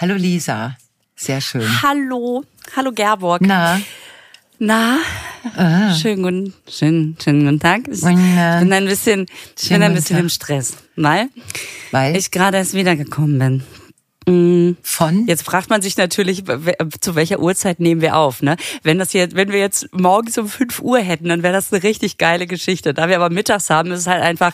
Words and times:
Hallo 0.00 0.14
Lisa. 0.14 0.76
Sehr 1.16 1.40
schön. 1.40 1.82
Hallo. 1.82 2.44
Hallo 2.76 2.92
Gerborg. 2.92 3.42
Na, 3.42 3.80
Na, 4.60 4.98
ah. 5.56 5.92
schönen 5.92 6.22
guten, 6.22 6.54
schönen, 6.70 7.16
schönen 7.20 7.44
guten 7.44 7.58
Tag. 7.58 7.88
Ich 7.90 8.02
bin 8.02 8.72
ein 8.72 8.84
bisschen, 8.84 9.26
ich 9.60 9.68
bin 9.68 9.82
ein 9.82 9.94
bisschen 9.94 10.18
im 10.20 10.28
Stress, 10.28 10.76
weil 10.94 11.30
weil 11.90 12.16
ich 12.16 12.30
gerade 12.30 12.58
erst 12.58 12.74
wiedergekommen 12.74 13.64
bin. 14.24 14.72
Mm, 14.72 14.76
von 14.84 15.26
Jetzt 15.26 15.42
fragt 15.42 15.68
man 15.68 15.82
sich 15.82 15.96
natürlich, 15.96 16.44
zu 16.44 17.16
welcher 17.16 17.40
Uhrzeit 17.40 17.80
nehmen 17.80 18.00
wir 18.00 18.14
auf, 18.14 18.40
ne? 18.40 18.56
Wenn 18.84 19.00
das 19.00 19.12
jetzt, 19.14 19.34
wenn 19.34 19.50
wir 19.50 19.58
jetzt 19.58 19.88
morgens 19.92 20.38
um 20.38 20.48
5 20.48 20.78
Uhr 20.80 21.00
hätten, 21.00 21.28
dann 21.28 21.42
wäre 21.42 21.54
das 21.54 21.72
eine 21.72 21.82
richtig 21.82 22.18
geile 22.18 22.46
Geschichte. 22.46 22.94
Da 22.94 23.08
wir 23.08 23.16
aber 23.16 23.30
mittags 23.30 23.68
haben, 23.68 23.90
ist 23.90 24.00
es 24.02 24.06
halt 24.06 24.22
einfach, 24.22 24.52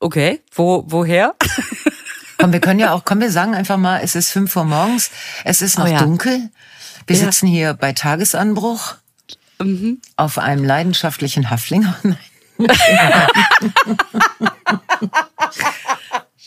okay, 0.00 0.42
wo, 0.54 0.84
woher? 0.86 1.34
komm, 2.38 2.52
wir 2.52 2.60
können 2.60 2.80
ja 2.80 2.92
auch, 2.92 3.04
komm, 3.04 3.20
wir 3.20 3.30
sagen 3.30 3.54
einfach 3.54 3.76
mal, 3.76 4.00
es 4.02 4.14
ist 4.14 4.30
fünf 4.30 4.54
Uhr 4.56 4.64
morgens, 4.64 5.10
es 5.44 5.62
ist 5.62 5.78
noch 5.78 5.86
Oh 5.86 5.90
ja. 5.92 5.98
dunkel. 6.00 6.50
Wir 7.06 7.16
Ja. 7.16 7.24
sitzen 7.24 7.46
hier 7.48 7.74
bei 7.74 7.92
Tagesanbruch 7.92 8.94
auf 10.16 10.38
einem 10.38 10.64
leidenschaftlichen 10.64 11.50
Haflinger. 11.50 11.96
Nein. 12.02 12.18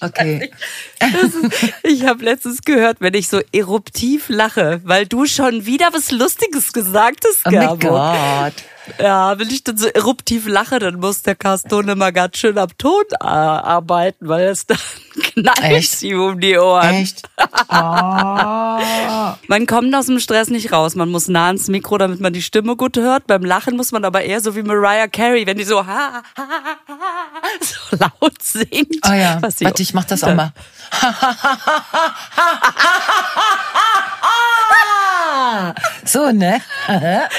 okay. 0.02 0.52
Ich 1.84 2.06
habe 2.06 2.24
letztens 2.24 2.62
gehört, 2.64 2.98
wenn 3.00 3.14
ich 3.14 3.28
so 3.30 3.42
eruptiv 3.52 4.26
lache, 4.30 4.82
weil 4.84 5.06
du 5.06 5.26
schon 5.26 5.66
wieder 5.66 5.90
was 5.94 6.12
Lustiges 6.12 6.74
gesagt 6.74 7.24
hast, 7.28 7.46
Oh 7.46 7.52
mein. 7.52 7.80
Gott. 7.80 8.54
Ja, 9.00 9.38
wenn 9.40 9.50
ich 9.50 9.64
dann 9.64 9.78
so 9.78 9.88
eruptiv 9.88 10.48
lache, 10.48 10.80
dann 10.80 11.00
muss 11.00 11.22
der 11.22 11.36
Carsten 11.36 11.90
immer 11.90 12.12
ganz 12.12 12.38
schön 12.38 12.58
am 12.58 12.70
Ton 12.78 13.04
äh, 13.12 13.26
arbeiten, 13.26 14.28
weil 14.28 14.48
es 14.48 14.66
dann 14.66 14.78
knallt 15.22 15.64
Echt? 15.64 16.02
ihm 16.04 16.22
um 16.22 16.40
die 16.40 16.58
Ohren. 16.58 16.96
Echt? 16.96 17.24
Oh. 17.70 18.80
Man 19.48 19.66
kommt 19.68 19.94
aus 19.96 20.08
dem 20.08 20.20
Stress 20.20 20.50
nicht 20.50 20.72
raus. 20.72 20.96
Man 20.96 21.10
muss 21.10 21.28
nah 21.28 21.48
ans 21.48 21.68
Mikro, 21.68 21.98
damit 21.98 22.20
man 22.20 22.34
die 22.34 22.42
Stimme 22.42 22.76
gut 22.76 22.98
hört. 22.98 23.28
Beim 23.28 23.44
Lachen 23.44 23.76
muss 23.76 23.92
man 23.92 24.06
aber 24.06 24.24
eher 24.24 24.42
so 24.42 24.56
wie 24.56 24.64
Mariah 24.64 25.08
Carey, 25.08 25.48
wenn 25.48 25.58
die 25.58 25.64
so, 25.64 25.86
ha, 25.86 26.24
ha, 26.38 26.38
ha, 26.38 26.78
so 27.62 27.98
laut 28.00 28.42
singt. 28.42 28.98
Oh 29.08 29.14
ja, 29.14 29.42
warte, 29.42 29.82
ich 29.82 29.94
mach 29.94 30.06
das 30.06 30.24
auch 30.24 30.34
mal. 30.34 30.54
so, 36.06 36.32
ne? 36.32 36.62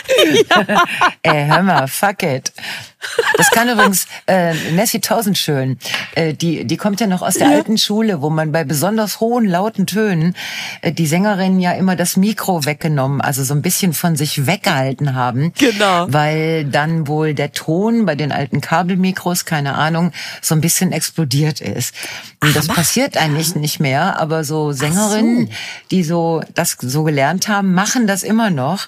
Ey, 1.22 1.46
hör 1.46 1.62
mal, 1.62 1.88
fuck 1.88 2.22
it. 2.22 2.52
Das 3.36 3.50
kann 3.50 3.68
übrigens 3.68 4.06
äh, 4.26 4.54
Nessie 4.72 5.00
Tausendschön. 5.00 5.78
Äh, 6.14 6.34
die, 6.34 6.64
die 6.64 6.76
kommt 6.76 7.00
ja 7.00 7.06
noch 7.06 7.22
aus 7.22 7.34
der 7.34 7.48
alten 7.48 7.78
Schule, 7.78 8.22
wo 8.22 8.30
man 8.30 8.52
bei 8.52 8.64
besonders 8.64 9.20
hohen, 9.20 9.46
lauten 9.46 9.86
Tönen 9.86 10.34
äh, 10.80 10.92
die 10.92 11.06
Sängerinnen 11.06 11.60
ja 11.60 11.72
immer 11.72 11.96
das 11.96 12.16
Mikro 12.16 12.64
weggenommen, 12.64 13.20
also 13.20 13.44
so 13.44 13.54
ein 13.54 13.62
bisschen 13.62 13.92
von 13.92 14.16
sich 14.16 14.46
weggehalten 14.46 15.14
haben. 15.14 15.52
Genau. 15.58 16.06
Weil 16.08 16.64
dann 16.64 17.06
wohl 17.06 17.34
der 17.34 17.52
Ton 17.52 18.06
bei 18.06 18.14
den 18.14 18.32
alten 18.32 18.60
Kabelmikros, 18.60 19.44
keine 19.44 19.74
Ahnung, 19.74 20.12
so 20.40 20.54
ein 20.54 20.60
bisschen 20.60 20.92
explodiert 20.92 21.60
ist. 21.60 21.94
Und 22.42 22.56
das 22.56 22.66
passiert 22.68 23.16
eigentlich 23.16 23.54
nicht 23.54 23.80
mehr, 23.80 24.18
aber 24.20 24.44
so 24.44 24.72
Sängerinnen, 24.72 25.50
die 25.90 26.02
so 26.02 26.42
das 26.54 26.76
so 26.80 27.04
gelernt 27.04 27.48
haben, 27.48 27.74
machen 27.74 27.85
das 28.06 28.22
immer 28.22 28.50
noch. 28.50 28.86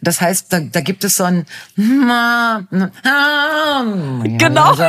Das 0.00 0.20
heißt, 0.20 0.52
da, 0.52 0.60
da 0.60 0.80
gibt 0.80 1.04
es 1.04 1.16
so 1.16 1.24
ein 1.24 1.46
Genau. 4.38 4.74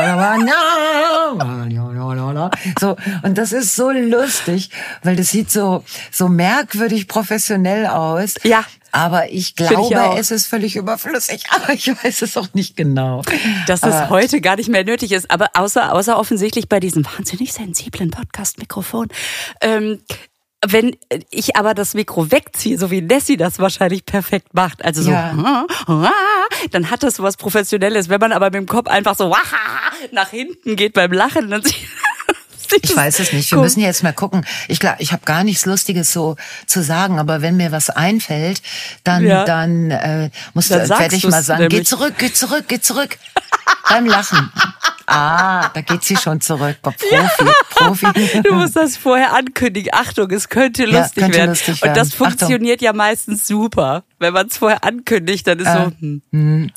So 2.80 2.96
und 3.24 3.38
das 3.38 3.52
ist 3.52 3.76
so 3.76 3.90
lustig, 3.92 4.70
weil 5.04 5.16
das 5.16 5.30
sieht 5.30 5.52
so 5.52 5.84
so 6.12 6.28
merkwürdig 6.28 7.08
professionell 7.08 7.88
aus. 7.88 8.36
Ja. 8.44 8.64
Aber 8.94 9.32
ich 9.32 9.52
ich 9.52 9.56
glaube, 9.56 10.04
auch. 10.04 10.18
es 10.18 10.32
ist 10.32 10.48
völlig 10.48 10.76
überflüssig. 10.76 11.44
Aber 11.50 11.74
ich 11.74 11.88
weiß 11.88 12.24
es 12.24 12.36
auch 12.36 12.50
nicht 12.54 12.76
genau. 12.76 13.22
dass 13.68 13.84
Aber- 13.84 14.04
es 14.04 14.10
heute 14.10 14.42
gar 14.42 14.58
nicht 14.58 14.68
mehr 14.70 14.84
nötig 14.84 15.14
ist. 15.14 15.32
Aber 15.32 15.50
außer, 15.54 15.94
außer 15.94 16.20
offensichtlich 16.20 16.68
bei 16.68 16.82
diesem 16.82 17.06
wahnsinnig 17.06 17.54
sensiblen 17.54 18.12
Podcast-Mikrofon. 18.12 19.08
Ähm, 19.62 20.02
wenn 20.68 20.96
ich 21.32 21.56
aber 21.56 21.74
das 21.74 21.94
Mikro 21.96 22.32
wegziehe, 22.32 22.78
so 22.78 22.92
wie 22.92 23.02
Nessie 23.02 23.36
das 23.38 23.58
wahrscheinlich 23.60 24.06
perfekt 24.06 24.54
macht, 24.54 24.86
also 24.86 25.02
so, 25.02 25.12
Ja. 25.12 25.66
dann 26.72 26.90
hat 26.92 27.04
das 27.04 27.16
so 27.16 27.24
was 27.24 27.36
Professionelles. 27.38 28.10
Wenn 28.10 28.20
man 28.20 28.32
aber 28.32 28.46
mit 28.48 28.56
dem 28.56 28.68
Kopf 28.68 28.88
einfach 28.88 29.16
so 29.18 29.34
nach 30.12 30.30
hinten 30.30 30.76
geht 30.76 30.94
beim 30.94 31.12
Lachen, 31.12 31.50
dann 31.50 31.64
sieht 31.64 31.76
Ich 32.84 32.96
weiß 32.96 33.20
es 33.20 33.34
nicht. 33.34 33.50
Wir 33.52 33.58
komisch 33.58 33.72
müssen 33.72 33.82
jetzt 33.82 34.04
mal 34.04 34.14
gucken. 34.14 34.46
Ich 34.68 34.80
glaube, 34.80 34.98
ich 35.00 35.12
habe 35.12 35.24
gar 35.26 35.44
nichts 35.44 35.66
Lustiges 35.66 36.14
so 36.14 36.36
zu 36.68 36.82
sagen, 36.84 37.20
aber 37.20 37.42
wenn 37.42 37.58
mir 37.58 37.72
was 37.72 37.90
einfällt, 37.90 38.62
dann 39.04 39.26
Ja. 39.26 39.46
dann 39.46 39.90
äh, 39.92 40.30
muss 40.54 40.68
Dann 40.68 40.88
werde 40.88 41.16
ich 41.16 41.24
mal 41.28 41.42
sagen, 41.44 41.64
geh 41.70 41.76
nämlich. 41.76 41.88
zurück, 41.88 42.14
geh 42.18 42.32
zurück, 42.32 42.66
geh 42.68 42.80
zurück. 42.80 43.18
Beim 43.90 44.06
Lachen. 44.06 44.52
Ah, 45.08 45.68
da 45.74 45.82
geht 45.82 46.04
sie 46.04 46.16
schon 46.16 46.40
zurück. 46.40 46.78
Profi, 46.82 47.16
Profi. 47.72 48.42
Du 48.44 48.54
musst 48.54 48.78
das 48.78 48.96
vorher 48.96 49.34
ankündigen. 49.34 49.92
Achtung, 49.94 50.30
es 50.32 50.48
könnte 50.48 50.86
Ja, 50.86 51.02
lustig 51.02 51.24
könnte 51.24 51.38
werden. 51.38 51.50
lustig 51.50 51.82
Und 51.84 51.90
das 51.90 51.96
werden. 51.98 52.00
Achtung. 52.14 52.28
funktioniert 52.28 52.82
ja 52.82 52.94
meistens 52.94 53.46
super. 53.46 54.04
Wenn 54.20 54.34
man 54.34 54.48
es 54.48 54.56
vorher 54.58 54.86
ankündigt, 54.86 55.46
dann 55.48 55.60
ist 55.60 55.68
Äh. 55.68 55.74
so, 55.74 55.92
hm. 56.32 56.72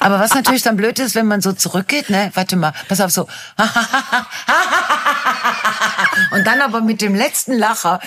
Aber 0.00 0.20
was 0.20 0.34
natürlich 0.34 0.60
dann 0.62 0.76
blöd 0.76 0.98
ist, 0.98 1.14
wenn 1.14 1.26
man 1.26 1.40
so 1.40 1.52
zurückgeht, 1.54 2.10
ne? 2.10 2.30
Warte 2.34 2.56
mal, 2.56 2.74
pass 2.88 3.00
auf 3.00 3.10
so. 3.10 3.26
Und 6.32 6.46
dann 6.46 6.60
aber 6.60 6.80
mit 6.82 7.00
dem 7.00 7.14
letzten 7.14 7.54
Lacher 7.58 8.00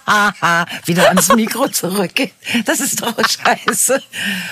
wieder 0.84 1.08
ans 1.08 1.32
Mikro 1.34 1.68
zurückgeht. 1.68 2.32
Das 2.66 2.78
ist 2.80 3.02
doch 3.02 3.14
scheiße. 3.18 4.00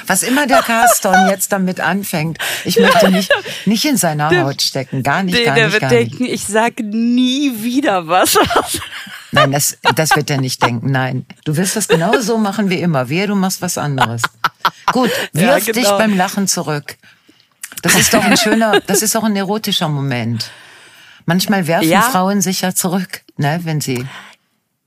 Was 0.06 0.22
immer 0.22 0.46
der 0.46 0.62
Carston 0.62 1.28
jetzt 1.28 1.52
damit 1.52 1.80
anfängt. 1.80 2.38
Ich 2.64 2.78
möchte 2.78 3.10
nicht, 3.10 3.30
nicht 3.66 3.84
in 3.84 3.96
seiner 3.96 4.30
Haut 4.44 4.62
stecken. 4.62 5.02
Gar 5.02 5.22
nicht, 5.22 5.34
Nee, 5.34 5.44
gar 5.44 5.54
der 5.54 5.64
nicht, 5.66 5.72
wird 5.74 5.80
gar 5.82 5.90
nicht. 5.92 6.12
denken, 6.12 6.24
ich 6.26 6.44
sag 6.44 6.78
nie 6.80 7.52
wieder 7.62 8.06
was. 8.08 8.36
Nein, 9.32 9.52
das, 9.52 9.76
das 9.94 10.16
wird 10.16 10.30
er 10.30 10.40
nicht 10.40 10.62
denken. 10.62 10.90
Nein, 10.90 11.26
du 11.44 11.56
wirst 11.56 11.76
das 11.76 11.88
genau 11.88 12.18
so 12.20 12.38
machen 12.38 12.70
wie 12.70 12.80
immer. 12.80 13.08
Wehe, 13.08 13.26
du 13.26 13.34
machst 13.34 13.60
was 13.62 13.76
anderes. 13.78 14.22
Gut, 14.92 15.10
Ja, 15.32 15.54
wirf 15.56 15.66
dich 15.66 15.74
genau. 15.74 15.98
beim 15.98 16.16
Lachen 16.16 16.48
zurück. 16.48 16.96
Das 17.82 17.94
ist 17.94 18.12
doch 18.14 18.24
ein 18.24 18.36
schöner, 18.38 18.80
das 18.86 19.02
ist 19.02 19.14
doch 19.14 19.24
ein 19.24 19.36
erotischer 19.36 19.88
Moment. 19.88 20.50
Manchmal 21.26 21.66
werfen 21.66 21.88
Ja. 21.88 22.02
Frauen 22.02 22.40
sich 22.40 22.62
ja 22.62 22.74
zurück, 22.74 23.20
ne, 23.36 23.60
wenn 23.64 23.80
sie. 23.82 24.06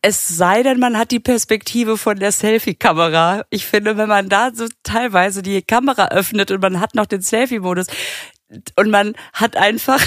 Es 0.03 0.27
sei 0.27 0.63
denn, 0.63 0.79
man 0.79 0.97
hat 0.97 1.11
die 1.11 1.19
Perspektive 1.19 1.95
von 1.95 2.17
der 2.17 2.31
Selfie-Kamera. 2.31 3.45
Ich 3.51 3.67
finde, 3.67 3.97
wenn 3.97 4.09
man 4.09 4.29
da 4.29 4.49
so 4.53 4.67
teilweise 4.81 5.43
die 5.43 5.61
Kamera 5.61 6.07
öffnet 6.07 6.49
und 6.49 6.61
man 6.61 6.79
hat 6.79 6.95
noch 6.95 7.05
den 7.05 7.21
Selfie-Modus 7.21 7.85
und 8.75 8.89
man 8.89 9.13
hat 9.33 9.55
einfach 9.55 10.01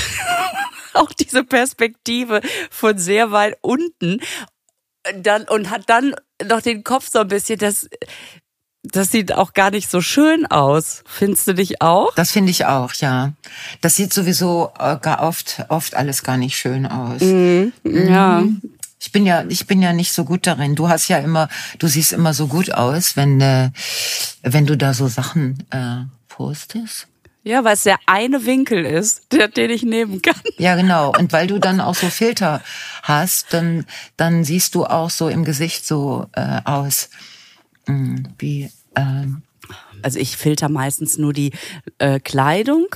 auch 0.94 1.12
diese 1.12 1.44
Perspektive 1.44 2.41
von 2.71 2.99
sehr 2.99 3.31
weit 3.31 3.56
unten 3.60 4.21
dann 5.16 5.44
und 5.44 5.71
hat 5.71 5.82
dann 5.88 6.15
noch 6.44 6.62
den 6.62 6.82
Kopf 6.82 7.09
so 7.11 7.21
ein 7.21 7.28
bisschen, 7.28 7.59
das, 7.59 7.88
das 8.82 9.11
sieht 9.12 9.32
auch 9.32 9.53
gar 9.53 9.71
nicht 9.71 9.91
so 9.91 10.00
schön 10.00 10.47
aus. 10.47 11.05
Findest 11.06 11.47
du 11.47 11.55
nicht 11.55 11.81
auch? 11.81 12.15
Das 12.15 12.32
finde 12.32 12.50
ich 12.50 12.66
auch, 12.66 12.93
ja. 12.94 13.32
Das 13.81 13.97
sieht 13.97 14.12
sowieso 14.12 14.72
äh, 14.78 14.97
gar 14.99 15.22
oft, 15.22 15.65
oft 15.69 15.94
alles 15.94 16.22
gar 16.22 16.37
nicht 16.37 16.56
schön 16.56 16.87
aus. 16.87 17.21
Ja. 17.84 18.44
Ich 19.04 19.12
bin 19.12 19.26
ja, 19.26 19.44
ich 19.47 19.66
bin 19.66 19.82
ja 19.82 19.92
nicht 19.92 20.12
so 20.12 20.25
gut 20.25 20.47
darin. 20.47 20.75
Du 20.76 20.88
hast 20.88 21.09
ja 21.09 21.19
immer, 21.19 21.50
du 21.78 21.88
siehst 21.88 22.15
immer 22.15 22.32
so 22.32 22.47
gut 22.47 22.72
aus, 22.72 23.16
wenn, 23.16 23.38
äh, 23.38 23.70
wenn 24.42 24.65
du 24.65 24.78
da 24.78 24.94
so 24.94 25.09
Sachen 25.09 25.62
äh, 25.70 26.04
postest. 26.28 27.06
Ja, 27.43 27.62
weil 27.64 27.75
es 27.75 27.82
der 27.82 27.98
eine 28.06 28.47
Winkel 28.47 28.87
ist, 28.87 29.31
der, 29.31 29.48
den 29.48 29.69
ich 29.69 29.82
nehmen 29.82 30.22
kann. 30.22 30.41
Ja, 30.56 30.75
genau. 30.76 31.12
Und 31.19 31.34
weil 31.34 31.47
du 31.47 31.59
dann 31.59 31.82
auch 31.82 31.94
so 31.94 32.09
Filter 32.09 32.62
hast, 33.03 33.53
dann, 33.53 33.84
dann 34.16 34.43
siehst 34.43 34.75
du 34.75 34.87
auch 34.87 35.10
so 35.10 35.28
im 35.28 35.44
Gesicht 35.44 35.87
so 35.87 36.26
äh, 36.32 36.62
aus 36.64 37.11
mh, 37.87 38.23
wie. 38.38 38.70
Ähm, 38.96 39.43
Also 40.02 40.19
ich 40.19 40.38
filter 40.38 40.70
meistens 40.70 41.19
nur 41.19 41.34
die 41.34 41.52
äh, 41.99 42.20
Kleidung 42.20 42.87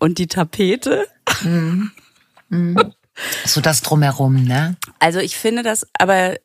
und 0.00 0.18
die 0.18 0.26
Tapete. 0.26 1.06
so 3.46 3.60
das 3.60 3.82
drumherum, 3.82 4.42
ne? 4.42 4.76
Also 5.02 5.18
ich 5.18 5.36
finde 5.36 5.64
das 5.64 5.84
aber 5.98 6.36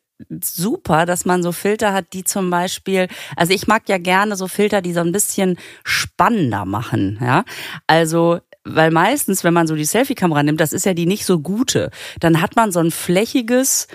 super, 0.42 1.06
dass 1.06 1.24
man 1.24 1.44
so 1.44 1.52
Filter 1.52 1.92
hat, 1.92 2.12
die 2.12 2.24
zum 2.24 2.50
Beispiel, 2.50 3.06
also 3.36 3.52
ich 3.52 3.68
mag 3.68 3.88
ja 3.88 3.98
gerne 3.98 4.34
so 4.34 4.48
Filter, 4.48 4.82
die 4.82 4.92
so 4.92 4.98
ein 4.98 5.12
bisschen 5.12 5.56
spannender 5.84 6.64
machen, 6.64 7.20
ja. 7.22 7.44
Also 7.86 8.40
weil 8.64 8.90
meistens, 8.90 9.44
wenn 9.44 9.54
man 9.54 9.68
so 9.68 9.76
die 9.76 9.84
Selfie-Kamera 9.84 10.42
nimmt, 10.42 10.60
das 10.60 10.72
ist 10.72 10.86
ja 10.86 10.92
die 10.92 11.06
nicht 11.06 11.24
so 11.24 11.38
gute, 11.38 11.90
dann 12.18 12.42
hat 12.42 12.56
man 12.56 12.72
so 12.72 12.80
ein 12.80 12.90
flächiges, 12.90 13.86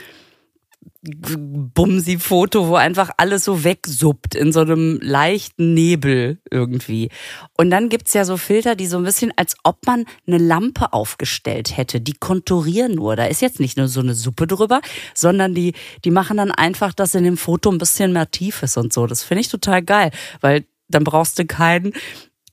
Bumsi-Foto, 1.03 2.69
wo 2.69 2.75
einfach 2.75 3.11
alles 3.17 3.44
so 3.44 3.65
wegsuppt 3.65 4.35
in 4.35 4.53
so 4.53 4.61
einem 4.61 5.00
leichten 5.01 5.73
Nebel 5.73 6.39
irgendwie. 6.50 7.09
Und 7.57 7.71
dann 7.71 7.89
gibt's 7.89 8.13
ja 8.13 8.23
so 8.23 8.38
Filter, 8.38 8.75
die 8.75 8.88
so 8.88 8.97
ein 8.97 9.03
bisschen, 9.03 9.33
als 9.35 9.55
ob 9.63 9.85
man 9.85 10.05
eine 10.25 10.38
Lampe 10.38 10.94
aufgestellt 10.94 11.75
hätte. 11.75 12.00
Die 12.00 12.13
konturieren 12.13 12.95
nur. 12.95 13.17
Da 13.17 13.25
ist 13.25 13.41
jetzt 13.41 13.59
nicht 13.59 13.77
nur 13.77 13.89
so 13.89 14.00
eine 14.00 14.13
Suppe 14.13 14.47
drüber, 14.47 14.79
sondern 15.13 15.53
die, 15.53 15.73
die 16.05 16.11
machen 16.11 16.38
dann 16.38 16.51
einfach, 16.51 16.94
dass 16.94 17.15
in 17.15 17.25
dem 17.25 17.38
Foto 17.38 17.69
ein 17.69 17.79
bisschen 17.79 18.13
mehr 18.13 18.31
tief 18.31 18.63
ist 18.63 18.77
und 18.77 18.94
so. 18.94 19.05
Das 19.05 19.23
finde 19.23 19.41
ich 19.41 19.50
total 19.50 19.81
geil, 19.81 20.11
weil 20.39 20.65
dann 20.88 21.03
brauchst 21.03 21.38
du 21.38 21.45
keinen, 21.45 21.91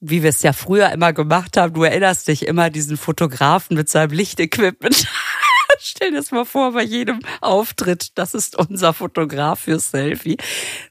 wie 0.01 0.23
wir 0.23 0.31
es 0.31 0.43
ja 0.43 0.53
früher 0.53 0.91
immer 0.91 1.13
gemacht 1.13 1.57
haben. 1.57 1.75
Du 1.75 1.85
erinnerst 1.85 2.27
dich 2.27 2.47
immer 2.47 2.71
diesen 2.71 2.97
Fotografen 2.97 3.77
mit 3.77 3.89
seinem 3.89 4.11
Lichtequipment. 4.11 5.07
Stell 5.81 6.11
dir 6.11 6.19
das 6.19 6.31
mal 6.31 6.45
vor, 6.45 6.73
bei 6.73 6.83
jedem 6.83 7.21
Auftritt, 7.41 8.19
das 8.19 8.35
ist 8.35 8.57
unser 8.57 8.93
Fotograf 8.93 9.61
fürs 9.61 9.91
Selfie. 9.91 10.37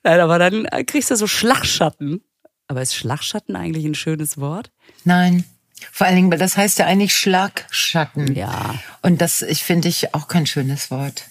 Nein, 0.04 0.20
aber 0.20 0.40
dann 0.40 0.68
kriegst 0.86 1.12
du 1.12 1.16
so 1.16 1.28
Schlagschatten. 1.28 2.22
Aber 2.68 2.82
ist 2.82 2.96
Schlagschatten 2.96 3.56
eigentlich 3.56 3.86
ein 3.86 3.96
schönes 3.96 4.40
Wort? 4.40 4.72
Nein. 5.04 5.44
Vor 5.92 6.08
allen 6.08 6.16
Dingen, 6.16 6.32
weil 6.32 6.40
das 6.40 6.58
heißt 6.58 6.80
ja 6.80 6.86
eigentlich 6.86 7.16
Schlagschatten. 7.16 8.36
Ja. 8.36 8.76
Und 9.02 9.22
das, 9.22 9.42
ich 9.42 9.64
finde 9.64 9.88
ich 9.88 10.14
auch 10.14 10.28
kein 10.28 10.46
schönes 10.46 10.92
Wort. 10.92 11.26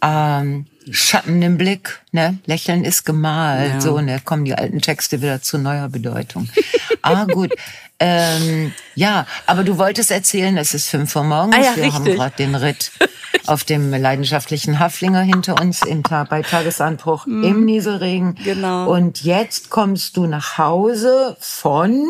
Ähm, 0.00 0.66
Schatten 0.90 1.40
im 1.42 1.58
Blick, 1.58 2.00
ne? 2.10 2.38
Lächeln 2.46 2.84
ist 2.84 3.04
gemalt, 3.04 3.74
Ja. 3.74 3.80
so, 3.80 4.00
ne? 4.00 4.20
Kommen 4.24 4.44
die 4.44 4.54
alten 4.54 4.80
Texte 4.80 5.22
wieder 5.22 5.40
zu 5.42 5.58
neuer 5.58 5.88
Bedeutung. 5.88 6.48
ah, 7.02 7.24
gut. 7.24 7.52
Ähm, 7.98 8.72
ja, 8.96 9.26
aber 9.46 9.62
du 9.62 9.78
wolltest 9.78 10.10
erzählen, 10.10 10.56
es 10.56 10.74
ist 10.74 10.88
fünf 10.88 11.14
Uhr 11.14 11.22
morgens. 11.22 11.54
Ah 11.56 11.60
ja, 11.60 11.76
Wir 11.76 11.92
haben 11.92 12.02
richtig. 12.02 12.16
gerade 12.16 12.36
den 12.36 12.54
Ritt 12.56 12.90
auf 13.46 13.62
dem 13.64 13.90
leidenschaftlichen 13.92 14.78
Haflinger 14.80 15.20
hinter 15.22 15.60
uns 15.60 15.82
im 15.82 16.02
Tag, 16.02 16.28
bei 16.28 16.42
Tagesanbruch 16.42 17.26
im 17.26 17.64
Nieselregen. 17.64 18.34
Genau. 18.42 18.92
Und 18.92 19.22
jetzt 19.22 19.70
kommst 19.70 20.16
du 20.16 20.26
nach 20.26 20.58
Hause 20.58 21.36
von 21.38 22.04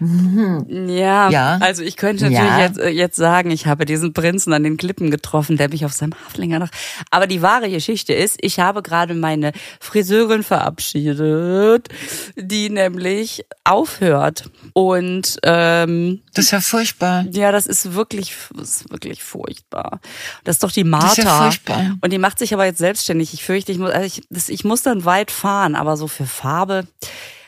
Ja, 0.00 1.30
Ja. 1.30 1.58
also 1.60 1.82
ich 1.82 1.96
könnte 1.96 2.24
natürlich 2.24 2.48
Ja. 2.50 2.60
jetzt, 2.60 2.78
äh, 2.78 2.88
jetzt 2.88 3.16
sagen, 3.16 3.50
ich 3.50 3.66
habe 3.66 3.84
diesen 3.84 4.12
Prinzen 4.12 4.52
an 4.52 4.62
den 4.62 4.76
Klippen 4.76 5.10
getroffen, 5.10 5.56
der 5.56 5.68
mich 5.68 5.84
auf 5.84 5.92
seinem 5.92 6.14
Haflinger 6.26 6.58
noch. 6.58 6.68
Aber 7.10 7.26
die 7.26 7.42
wahre 7.42 7.70
Geschichte 7.70 8.12
ist, 8.12 8.36
ich 8.40 8.60
habe 8.60 8.82
gerade 8.82 9.14
meine 9.14 9.52
Friseurin 9.80 10.42
verabschiedet, 10.42 11.88
die 12.36 12.70
nämlich 12.70 13.44
aufhört. 13.64 14.50
Und 14.72 15.38
ähm, 15.42 16.22
Das 16.34 16.46
ist 16.46 16.50
ja 16.50 16.60
furchtbar. 16.60 17.24
ja, 17.30 17.52
das 17.52 17.66
ist 17.66 17.94
wirklich, 17.94 18.34
das 18.56 18.68
ist 18.82 18.90
wirklich 18.90 19.22
furchtbar. 19.22 20.00
Das 20.44 20.56
ist 20.56 20.62
doch 20.62 20.72
die 20.72 20.80
ist 20.82 20.86
Martha. 20.86 21.22
ja 21.22 21.42
furchtbar. 21.42 21.96
Und 22.00 22.12
die 22.12 22.18
macht 22.18 22.38
sich 22.38 22.52
aber 22.54 22.64
jetzt 22.64 22.78
selbstständig. 22.78 23.32
Ich 23.34 23.44
fürchte, 23.44 23.72
ich 23.72 23.78
muss, 23.78 23.90
also 23.90 24.06
ich, 24.06 24.22
das, 24.30 24.48
ich 24.48 24.64
muss 24.64 24.82
dann 24.82 25.04
weit 25.04 25.30
fahren, 25.30 25.74
aber 25.76 25.96
so 25.96 26.08
für 26.08 26.26
Farbe, 26.26 26.86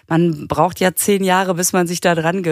man 0.08 0.48
braucht 0.48 0.80
ja 0.80 0.94
zehn 0.94 1.24
Jahre, 1.24 1.54
bis 1.54 1.72
man 1.72 1.86
sich 1.86 2.00
da 2.00 2.14
dran 2.14 2.42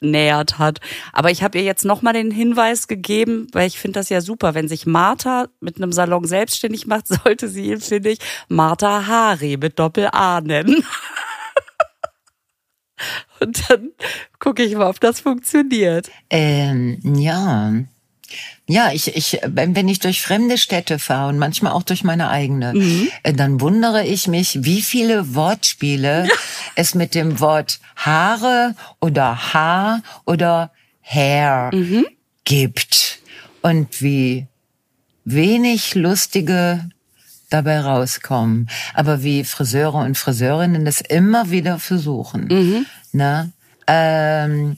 genähert 0.00 0.58
hat. 0.58 0.80
Aber 1.12 1.30
ich 1.30 1.42
habe 1.42 1.58
ihr 1.58 1.64
jetzt 1.64 1.84
nochmal 1.84 2.12
den 2.12 2.30
Hinweis 2.30 2.88
gegeben, 2.88 3.46
weil 3.52 3.66
ich 3.66 3.78
finde 3.78 4.00
das 4.00 4.08
ja 4.08 4.20
super. 4.20 4.54
Wenn 4.54 4.68
sich 4.68 4.86
Martha 4.86 5.48
mit 5.60 5.76
einem 5.76 5.92
Salon 5.92 6.24
selbstständig 6.24 6.86
macht, 6.86 7.08
sollte 7.08 7.48
sie 7.48 7.70
ihn, 7.70 7.80
finde 7.80 8.10
ich, 8.10 8.18
Martha 8.48 9.06
Hari 9.06 9.56
mit 9.56 9.78
Doppel-A 9.78 10.40
nennen. 10.40 10.84
Und 13.40 13.70
dann 13.70 13.92
gucke 14.38 14.62
ich 14.62 14.74
mal, 14.74 14.90
ob 14.90 15.00
das 15.00 15.20
funktioniert. 15.20 16.10
Ähm, 16.28 16.98
ja. 17.02 17.72
Ja, 18.70 18.92
ich, 18.92 19.16
ich, 19.16 19.40
wenn 19.44 19.88
ich 19.88 19.98
durch 19.98 20.22
fremde 20.22 20.56
Städte 20.56 21.00
fahre 21.00 21.28
und 21.28 21.38
manchmal 21.38 21.72
auch 21.72 21.82
durch 21.82 22.04
meine 22.04 22.28
eigene, 22.30 22.72
äh, 23.24 23.32
dann 23.32 23.60
wundere 23.60 24.04
ich 24.06 24.28
mich, 24.28 24.62
wie 24.62 24.80
viele 24.80 25.34
Wortspiele 25.34 26.28
es 26.76 26.94
mit 26.94 27.16
dem 27.16 27.40
Wort 27.40 27.80
Haare 27.96 28.76
oder 29.00 29.52
Haar 29.52 30.02
oder 30.24 30.70
Hair 31.02 31.70
gibt. 32.44 33.18
Und 33.62 34.00
wie 34.00 34.46
wenig 35.24 35.94
lustige 35.96 36.88
dabei 37.50 37.80
rauskommen. 37.80 38.68
Aber 38.94 39.24
wie 39.24 39.42
Friseure 39.42 39.96
und 39.96 40.16
Friseurinnen 40.16 40.84
das 40.84 41.00
immer 41.00 41.50
wieder 41.50 41.80
versuchen. 41.80 42.46
Ne? 43.12 43.50
Ähm, 43.88 44.76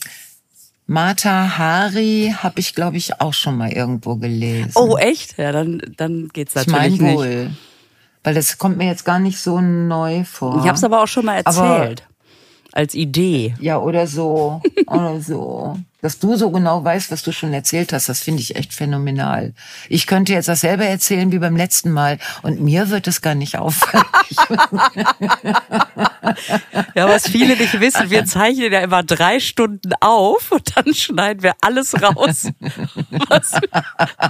Martha 0.86 1.56
Hari 1.58 2.34
habe 2.36 2.58
ich, 2.60 2.74
glaube 2.74 2.96
ich, 2.96 3.20
auch 3.20 3.32
schon 3.34 3.56
mal 3.56 3.70
irgendwo 3.72 4.16
gelesen. 4.16 4.72
Oh, 4.74 4.96
echt? 4.96 5.38
Ja, 5.38 5.52
dann, 5.52 5.80
dann 5.96 6.28
geht's 6.28 6.54
ich 6.56 6.66
natürlich 6.66 6.98
meine 7.00 7.10
nicht. 7.12 7.18
wohl. 7.18 7.50
Weil 8.24 8.34
das 8.34 8.58
kommt 8.58 8.76
mir 8.76 8.86
jetzt 8.86 9.04
gar 9.04 9.18
nicht 9.18 9.38
so 9.38 9.60
neu 9.60 10.24
vor. 10.24 10.58
Ich 10.60 10.66
habe 10.68 10.76
es 10.76 10.84
aber 10.84 11.02
auch 11.02 11.08
schon 11.08 11.24
mal 11.24 11.40
Aber- 11.44 11.78
erzählt. 11.78 12.04
Als 12.72 12.94
Idee. 12.94 13.54
Ja, 13.60 13.78
oder 13.78 14.06
so. 14.06 14.60
oder 14.86 15.20
so. 15.20 15.78
Dass 16.00 16.18
du 16.18 16.34
so 16.34 16.50
genau 16.50 16.82
weißt, 16.82 17.12
was 17.12 17.22
du 17.22 17.30
schon 17.32 17.52
erzählt 17.52 17.92
hast, 17.92 18.08
das 18.08 18.20
finde 18.20 18.40
ich 18.40 18.56
echt 18.56 18.74
phänomenal. 18.74 19.54
Ich 19.88 20.08
könnte 20.08 20.32
jetzt 20.32 20.48
dasselbe 20.48 20.84
erzählen 20.84 21.30
wie 21.30 21.38
beim 21.38 21.56
letzten 21.56 21.92
Mal 21.92 22.18
und 22.42 22.60
mir 22.60 22.90
wird 22.90 23.06
es 23.06 23.20
gar 23.20 23.36
nicht 23.36 23.56
auffallen. 23.56 24.04
Ja, 26.94 27.08
was 27.08 27.28
viele 27.28 27.56
nicht 27.56 27.80
wissen, 27.80 28.10
wir 28.10 28.24
zeichnen 28.24 28.72
ja 28.72 28.80
immer 28.80 29.02
drei 29.02 29.40
Stunden 29.40 29.92
auf 30.00 30.52
und 30.52 30.76
dann 30.76 30.94
schneiden 30.94 31.42
wir 31.42 31.54
alles 31.60 31.94
raus, 32.00 32.48
was, 33.28 33.52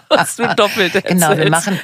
was 0.09 0.37
du 0.37 0.55
doppelt 0.55 0.95
erzählst. 0.95 1.09
genau, 1.09 1.37
wir 1.37 1.51
machen 1.51 1.79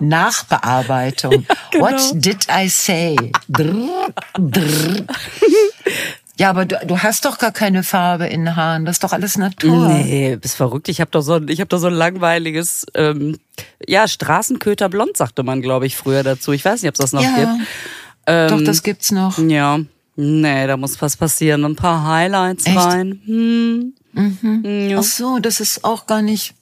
Nachbearbeitung. 0.00 1.46
Genau. 1.72 1.86
What 1.86 2.12
did 2.14 2.46
I 2.50 2.68
say? 2.68 3.16
Drrr, 3.48 4.08
drrr. 4.38 5.04
Ja, 6.38 6.50
aber 6.50 6.66
du, 6.66 6.78
du 6.86 6.98
hast 6.98 7.24
doch 7.24 7.38
gar 7.38 7.50
keine 7.50 7.82
Farbe 7.82 8.26
in 8.26 8.44
den 8.44 8.56
Haaren. 8.56 8.84
Das 8.84 8.96
ist 8.96 9.04
doch 9.04 9.12
alles 9.14 9.38
Natur. 9.38 9.88
Nee, 9.88 10.36
bist 10.36 10.56
verrückt. 10.56 10.90
Ich 10.90 11.00
habe 11.00 11.10
doch 11.10 11.22
so 11.22 11.34
ein, 11.34 11.48
ich 11.48 11.60
habe 11.60 11.68
doch 11.68 11.78
so 11.78 11.86
ein 11.86 11.94
langweiliges, 11.94 12.84
ähm, 12.94 13.38
ja, 13.86 14.06
Straßenköterblond 14.06 15.16
sagte 15.16 15.42
man, 15.44 15.62
glaube 15.62 15.86
ich, 15.86 15.96
früher 15.96 16.22
dazu. 16.22 16.52
Ich 16.52 16.62
weiß 16.62 16.82
nicht, 16.82 16.90
ob 16.90 16.94
es 16.94 16.98
das 16.98 17.12
noch 17.14 17.22
Ja, 17.22 17.34
gibt. 17.36 17.66
Ähm, 18.26 18.48
doch, 18.50 18.60
das 18.64 18.82
gibt's 18.82 19.12
noch. 19.12 19.38
Ja, 19.38 19.78
nee, 20.16 20.66
da 20.66 20.76
muss 20.76 21.00
was 21.00 21.16
passieren. 21.16 21.64
Ein 21.64 21.76
paar 21.76 22.06
Highlights 22.06 22.66
Echt? 22.66 22.76
rein. 22.76 23.20
Hm. 23.24 23.92
Ja. 24.90 24.98
Ach 24.98 25.02
so, 25.04 25.38
das 25.38 25.60
ist 25.60 25.84
auch 25.84 26.06
gar 26.06 26.20
nicht 26.20 26.54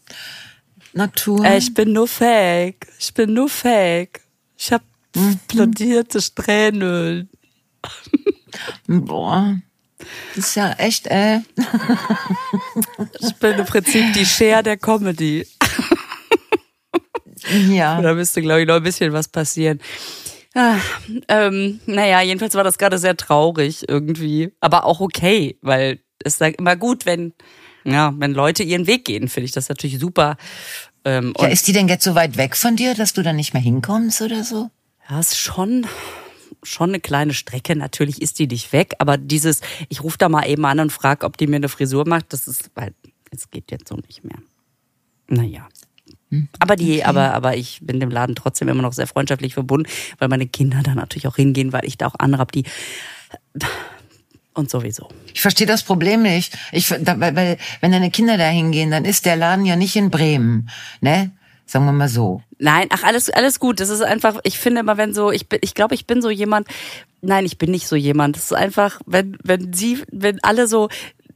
Natur. 0.95 1.45
Äh, 1.45 1.59
Ich 1.59 1.75
bin 1.75 1.93
nur 1.93 2.09
fake. 2.09 2.87
Ich 2.99 3.13
bin 3.15 3.35
nur 3.35 3.49
fake. 3.49 4.21
Ich 4.57 4.73
habe 4.73 4.85
Mhm. 5.17 5.39
blondierte 5.49 6.21
Strähnen. 6.21 7.29
Boah. 8.89 9.59
Das 10.35 10.47
ist 10.49 10.55
ja 10.57 10.73
echt, 10.73 11.07
äh. 11.07 11.41
Ich 13.21 13.35
bin 13.37 13.59
im 13.59 13.65
Prinzip 13.65 14.13
die 14.15 14.27
Cher 14.27 14.63
der 14.63 14.77
Comedy. 14.77 15.47
Ja. 17.71 18.01
Da 18.01 18.15
müsste, 18.15 18.43
glaube 18.43 18.63
ich, 18.63 18.67
noch 18.67 18.77
ein 18.77 18.83
bisschen 18.83 19.13
was 19.13 19.29
passieren. 19.29 19.81
Ah, 20.55 20.77
ähm, 21.29 21.81
naja, 21.87 22.21
jedenfalls 22.23 22.55
war 22.55 22.65
das 22.65 22.79
gerade 22.79 22.99
sehr 22.99 23.17
traurig 23.17 23.89
irgendwie. 23.89 24.53
Aber 24.61 24.85
auch 24.85 25.01
okay, 25.01 25.59
weil 25.63 26.01
es 26.25 26.41
ist 26.41 26.59
immer 26.59 26.77
gut, 26.77 27.07
wenn, 27.07 27.35
ja, 27.85 28.15
wenn 28.17 28.33
Leute 28.33 28.63
ihren 28.63 28.87
Weg 28.87 29.05
gehen, 29.05 29.29
finde 29.29 29.47
ich 29.47 29.53
das 29.53 29.69
natürlich 29.69 29.99
super. 29.99 30.37
Ähm, 31.05 31.35
Ja, 31.39 31.49
ist 31.49 31.69
die 31.69 31.73
denn 31.73 31.89
jetzt 31.89 32.05
so 32.05 32.15
weit 32.15 32.37
weg 32.37 32.57
von 32.57 32.77
dir, 32.77 32.95
dass 32.95 33.13
du 33.13 33.23
da 33.23 33.33
nicht 33.33 33.53
mehr 33.53 33.63
hinkommst 33.63 34.23
oder 34.23 34.43
so? 34.43 34.71
Ja, 35.09 35.21
ist 35.21 35.39
schon, 35.39 35.87
schon 36.63 36.91
eine 36.91 37.01
kleine 37.01 37.35
Strecke. 37.35 37.77
Natürlich 37.77 38.23
ist 38.23 38.39
die 38.39 38.47
nicht 38.47 38.73
weg, 38.73 38.95
aber 38.99 39.19
dieses, 39.19 39.61
ich 39.89 40.03
rufe 40.03 40.17
da 40.19 40.29
mal 40.29 40.49
eben 40.49 40.65
an 40.65 40.81
und 40.81 40.93
frage, 40.93 41.27
ob 41.27 41.37
die 41.37 41.47
mir 41.47 41.57
eine 41.57 41.69
Frisur 41.69 42.09
macht, 42.09 42.33
das 42.33 42.49
ist, 42.49 42.71
weil 42.75 42.95
es 43.31 43.51
geht 43.51 43.71
jetzt 43.71 43.89
so 43.89 43.97
nicht 43.97 44.25
mehr. 44.25 44.39
Naja. 45.29 45.69
Aber 46.59 46.77
die, 46.77 47.05
aber, 47.05 47.33
aber 47.35 47.57
ich 47.57 47.81
bin 47.83 48.01
dem 48.01 48.11
Laden 48.11 48.35
trotzdem 48.35 48.69
immer 48.69 48.83
noch 48.83 48.93
sehr 48.93 49.07
freundschaftlich 49.07 49.55
verbunden, 49.55 49.89
weil 50.19 50.29
meine 50.29 50.47
Kinder 50.47 50.81
da 50.83 50.95
natürlich 50.95 51.29
auch 51.29 51.37
hingehen, 51.37 51.73
weil 51.73 51.85
ich 51.85 51.99
da 51.99 52.07
auch 52.07 52.15
andere 52.19 52.41
habe, 52.41 52.53
die 52.53 52.65
und 54.55 54.71
sowieso. 54.71 55.09
Ich 55.33 55.43
verstehe 55.43 55.67
das 55.67 55.83
Problem 55.83 56.23
nicht. 56.23 56.57
Ich, 56.73 56.89
da, 56.89 57.19
weil, 57.19 57.59
wenn 57.81 57.93
deine 57.93 58.11
Kinder 58.11 58.39
da 58.39 58.47
hingehen, 58.47 58.91
dann 58.91 59.05
ist 59.05 59.27
der 59.27 59.37
Laden 59.37 59.67
ja 59.67 59.77
nicht 59.77 59.97
in 59.97 60.11
Bremen, 60.11 60.71
ne? 61.01 61.33
Sagen 61.67 61.87
wir 61.87 61.93
mal 61.93 62.09
so. 62.09 62.43
Nein, 62.59 62.89
ach, 62.91 63.05
alles, 63.05 63.31
alles 63.31 63.59
gut. 63.59 63.81
Das 63.81 63.89
ist 63.89 64.03
einfach, 64.03 64.39
ich 64.45 64.59
finde 64.59 64.81
immer, 64.81 64.99
wenn 64.99 65.15
so, 65.15 65.31
ich 65.31 65.49
bin, 65.49 65.59
ich 65.63 65.75
glaube, 65.75 65.95
ich 65.95 66.07
bin 66.07 66.21
so 66.21 66.29
jemand, 66.29 66.69
nein, 67.23 67.47
ich 67.47 67.57
bin 67.57 67.71
nicht 67.71 67.89
so 67.89 67.97
jemand. 67.97 68.37
Das 68.37 68.45
ist 68.45 68.53
einfach, 68.53 69.01
wenn, 69.07 69.39
wenn 69.43 69.73
sie, 69.73 70.03
wenn 70.13 70.45
alle 70.45 70.69
so, 70.69 70.91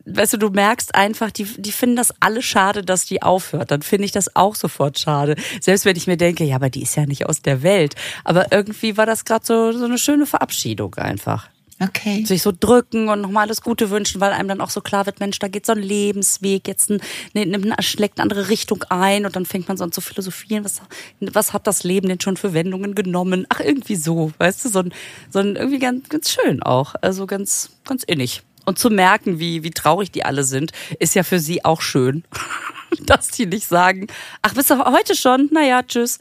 weißt 0.04 0.34
du, 0.34 0.36
du 0.36 0.50
merkst 0.50 0.94
einfach, 0.94 1.30
die, 1.30 1.44
die 1.44 1.72
finden 1.72 1.96
das 1.96 2.12
alle 2.20 2.42
schade, 2.42 2.82
dass 2.82 3.06
die 3.06 3.22
aufhört. 3.22 3.70
Dann 3.70 3.80
finde 3.80 4.04
ich 4.04 4.12
das 4.12 4.36
auch 4.36 4.54
sofort 4.54 4.98
schade. 4.98 5.34
Selbst 5.60 5.86
wenn 5.86 5.96
ich 5.96 6.06
mir 6.06 6.18
denke, 6.18 6.44
ja, 6.44 6.56
aber 6.56 6.68
die 6.68 6.82
ist 6.82 6.96
ja 6.96 7.06
nicht 7.06 7.26
aus 7.26 7.40
der 7.40 7.62
Welt. 7.62 7.94
Aber 8.24 8.52
irgendwie 8.52 8.98
war 8.98 9.06
das 9.06 9.24
gerade 9.24 9.46
so, 9.46 9.72
so 9.72 9.86
eine 9.86 9.98
schöne 9.98 10.26
Verabschiedung 10.26 10.94
einfach. 10.96 11.48
Okay. 11.80 12.24
Sich 12.24 12.42
so 12.42 12.52
drücken 12.52 13.08
und 13.08 13.20
nochmal 13.20 13.44
alles 13.44 13.62
Gute 13.62 13.90
wünschen, 13.90 14.20
weil 14.20 14.32
einem 14.32 14.48
dann 14.48 14.60
auch 14.60 14.70
so 14.70 14.80
klar 14.80 15.06
wird, 15.06 15.20
Mensch, 15.20 15.38
da 15.38 15.46
geht 15.46 15.64
so 15.64 15.72
ein 15.72 15.82
Lebensweg, 15.82 16.66
jetzt 16.66 16.90
ein, 16.90 17.00
ne, 17.34 17.46
ne, 17.46 17.76
schlägt 17.80 18.18
eine 18.18 18.24
andere 18.24 18.48
Richtung 18.48 18.84
ein 18.88 19.26
und 19.26 19.36
dann 19.36 19.46
fängt 19.46 19.68
man 19.68 19.76
so 19.76 19.84
an 19.84 19.92
zu 19.92 20.00
philosophieren, 20.00 20.64
was, 20.64 20.80
was 21.20 21.52
hat 21.52 21.66
das 21.68 21.84
Leben 21.84 22.08
denn 22.08 22.20
schon 22.20 22.36
für 22.36 22.52
Wendungen 22.52 22.94
genommen? 22.96 23.46
Ach, 23.48 23.60
irgendwie 23.60 23.96
so, 23.96 24.32
weißt 24.38 24.64
du, 24.64 24.68
so 24.70 24.80
ein, 24.80 24.92
so 25.30 25.38
ein 25.38 25.54
irgendwie 25.54 25.78
ganz, 25.78 26.08
ganz 26.08 26.30
schön 26.30 26.62
auch, 26.62 26.94
also 27.00 27.26
ganz, 27.26 27.70
ganz 27.84 28.02
innig. 28.02 28.42
Und 28.64 28.78
zu 28.78 28.90
merken, 28.90 29.38
wie, 29.38 29.62
wie 29.62 29.70
traurig 29.70 30.10
die 30.10 30.24
alle 30.24 30.44
sind, 30.44 30.72
ist 30.98 31.14
ja 31.14 31.22
für 31.22 31.38
sie 31.38 31.64
auch 31.64 31.80
schön. 31.80 32.24
dass 33.06 33.28
die 33.28 33.46
nicht 33.46 33.66
sagen, 33.66 34.08
ach, 34.42 34.54
bist 34.54 34.70
du 34.70 34.78
heute 34.84 35.14
schon? 35.14 35.48
Naja, 35.52 35.82
tschüss. 35.82 36.18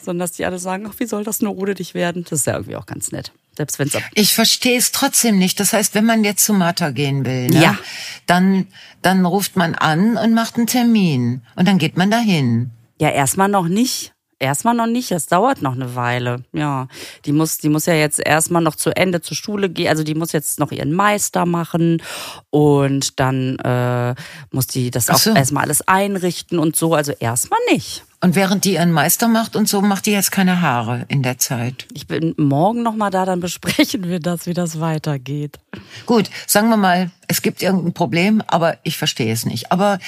Sondern 0.00 0.20
dass 0.20 0.32
die 0.32 0.44
alle 0.44 0.58
sagen, 0.58 0.86
ach, 0.88 0.94
wie 0.98 1.06
soll 1.06 1.24
das 1.24 1.40
nur 1.40 1.56
ohne 1.56 1.74
dich 1.74 1.94
werden? 1.94 2.24
Das 2.24 2.40
ist 2.40 2.46
ja 2.46 2.54
irgendwie 2.54 2.76
auch 2.76 2.86
ganz 2.86 3.12
nett. 3.12 3.32
Selbst 3.56 3.78
wenn's 3.78 3.94
ab 3.96 4.02
ich 4.14 4.34
verstehe 4.34 4.78
es 4.78 4.92
trotzdem 4.92 5.38
nicht. 5.38 5.58
Das 5.60 5.72
heißt, 5.72 5.94
wenn 5.94 6.04
man 6.06 6.24
jetzt 6.24 6.44
zu 6.44 6.52
Martha 6.54 6.90
gehen 6.90 7.24
will, 7.26 7.48
ne, 7.48 7.62
Ja. 7.62 7.78
dann, 8.26 8.66
dann 9.02 9.26
ruft 9.26 9.56
man 9.56 9.74
an 9.74 10.16
und 10.16 10.34
macht 10.34 10.56
einen 10.56 10.66
Termin. 10.66 11.42
Und 11.56 11.66
dann 11.68 11.78
geht 11.78 11.96
man 11.96 12.10
dahin. 12.10 12.70
Ja, 13.00 13.10
erstmal 13.10 13.48
noch 13.48 13.68
nicht. 13.68 14.12
Erstmal 14.42 14.74
noch 14.74 14.86
nicht, 14.86 15.10
das 15.10 15.26
dauert 15.26 15.60
noch 15.60 15.74
eine 15.74 15.94
Weile. 15.96 16.44
Ja, 16.54 16.88
die 17.26 17.32
muss, 17.32 17.58
die 17.58 17.68
muss 17.68 17.84
ja 17.84 17.92
jetzt 17.92 18.18
erstmal 18.18 18.62
noch 18.62 18.74
zu 18.74 18.88
Ende 18.96 19.20
zur 19.20 19.36
Schule 19.36 19.68
gehen, 19.68 19.88
also 19.88 20.02
die 20.02 20.14
muss 20.14 20.32
jetzt 20.32 20.58
noch 20.58 20.72
ihren 20.72 20.94
Meister 20.94 21.44
machen 21.44 22.02
und 22.48 23.20
dann 23.20 23.58
äh, 23.58 24.14
muss 24.50 24.66
die 24.66 24.90
das 24.90 25.10
Ach 25.10 25.16
auch 25.16 25.18
so. 25.18 25.34
erstmal 25.34 25.64
alles 25.64 25.86
einrichten 25.86 26.58
und 26.58 26.74
so. 26.74 26.94
Also 26.94 27.12
erstmal 27.12 27.58
nicht. 27.70 28.02
Und 28.22 28.34
während 28.34 28.66
die 28.66 28.74
ihren 28.74 28.92
Meister 28.92 29.28
macht 29.28 29.56
und 29.56 29.66
so, 29.66 29.80
macht 29.80 30.04
die 30.04 30.10
jetzt 30.10 30.30
keine 30.30 30.60
Haare 30.60 31.06
in 31.08 31.22
der 31.22 31.38
Zeit. 31.38 31.86
Ich 31.94 32.06
bin 32.06 32.34
morgen 32.36 32.82
noch 32.82 32.94
mal 32.94 33.08
da, 33.08 33.24
dann 33.24 33.40
besprechen 33.40 34.08
wir 34.08 34.20
das, 34.20 34.46
wie 34.46 34.52
das 34.52 34.78
weitergeht. 34.78 35.58
Gut, 36.04 36.28
sagen 36.46 36.68
wir 36.68 36.76
mal, 36.76 37.10
es 37.28 37.40
gibt 37.40 37.62
irgendein 37.62 37.94
Problem, 37.94 38.42
aber 38.46 38.76
ich 38.82 38.98
verstehe 38.98 39.32
es 39.32 39.46
nicht. 39.46 39.72
Aber 39.72 39.98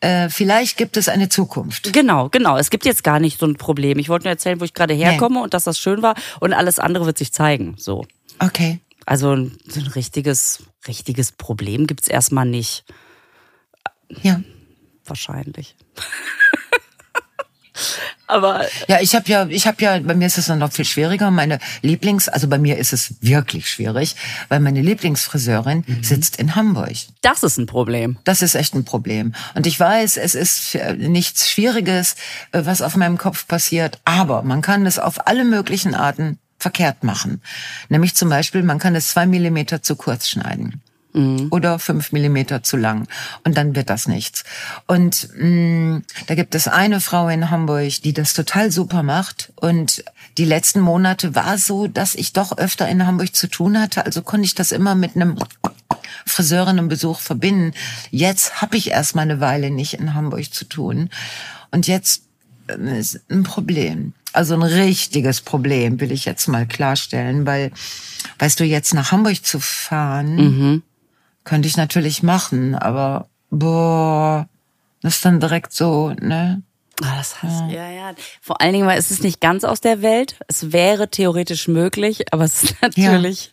äh, 0.00 0.28
vielleicht 0.28 0.76
gibt 0.76 0.98
es 0.98 1.08
eine 1.08 1.30
Zukunft. 1.30 1.94
Genau, 1.94 2.28
genau. 2.28 2.58
Es 2.58 2.68
gibt 2.68 2.84
jetzt 2.84 3.04
gar 3.04 3.20
nicht 3.20 3.40
so 3.40 3.46
ein 3.46 3.56
Problem. 3.56 3.98
Ich 3.98 4.10
wollte 4.10 4.24
nur 4.24 4.32
erzählen, 4.32 4.60
wo 4.60 4.64
ich 4.64 4.74
gerade 4.74 4.92
herkomme 4.92 5.40
und 5.40 5.54
dass 5.54 5.64
das 5.64 5.78
schön 5.78 6.02
war 6.02 6.14
und 6.40 6.52
alles 6.52 6.78
andere 6.78 7.06
wird 7.06 7.16
sich 7.16 7.32
zeigen. 7.32 7.76
So. 7.78 8.04
Okay. 8.38 8.80
Also 9.06 9.34
ein, 9.34 9.56
ein 9.74 9.86
richtiges, 9.86 10.64
richtiges 10.86 11.32
Problem 11.32 11.86
gibt's 11.86 12.08
erstmal 12.08 12.44
nicht. 12.44 12.84
Ja. 14.22 14.42
Wahrscheinlich. 15.06 15.74
Aber 18.26 18.66
Ja, 18.88 19.00
ich 19.00 19.14
habe 19.14 19.28
ja, 19.28 19.46
ich 19.46 19.66
habe 19.66 19.82
ja, 19.82 19.98
bei 19.98 20.14
mir 20.14 20.26
ist 20.26 20.38
es 20.38 20.46
dann 20.46 20.58
noch 20.58 20.72
viel 20.72 20.84
schwieriger. 20.84 21.30
Meine 21.30 21.58
Lieblings, 21.82 22.28
also 22.28 22.48
bei 22.48 22.58
mir 22.58 22.78
ist 22.78 22.92
es 22.92 23.14
wirklich 23.20 23.68
schwierig, 23.68 24.16
weil 24.48 24.60
meine 24.60 24.80
Lieblingsfriseurin 24.80 25.84
sitzt 26.02 26.36
in 26.36 26.54
Hamburg. 26.54 26.92
das 27.22 27.42
ist 27.42 27.58
ein 27.58 27.66
Problem. 27.66 28.18
Das 28.24 28.42
ist 28.42 28.54
echt 28.54 28.74
ein 28.74 28.84
Problem. 28.84 29.34
Und 29.54 29.66
ich 29.66 29.78
weiß, 29.78 30.16
es 30.16 30.34
ist 30.34 30.78
nichts 30.96 31.50
Schwieriges, 31.50 32.16
äh, 32.52 32.62
was 32.64 32.82
auf 32.82 32.96
meinem 32.96 33.18
Kopf 33.18 33.46
passiert, 33.46 34.00
aber 34.04 34.42
man 34.42 34.62
kann 34.62 34.86
es 34.86 34.98
auf 34.98 35.26
alle 35.26 35.44
möglichen 35.44 35.94
Arten 35.94 36.38
verkehrt 36.58 37.04
machen. 37.04 37.42
Nämlich 37.88 38.14
zum 38.14 38.28
Beispiel, 38.28 38.62
man 38.62 38.78
kann 38.78 38.94
es 38.94 39.08
zwei 39.08 39.26
Millimeter 39.26 39.82
zu 39.82 39.96
kurz 39.96 40.28
schneiden. 40.28 40.80
Oder 41.50 41.78
fünf 41.78 42.12
Millimeter 42.12 42.62
zu 42.62 42.76
lang. 42.76 43.06
Und 43.44 43.56
dann 43.56 43.76
wird 43.76 43.90
das 43.90 44.08
nichts. 44.08 44.44
Und 44.86 45.28
mh, 45.36 46.02
da 46.26 46.34
gibt 46.34 46.54
es 46.54 46.68
eine 46.68 47.00
Frau 47.00 47.28
in 47.28 47.50
Hamburg, 47.50 48.02
die 48.02 48.12
das 48.12 48.32
total 48.34 48.70
super 48.70 49.02
macht. 49.02 49.52
Und 49.56 50.04
die 50.38 50.44
letzten 50.46 50.80
Monate 50.80 51.34
war 51.34 51.58
so, 51.58 51.86
dass 51.86 52.14
ich 52.14 52.32
doch 52.32 52.56
öfter 52.56 52.88
in 52.88 53.06
Hamburg 53.06 53.36
zu 53.36 53.48
tun 53.48 53.78
hatte. 53.78 54.06
Also 54.06 54.22
konnte 54.22 54.46
ich 54.46 54.54
das 54.54 54.72
immer 54.72 54.94
mit 54.94 55.16
einem 55.16 55.36
Friseurinnenbesuch 56.24 57.20
verbinden. 57.20 57.72
Jetzt 58.10 58.62
habe 58.62 58.76
ich 58.76 58.90
erst 58.90 59.14
mal 59.14 59.22
eine 59.22 59.40
Weile 59.40 59.70
nicht 59.70 59.94
in 59.94 60.14
Hamburg 60.14 60.52
zu 60.54 60.64
tun. 60.64 61.10
Und 61.70 61.86
jetzt 61.86 62.22
ähm, 62.68 62.86
ist 62.86 63.20
ein 63.30 63.42
Problem. 63.42 64.14
Also 64.32 64.54
ein 64.54 64.62
richtiges 64.62 65.42
Problem, 65.42 66.00
will 66.00 66.10
ich 66.10 66.24
jetzt 66.24 66.48
mal 66.48 66.66
klarstellen, 66.66 67.44
weil, 67.44 67.70
weißt 68.38 68.60
du, 68.60 68.64
jetzt 68.64 68.94
nach 68.94 69.12
Hamburg 69.12 69.44
zu 69.44 69.60
fahren, 69.60 70.82
könnte 71.44 71.68
ich 71.68 71.76
natürlich 71.76 72.22
machen, 72.22 72.74
aber 72.74 73.28
boah, 73.50 74.48
das 75.02 75.16
ist 75.16 75.24
dann 75.24 75.40
direkt 75.40 75.72
so, 75.72 76.14
ne? 76.20 76.62
Ah, 77.02 77.16
das 77.16 77.42
heißt, 77.42 77.64
ja. 77.70 77.90
ja, 77.90 78.14
Vor 78.40 78.60
allen 78.60 78.74
Dingen, 78.74 78.86
weil 78.86 78.98
es 78.98 79.10
ist 79.10 79.24
nicht 79.24 79.40
ganz 79.40 79.64
aus 79.64 79.80
der 79.80 80.02
Welt. 80.02 80.38
Es 80.46 80.72
wäre 80.72 81.08
theoretisch 81.08 81.66
möglich, 81.66 82.32
aber 82.32 82.44
es 82.44 82.62
ist 82.62 82.76
natürlich. 82.82 83.52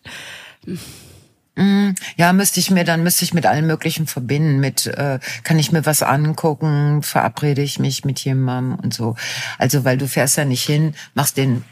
Ja, 2.15 2.31
müsste 2.31 2.59
ich 2.59 2.71
mir 2.71 2.85
dann 2.85 3.03
müsste 3.03 3.25
ich 3.25 3.33
mit 3.33 3.45
allem 3.45 3.67
Möglichen 3.67 4.07
verbinden. 4.07 4.59
Mit 4.59 4.87
äh, 4.87 5.19
kann 5.43 5.59
ich 5.59 5.71
mir 5.71 5.85
was 5.85 6.03
angucken, 6.03 7.01
verabrede 7.03 7.61
ich 7.61 7.79
mich 7.79 8.05
mit 8.05 8.19
jemandem 8.19 8.79
und 8.79 8.93
so. 8.93 9.15
Also 9.57 9.83
weil 9.83 9.97
du 9.97 10.07
fährst 10.07 10.37
ja 10.37 10.45
nicht 10.45 10.63
hin, 10.63 10.93
machst 11.15 11.37
den 11.37 11.65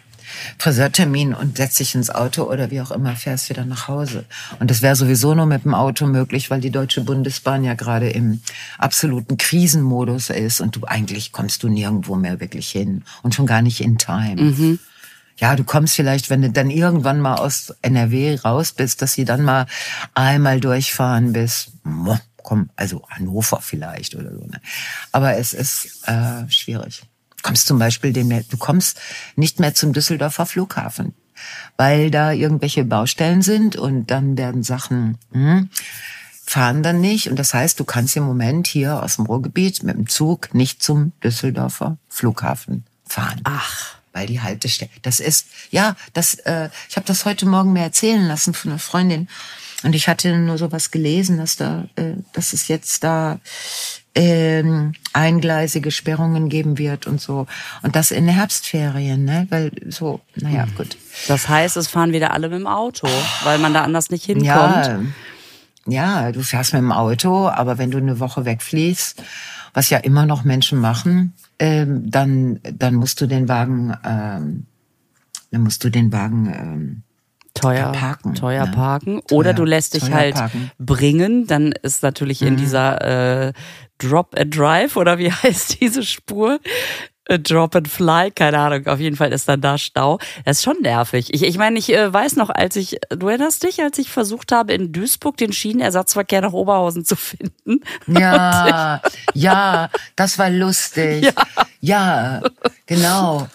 Friseurtermin 0.58 1.34
und 1.34 1.58
setzt 1.58 1.79
dich 1.79 1.96
ins 1.96 2.10
Auto 2.10 2.44
oder 2.44 2.72
wie 2.72 2.82
auch 2.82 2.91
immer, 2.91 3.15
fährst 3.15 3.50
wieder 3.50 3.65
nach 3.65 3.88
Hause. 3.88 4.25
Und 4.60 4.72
das 4.72 4.82
wäre 4.82 4.96
sowieso 4.96 5.34
nur 5.34 5.46
mit 5.46 5.63
dem 5.63 5.74
Auto 5.74 6.06
möglich, 6.06 6.50
weil 6.50 6.62
die 6.62 6.72
Deutsche 6.72 7.01
Bundesbahn 7.01 7.63
ja 7.63 7.74
gerade 7.74 8.10
im 8.10 8.41
absoluten 8.77 9.38
Krisenmodus 9.38 10.29
ist 10.29 10.62
und 10.62 10.75
du 10.75 10.86
eigentlich 10.86 11.32
kommst 11.32 11.63
du 11.63 11.70
nirgendwo 11.70 12.15
mehr 12.15 12.39
wirklich 12.39 12.70
hin 12.70 13.03
und 13.24 13.36
schon 13.36 13.46
gar 13.46 13.62
nicht 13.62 13.82
in 13.82 13.98
Time. 13.98 14.41
Ja, 15.39 15.56
du 15.56 15.63
kommst 15.63 15.96
vielleicht, 15.96 16.29
wenn 16.29 16.41
du 16.41 16.50
dann 16.50 16.70
irgendwann 16.72 17.22
mal 17.22 17.36
aus 17.36 17.74
NRW 17.84 18.39
raus 18.44 18.72
bist, 18.72 19.01
dass 19.01 19.13
sie 19.13 19.24
dann 19.24 19.44
mal 19.44 19.67
einmal 20.15 20.60
durchfahren 20.60 21.32
bis, 21.32 21.72
komm, 22.38 22.70
also 22.75 23.08
Hannover 23.10 23.62
vielleicht 23.62 24.15
oder 24.15 24.34
so. 24.34 24.46
Ne? 24.46 24.60
Aber 25.12 25.38
es 25.38 25.53
ist 25.53 26.08
äh, 26.08 26.50
schwierig. 26.50 27.03
Du 27.48 27.51
kommst 27.51 27.68
zum 27.68 27.80
Beispiel 27.80 28.12
demnächst, 28.12 28.51
du 28.51 28.58
kommst 28.58 29.00
nicht 29.38 29.62
mehr 29.62 29.74
zum 29.74 29.94
Düsseldorfer 29.94 30.46
Flughafen, 30.46 31.13
weil 31.77 32.12
da 32.12 32.34
irgendwelche 32.34 32.84
Baustellen 32.84 33.42
sind 33.42 33.77
und 33.77 34.08
dann 34.08 34.38
werden 34.38 34.63
Sachen 34.63 35.18
hm, 35.32 35.70
fahren 36.46 36.84
dann 36.84 37.00
nicht. 37.00 37.30
Und 37.30 37.39
das 37.39 37.54
heißt, 37.54 37.80
du 37.80 37.86
kannst 37.86 38.18
im 38.18 38.24
Moment 38.24 38.68
hier 38.68 39.01
aus 39.01 39.16
dem 39.16 39.27
Ruhrgebiet 39.27 39.82
mit 39.84 39.96
dem 39.96 40.10
Zug 40.10 40.54
nicht 40.54 40.84
zum 40.84 41.13
Düsseldorfer 41.24 41.98
Flughafen 42.10 42.84
fahren 43.06 43.39
Ach. 43.46 43.96
weil 44.12 44.27
die 44.27 44.42
Haltestelle, 44.42 44.92
das 45.04 45.22
ist, 45.22 45.48
ja, 45.72 45.96
das, 46.12 46.34
äh, 46.34 46.70
ich 46.89 46.98
habe 46.98 47.08
das 47.08 47.24
heute 47.24 47.46
Morgen 47.46 47.72
mir 47.72 47.84
erzählen 47.84 48.27
lassen 48.27 48.54
von 48.54 48.72
einer 48.72 48.80
Freundin 48.80 49.30
und 49.84 49.93
ich 49.93 50.07
hatte 50.07 50.36
nur 50.38 50.57
sowas 50.57 50.91
gelesen, 50.91 51.38
dass 51.38 51.55
da, 51.55 51.86
äh, 51.96 52.13
dass 52.34 52.53
es 52.53 52.67
jetzt 52.67 53.03
da 53.03 53.39
ähm, 54.15 54.93
eingleisige 55.13 55.91
Sperrungen 55.91 56.50
geben 56.50 56.79
wird 56.79 57.05
und 57.05 57.22
so 57.22 57.46
und 57.84 57.96
das 57.96 58.10
in 58.10 58.25
der 58.25 58.36
Herbstferien, 58.36 59.24
ne, 59.24 59.46
weil 59.50 59.72
so, 59.88 60.22
naja, 60.36 60.65
gut. 60.75 60.98
Das 61.27 61.48
heißt, 61.48 61.77
es 61.77 61.88
fahren 61.88 62.13
wieder 62.13 62.34
alle 62.34 62.50
mit 62.50 62.60
dem 62.60 62.67
Auto, 62.67 63.07
weil 63.43 63.60
man 63.60 63.74
da 63.74 63.84
anders 63.84 64.10
nicht 64.10 64.25
hinkommt. 64.25 64.46
Ja, 64.48 65.00
ja, 65.86 66.31
du 66.31 66.41
fährst 66.41 66.74
mit 66.74 66.81
dem 66.81 66.91
Auto, 66.91 67.48
aber 67.48 67.77
wenn 67.77 67.91
du 67.91 68.00
eine 68.00 68.19
Woche 68.19 68.46
wegfliegst, 68.46 69.22
was 69.74 69.91
ja 69.91 70.00
immer 70.00 70.25
noch 70.25 70.43
Menschen 70.43 70.79
machen, 70.79 71.34
ähm, 71.60 72.10
dann 72.10 72.60
dann 72.63 72.96
musst 72.96 73.22
du 73.22 73.27
den 73.27 73.48
Wagen, 73.48 73.96
ähm, 74.03 74.65
dann 75.51 75.62
musst 75.62 75.84
du 75.84 75.91
den 75.91 76.12
Wagen 76.12 76.48
ähm, 76.48 77.03
teuer 77.62 77.92
parken, 77.92 78.34
teuer 78.36 78.66
ne? 78.66 78.72
parken. 78.72 79.22
Teuer- 79.28 79.38
Oder 79.38 79.54
du 79.54 79.64
lässt 79.66 79.94
dich 79.96 80.12
halt 80.12 80.36
parken. 80.36 80.72
Mhm. 80.78 80.86
bringen. 80.86 81.48
Dann 81.48 81.72
ist 81.72 82.04
natürlich 82.04 82.42
in 82.42 82.56
dieser 82.58 83.48
äh, 83.48 83.54
Drop 84.00 84.38
and 84.40 84.56
Drive 84.56 84.96
oder 84.96 85.18
wie 85.18 85.32
heißt 85.44 85.82
diese 85.82 86.04
Spur? 86.04 86.60
Drop 87.27 87.75
and 87.75 87.88
Fly, 87.88 88.31
keine 88.31 88.60
Ahnung. 88.60 88.88
Auf 88.88 89.00
jeden 89.00 89.15
Fall 89.15 89.34
ist 89.34 89.48
dann 89.48 89.62
da 89.62 89.77
Stau. 89.77 90.19
Das 90.46 90.57
ist 90.57 90.63
schon 90.63 90.81
nervig. 90.81 91.34
Ich, 91.34 91.43
ich 91.43 91.57
meine, 91.57 91.77
ich 91.77 91.93
äh, 91.93 92.12
weiß 92.12 92.36
noch, 92.36 92.50
als 92.50 92.75
ich, 92.75 92.98
du 93.10 93.27
erinnerst 93.27 93.63
dich, 93.63 93.81
als 93.81 93.98
ich 93.98 94.10
versucht 94.10 94.51
habe, 94.51 94.74
in 94.74 94.91
Duisburg 94.91 95.38
den 95.38 95.53
Schienenersatzverkehr 95.53 96.41
nach 96.41 96.53
Oberhausen 96.53 97.05
zu 97.05 97.15
finden. 97.15 97.81
Ja, 98.07 99.01
ja, 99.34 99.89
das 100.15 100.39
war 100.39 100.50
lustig. 100.50 101.25
Ja. 101.25 101.31
Ja, 101.79 102.41
genau. 102.86 103.48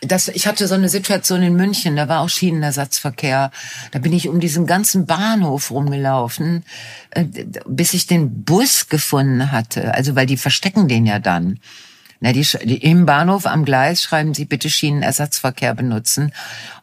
Das, 0.00 0.28
ich 0.28 0.46
hatte 0.46 0.66
so 0.66 0.74
eine 0.74 0.88
Situation 0.88 1.42
in 1.42 1.54
München, 1.54 1.96
da 1.96 2.08
war 2.08 2.20
auch 2.20 2.28
Schienenersatzverkehr. 2.28 3.50
Da 3.92 3.98
bin 3.98 4.12
ich 4.12 4.28
um 4.28 4.40
diesen 4.40 4.66
ganzen 4.66 5.06
Bahnhof 5.06 5.70
rumgelaufen, 5.70 6.64
äh, 7.10 7.24
bis 7.66 7.94
ich 7.94 8.06
den 8.06 8.44
Bus 8.44 8.88
gefunden 8.88 9.52
hatte. 9.52 9.94
Also, 9.94 10.16
weil 10.16 10.26
die 10.26 10.36
verstecken 10.36 10.88
den 10.88 11.06
ja 11.06 11.18
dann. 11.18 11.60
Na, 12.20 12.32
die, 12.32 12.46
die, 12.64 12.78
Im 12.78 13.06
Bahnhof 13.06 13.46
am 13.46 13.64
Gleis 13.64 14.02
schreiben 14.02 14.34
sie 14.34 14.44
bitte 14.44 14.68
Schienenersatzverkehr 14.68 15.74
benutzen. 15.74 16.32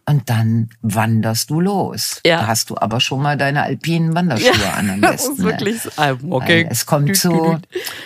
Und 0.06 0.30
dann 0.30 0.70
wanderst 0.82 1.50
du 1.50 1.60
los. 1.60 2.22
Ja. 2.26 2.42
Da 2.42 2.48
hast 2.48 2.70
du 2.70 2.78
aber 2.78 3.00
schon 3.00 3.22
mal 3.22 3.38
deine 3.38 3.64
alpinen 3.64 4.16
Wanderschuhe 4.16 4.74
an 4.74 4.90
am 4.90 5.02
besten. 5.02 5.42
ne? 5.42 5.44
wirklich 5.44 5.82
Weil 5.98 6.22
walking. 6.22 6.68
Es 6.70 6.86
kommt 6.86 7.18
zu, 7.18 7.60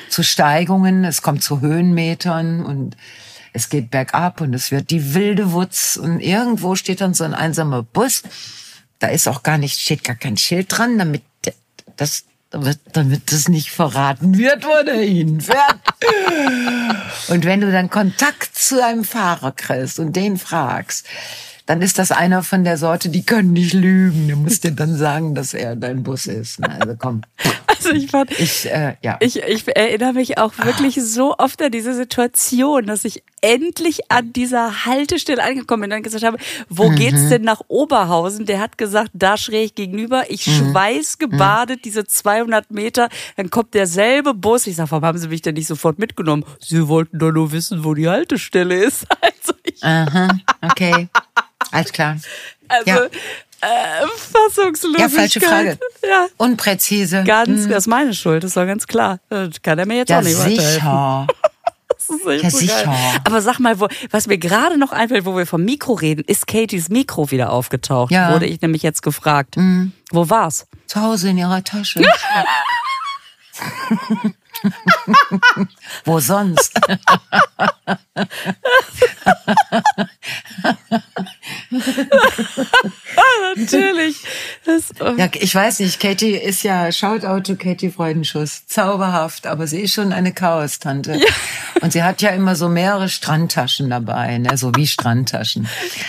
zu 0.10 0.24
Steigungen, 0.24 1.04
es 1.04 1.22
kommt 1.22 1.44
zu 1.44 1.62
Höhenmetern 1.62 2.66
und 2.66 2.98
es 3.54 3.70
geht 3.70 3.92
bergab 3.92 4.42
und 4.42 4.54
es 4.54 4.72
wird 4.72 4.90
die 4.90 5.14
wilde 5.14 5.52
Wutz 5.52 5.98
und 6.02 6.20
irgendwo 6.20 6.76
steht 6.76 7.02
dann 7.02 7.14
so 7.14 7.24
ein 7.24 7.34
einsamer 7.34 7.84
Bus 7.84 8.24
da 9.00 9.08
ist 9.08 9.28
auch 9.28 9.44
gar 9.44 9.58
nicht, 9.58 9.80
steht 9.80 10.04
gar 10.04 10.16
kein 10.16 10.38
Schild 10.38 10.78
dran, 10.78 10.98
damit 10.98 11.24
das, 11.96 12.26
damit, 12.50 12.79
damit 12.94 13.32
das 13.32 13.48
nicht 13.48 13.72
verraten 13.72 14.38
wird, 14.38 14.65
wo 14.65 14.84
der 14.84 15.01
hinfährt. 15.01 15.79
und 17.27 17.46
wenn 17.46 17.62
du 17.62 17.72
dann 17.72 17.89
Kontakt 17.89 18.56
zu 18.56 18.84
einem 18.84 19.03
Fahrer 19.03 19.51
kriegst 19.51 20.00
und 20.00 20.15
den 20.15 20.38
fragst, 20.38 21.06
dann 21.70 21.84
ist 21.84 22.00
das 22.00 22.12
einer 22.12 22.42
von 22.42 22.64
der 22.64 22.80
Sorte, 22.80 23.10
die 23.10 23.22
können 23.22 23.54
nicht 23.54 23.74
lügen. 23.74 24.28
Du 24.28 24.36
musst 24.38 24.64
dir 24.64 24.72
dann 24.72 24.96
sagen, 24.96 25.36
dass 25.36 25.54
er 25.54 25.76
dein 25.76 26.02
Bus 26.02 26.26
ist. 26.26 26.60
Also 26.64 26.96
komm. 26.98 27.22
Also 27.68 27.92
ich 27.92 28.10
fand, 28.10 28.32
ich, 28.32 28.66
äh, 28.66 28.96
ja. 29.04 29.18
ich, 29.20 29.44
ich 29.44 29.68
erinnere 29.68 30.14
mich 30.14 30.40
auch 30.40 30.52
wirklich 30.58 30.98
ah. 30.98 31.02
so 31.02 31.36
oft 31.38 31.62
an 31.62 31.72
diese 31.72 31.94
Situation, 31.94 32.88
dass 32.88 33.06
ich 33.06 33.24
endlich 33.42 34.12
an 34.12 34.34
dieser 34.34 34.88
Haltestelle 34.88 35.44
angekommen 35.44 35.82
bin 35.82 35.92
und 35.92 35.98
dann 35.98 36.04
gesagt 36.04 36.24
habe, 36.24 36.40
wo 36.70 36.90
mhm. 36.90 36.96
geht's 36.96 37.30
denn 37.30 37.44
nach 37.44 37.62
Oberhausen? 37.68 38.48
Der 38.48 38.60
hat 38.60 38.80
gesagt, 38.80 39.12
da 39.14 39.38
schräg 39.38 39.76
gegenüber. 39.76 40.24
Ich 40.30 40.48
mhm. 40.48 40.72
schweißgebadet 40.72 41.78
mhm. 41.78 41.82
diese 41.84 42.04
200 42.04 42.72
Meter. 42.72 43.10
Dann 43.38 43.52
kommt 43.52 43.76
derselbe 43.76 44.34
Bus. 44.34 44.66
Ich 44.66 44.78
sage, 44.78 44.90
warum 44.90 45.06
haben 45.06 45.20
Sie 45.20 45.28
mich 45.28 45.44
denn 45.44 45.54
nicht 45.54 45.68
sofort 45.68 46.00
mitgenommen? 46.00 46.46
Sie 46.60 46.88
wollten 46.88 47.20
doch 47.20 47.32
nur 47.32 47.52
wissen, 47.52 47.84
wo 47.84 47.94
die 47.94 48.10
Haltestelle 48.10 48.84
ist. 48.84 49.06
Also 49.22 49.54
ich 49.64 49.84
Aha, 49.84 50.30
okay. 50.62 51.08
Alles 51.72 51.92
klar. 51.92 52.18
Also, 52.68 52.90
ja. 52.90 53.06
Äh, 53.62 54.08
Fassungslosigkeit. 54.18 55.02
Ja, 55.02 55.10
falsche 55.10 55.42
Frage. 55.42 55.78
Ja. 56.08 56.28
Unpräzise. 56.38 57.24
Ganz, 57.26 57.64
hm. 57.64 57.70
das 57.70 57.80
ist 57.80 57.88
meine 57.88 58.14
Schuld, 58.14 58.44
das 58.44 58.56
war 58.56 58.66
ganz 58.66 58.88
klar. 58.88 59.20
Das 59.30 59.62
kann 59.62 59.78
er 59.78 59.86
mir 59.86 59.98
jetzt 59.98 60.10
ja, 60.10 60.20
auch 60.20 60.24
nicht 60.24 60.38
sicher. 60.38 61.28
weiterhelfen. 62.08 62.42
ja, 62.42 62.50
so 62.50 62.58
sicher. 62.58 62.84
Geil. 62.86 63.20
Aber 63.26 63.42
sag 63.42 63.60
mal, 63.60 63.80
wo, 63.80 63.88
was 64.12 64.28
mir 64.28 64.38
gerade 64.38 64.78
noch 64.78 64.94
einfällt, 64.94 65.26
wo 65.26 65.36
wir 65.36 65.46
vom 65.46 65.66
Mikro 65.66 65.94
reden, 65.94 66.24
ist 66.26 66.48
Katies 66.48 66.90
Mikro 66.90 67.32
wieder 67.32 67.52
aufgetaucht. 67.52 68.12
Ja. 68.12 68.32
Wurde 68.32 68.46
ich 68.46 68.62
nämlich 68.62 68.82
jetzt 68.82 69.04
gefragt. 69.04 69.58
Mhm. 69.58 69.92
Wo 70.12 70.30
war's? 70.30 70.68
Zu 70.88 71.02
Hause 71.02 71.30
in 71.30 71.38
ihrer 71.38 71.64
Tasche. 71.64 72.02
Wo 76.06 76.20
sonst? 76.20 76.80
Natürlich. 83.72 84.18
Das, 84.66 84.84
oh. 85.00 85.14
ja, 85.18 85.30
ich 85.34 85.54
weiß 85.54 85.80
nicht, 85.80 86.00
Katie 86.00 86.36
ist 86.36 86.64
ja, 86.64 86.92
Shoutout 86.92 87.42
to 87.42 87.56
Katie 87.56 87.92
Freudenschuss. 87.92 88.66
Zauberhaft, 88.68 89.48
aber 89.48 89.68
sie 89.68 89.82
ist 89.82 89.94
schon 89.94 90.14
eine 90.14 90.34
Chaos-Tante. 90.34 91.16
Ja. 91.16 91.26
Und 91.82 91.94
sie 91.94 92.04
hat 92.04 92.22
ja 92.22 92.30
immer 92.30 92.56
so 92.56 92.70
mehrere 92.70 93.10
Strandtaschen 93.10 93.90
dabei, 93.90 94.38
ne? 94.38 94.58
so 94.58 94.72
wie 94.76 94.88
Strandtaschen. 94.88 95.68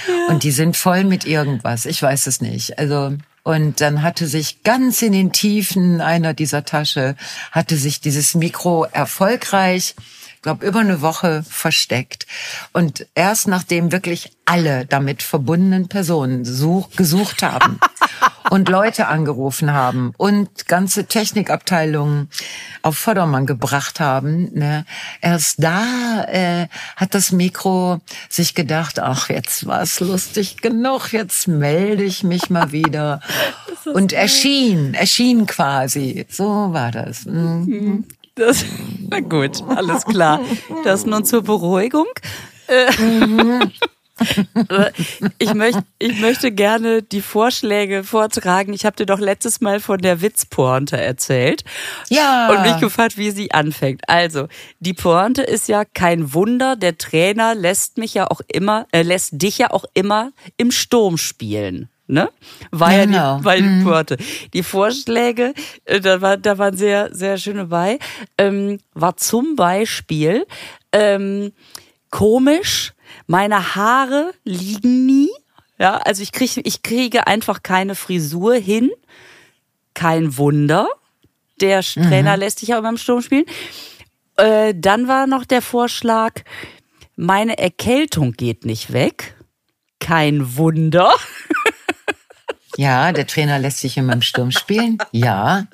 Ja. 0.08 0.32
Und 0.32 0.42
die 0.42 0.50
sind 0.50 0.76
voll 0.76 1.04
mit 1.04 1.26
irgendwas. 1.26 1.86
Ich 1.86 2.02
weiß 2.02 2.26
es 2.26 2.40
nicht. 2.40 2.78
Also, 2.78 3.12
und 3.42 3.80
dann 3.80 4.02
hatte 4.02 4.26
sich 4.26 4.62
ganz 4.62 5.02
in 5.02 5.12
den 5.12 5.32
Tiefen 5.32 6.00
einer 6.00 6.34
dieser 6.34 6.64
Tasche, 6.64 7.16
hatte 7.52 7.76
sich 7.76 8.00
dieses 8.00 8.34
Mikro 8.34 8.84
erfolgreich 8.84 9.94
glaube, 10.42 10.66
über 10.66 10.80
eine 10.80 11.02
Woche 11.02 11.42
versteckt. 11.42 12.26
Und 12.72 13.06
erst 13.14 13.48
nachdem 13.48 13.92
wirklich 13.92 14.32
alle 14.46 14.86
damit 14.86 15.22
verbundenen 15.22 15.88
Personen 15.88 16.44
such, 16.44 16.90
gesucht 16.96 17.42
haben 17.42 17.78
und 18.50 18.68
Leute 18.68 19.06
angerufen 19.06 19.72
haben 19.72 20.12
und 20.16 20.66
ganze 20.66 21.04
Technikabteilungen 21.04 22.28
auf 22.82 22.96
Vordermann 22.96 23.46
gebracht 23.46 24.00
haben, 24.00 24.50
ne, 24.54 24.86
erst 25.20 25.62
da 25.62 26.24
äh, 26.24 26.68
hat 26.96 27.14
das 27.14 27.32
Mikro 27.32 28.00
sich 28.28 28.54
gedacht, 28.54 28.98
ach, 28.98 29.28
jetzt 29.28 29.66
war 29.66 29.82
es 29.82 30.00
lustig 30.00 30.56
genug, 30.62 31.12
jetzt 31.12 31.46
melde 31.46 32.02
ich 32.02 32.24
mich 32.24 32.50
mal 32.50 32.72
wieder. 32.72 33.20
Und 33.92 34.12
erschien, 34.12 34.94
erschien 34.94 35.46
quasi. 35.46 36.26
So 36.28 36.72
war 36.72 36.90
das. 36.90 37.24
Mhm. 37.26 38.04
Das, 38.40 38.64
na 39.10 39.20
gut, 39.20 39.62
alles 39.68 40.06
klar. 40.06 40.40
Das 40.82 41.04
nun 41.04 41.26
zur 41.26 41.42
Beruhigung. 41.42 42.06
ich, 45.38 45.52
möchte, 45.52 45.82
ich 45.98 46.20
möchte 46.20 46.50
gerne 46.50 47.02
die 47.02 47.20
Vorschläge 47.20 48.02
vortragen. 48.02 48.72
Ich 48.72 48.86
habe 48.86 48.96
dir 48.96 49.04
doch 49.04 49.18
letztes 49.18 49.60
Mal 49.60 49.78
von 49.78 49.98
der 49.98 50.22
Witzpointe 50.22 50.98
erzählt. 50.98 51.64
Ja. 52.08 52.48
Und 52.48 52.62
mich 52.62 52.80
gefragt, 52.80 53.18
wie 53.18 53.30
sie 53.30 53.52
anfängt. 53.52 54.08
Also, 54.08 54.48
die 54.78 54.94
Pointe 54.94 55.42
ist 55.42 55.68
ja 55.68 55.84
kein 55.84 56.32
Wunder. 56.32 56.76
Der 56.76 56.96
Trainer 56.96 57.54
lässt 57.54 57.98
mich 57.98 58.14
ja 58.14 58.30
auch 58.30 58.40
immer, 58.50 58.86
äh, 58.90 59.02
lässt 59.02 59.32
dich 59.42 59.58
ja 59.58 59.70
auch 59.70 59.84
immer 59.92 60.32
im 60.56 60.70
Sturm 60.70 61.18
spielen 61.18 61.90
ne? 62.10 62.30
War 62.70 62.92
ja, 62.92 63.04
genau. 63.04 63.38
die, 63.38 63.44
war 63.44 63.56
die 63.56 63.62
mhm. 63.62 63.84
Porte. 63.84 64.16
Die 64.52 64.62
Vorschläge, 64.62 65.54
äh, 65.84 66.00
da, 66.00 66.20
war, 66.20 66.36
da 66.36 66.58
waren 66.58 66.76
sehr, 66.76 67.14
sehr 67.14 67.38
schöne 67.38 67.66
bei. 67.66 67.98
Ähm, 68.38 68.78
war 68.94 69.16
zum 69.16 69.56
Beispiel 69.56 70.46
ähm, 70.92 71.52
komisch, 72.10 72.92
meine 73.26 73.74
Haare 73.74 74.32
liegen 74.44 75.06
nie. 75.06 75.30
Ja, 75.78 75.96
also 75.98 76.22
ich 76.22 76.32
kriege 76.32 76.60
ich 76.62 76.82
kriege 76.82 77.26
einfach 77.26 77.62
keine 77.62 77.94
Frisur 77.94 78.54
hin. 78.54 78.90
Kein 79.94 80.36
Wunder. 80.36 80.86
Der 81.60 81.82
Trainer 81.82 82.34
mhm. 82.36 82.40
lässt 82.40 82.60
sich 82.60 82.70
ja 82.70 82.80
beim 82.80 82.96
Sturm 82.96 83.22
spielen. 83.22 83.44
Äh, 84.36 84.74
dann 84.76 85.08
war 85.08 85.26
noch 85.26 85.44
der 85.44 85.62
Vorschlag, 85.62 86.42
meine 87.16 87.58
Erkältung 87.58 88.32
geht 88.32 88.64
nicht 88.64 88.92
weg. 88.92 89.36
Kein 89.98 90.56
Wunder. 90.56 91.12
Ja, 92.80 93.12
der 93.12 93.26
Trainer 93.26 93.58
lässt 93.58 93.80
sich 93.80 93.98
immer 93.98 94.14
im 94.14 94.22
Sturm 94.22 94.50
spielen. 94.52 94.96
Ja. 95.12 95.66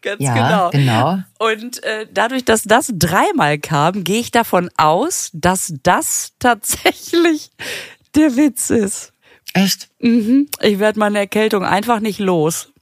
Ganz 0.00 0.22
ja, 0.22 0.70
genau. 0.70 0.70
genau. 0.70 1.18
Und 1.40 1.82
äh, 1.82 2.06
dadurch, 2.08 2.44
dass 2.44 2.62
das 2.62 2.92
dreimal 2.94 3.58
kam, 3.58 4.04
gehe 4.04 4.20
ich 4.20 4.30
davon 4.30 4.70
aus, 4.76 5.30
dass 5.32 5.74
das 5.82 6.34
tatsächlich 6.38 7.50
der 8.14 8.36
Witz 8.36 8.70
ist. 8.70 9.12
Echt? 9.54 9.88
Mhm. 9.98 10.46
Ich 10.62 10.78
werde 10.78 11.00
meine 11.00 11.18
Erkältung 11.18 11.64
einfach 11.64 11.98
nicht 11.98 12.20
los. 12.20 12.72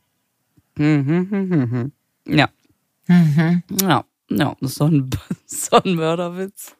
Mhm. 0.76 1.90
Ja. 2.26 2.50
Mhm. 3.06 3.62
Ja, 3.80 4.04
ja, 4.28 4.56
so 4.60 4.84
ein, 4.84 5.08
so 5.46 5.80
ein 5.82 5.94
Mörderwitz. 5.94 6.76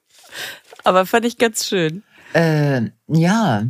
Aber 0.83 1.07
fand 1.07 1.25
ich 1.25 1.39
ganz 1.39 1.67
schön. 1.67 2.03
Äh, 2.35 2.91
ja, 3.09 3.65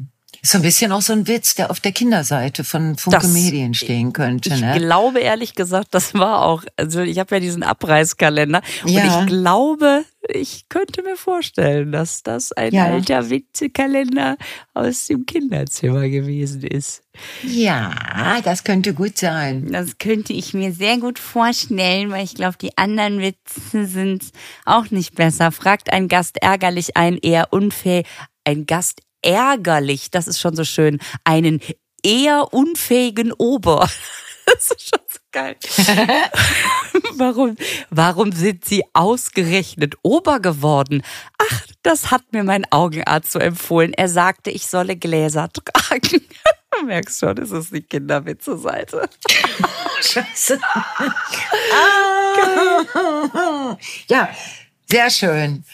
ist 0.45 0.53
so 0.53 0.59
ein 0.59 0.63
bisschen 0.63 0.93
auch 0.93 1.01
so 1.01 1.15
ein 1.15 1.27
Witz, 1.27 1.55
der 1.55 1.71
auf 1.71 1.81
der 1.81 1.93
Kinderseite 1.93 2.65
von 2.65 2.99
Funke 2.99 3.21
das, 3.21 3.33
Medien 3.33 3.73
stehen 3.73 4.13
könnte. 4.13 4.51
Ich 4.51 4.61
ne? 4.61 4.79
glaube 4.79 5.21
ehrlich 5.21 5.55
gesagt, 5.55 5.89
das 5.93 6.13
war 6.13 6.43
auch, 6.43 6.63
also 6.77 7.01
ich 7.01 7.19
habe 7.19 7.37
ja 7.37 7.41
diesen 7.41 7.63
Abreißkalender 7.63 8.61
ja. 8.85 9.03
und 9.03 9.09
ich 9.09 9.27
glaube, 9.27 10.05
ich 10.29 10.69
könnte 10.69 11.03
mir 11.03 11.17
vorstellen, 11.17 11.93
dass 11.93 12.23
das 12.23 12.53
ein 12.53 12.75
ja. 12.75 12.85
alter 12.85 13.31
Witzekalender 13.31 14.37
aus 14.75 15.07
dem 15.07 15.25
Kinderzimmer 15.25 16.11
gewesen 16.11 16.63
ist. 16.63 17.03
Ja, 17.43 18.41
das 18.45 18.65
könnte 18.65 18.93
gut 18.93 19.17
sein. 19.17 19.73
Das 19.73 19.97
könnte 19.97 20.35
ich 20.35 20.53
mir 20.53 20.73
sehr 20.73 20.99
gut 20.99 21.19
vorstellen, 21.19 22.11
weil 22.11 22.23
ich 22.23 22.35
glaube, 22.35 22.59
die 22.61 22.77
anderen 22.77 23.19
Witze 23.21 23.87
sind 23.87 24.25
auch 24.67 24.91
nicht 24.91 25.15
besser. 25.15 25.53
Fragt 25.53 25.91
ein 25.91 26.09
Gast 26.09 26.43
ärgerlich 26.43 26.99
ein, 26.99 27.17
eher 27.17 27.51
unfähig. 27.51 28.07
Ein 28.45 28.67
Gast 28.67 29.01
ärgerlich, 29.25 30.11
das 30.11 30.29
ist 30.29 30.41
schon 30.41 30.57
so 30.57 30.65
schön, 30.65 30.99
einen 31.25 31.61
eher 32.03 32.53
unfähigen 32.53 33.33
Ober. 33.33 33.89
Das 34.47 34.71
ist 34.73 34.91
schon 34.91 35.01
so 35.09 35.19
geil. 35.33 35.57
warum, 37.17 37.57
warum 37.89 38.31
sind 38.31 38.67
Sie 38.67 38.85
ausgerechnet 38.93 39.95
Ober 40.03 40.39
geworden? 40.39 41.03
Ach, 41.39 41.67
das 41.83 42.11
hat 42.11 42.25
mir 42.33 42.45
mein 42.45 42.71
Augenarzt 42.71 43.33
so 43.33 43.39
empfohlen. 43.39 43.95
Er 43.95 44.11
sagte, 44.11 44.51
ich 44.51 44.67
solle 44.67 44.97
Gläser 44.97 45.49
tragen. 45.51 46.21
Du 46.79 46.87
merkst 46.87 47.21
schon, 47.21 47.39
es 47.39 47.53
ist 47.53 47.73
die 47.73 47.83
Kinderwitze-Seite. 47.83 49.09
Scheiße. 50.01 50.59
ah. 51.73 53.77
Ja, 54.09 54.29
sehr 54.91 55.09
schön. 55.09 55.65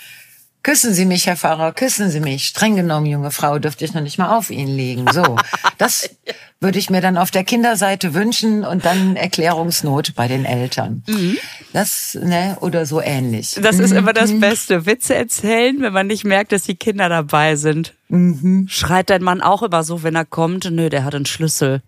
Küssen 0.62 0.92
Sie 0.92 1.07
mich, 1.07 1.27
Herr 1.27 1.37
Pfarrer, 1.37 1.73
küssen 1.73 2.11
Sie 2.11 2.20
mich. 2.20 2.44
Streng 2.44 2.77
genommen, 2.77 3.07
junge 3.07 3.31
Frau, 3.31 3.59
dürfte 3.59 3.85
ich 3.87 3.94
noch 3.94 4.03
nicht 4.03 4.18
mal 4.18 4.37
auf 4.37 4.51
Ihnen 4.51 4.77
liegen. 4.77 5.07
So, 5.11 5.37
das 5.79 6.11
würde 6.61 6.79
ich 6.79 6.90
mir 6.90 7.01
dann 7.01 7.16
auf 7.16 7.31
der 7.31 7.44
Kinderseite 7.44 8.12
wünschen 8.12 8.64
und 8.64 8.85
dann 8.85 9.16
Erklärungsnot 9.16 10.14
bei 10.14 10.29
den 10.29 10.44
Eltern. 10.44 11.03
Mhm. 11.07 11.38
Das, 11.73 12.18
ne, 12.20 12.59
oder 12.61 12.85
so 12.85 13.01
ähnlich. 13.01 13.57
Das 13.62 13.79
ist 13.79 13.92
immer 13.92 14.12
das 14.12 14.33
mhm. 14.33 14.40
Beste. 14.40 14.85
Witze 14.85 15.14
erzählen, 15.14 15.81
wenn 15.81 15.94
man 15.94 16.07
nicht 16.09 16.25
merkt, 16.25 16.53
dass 16.53 16.64
die 16.64 16.77
Kinder 16.77 17.09
dabei 17.09 17.57
sind. 17.57 17.94
Mhm. 18.09 18.66
Schreit 18.68 19.09
dein 19.09 19.23
Mann 19.23 19.40
auch 19.40 19.62
immer 19.62 19.83
so, 19.83 20.03
wenn 20.03 20.14
er 20.14 20.27
kommt, 20.27 20.70
nö, 20.70 20.90
der 20.90 21.05
hat 21.05 21.14
einen 21.14 21.27
Schlüssel. 21.27 21.81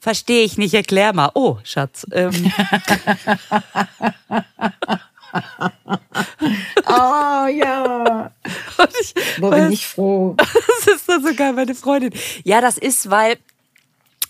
Verstehe 0.00 0.44
ich 0.44 0.56
nicht, 0.56 0.72
erklär 0.72 1.12
mal. 1.12 1.30
Oh, 1.34 1.58
Schatz. 1.62 2.06
Ähm. 2.10 2.50
oh 6.86 7.46
ja. 7.46 8.30
Ich, 9.00 9.14
Wo 9.38 9.50
bin 9.50 9.72
ich 9.72 9.86
froh. 9.86 10.36
Das 10.84 10.96
ist 10.96 11.08
dann 11.08 11.22
so 11.22 11.34
geil, 11.34 11.52
meine 11.52 11.74
Freundin. 11.74 12.12
Ja, 12.44 12.60
das 12.60 12.76
ist, 12.76 13.08
weil 13.10 13.38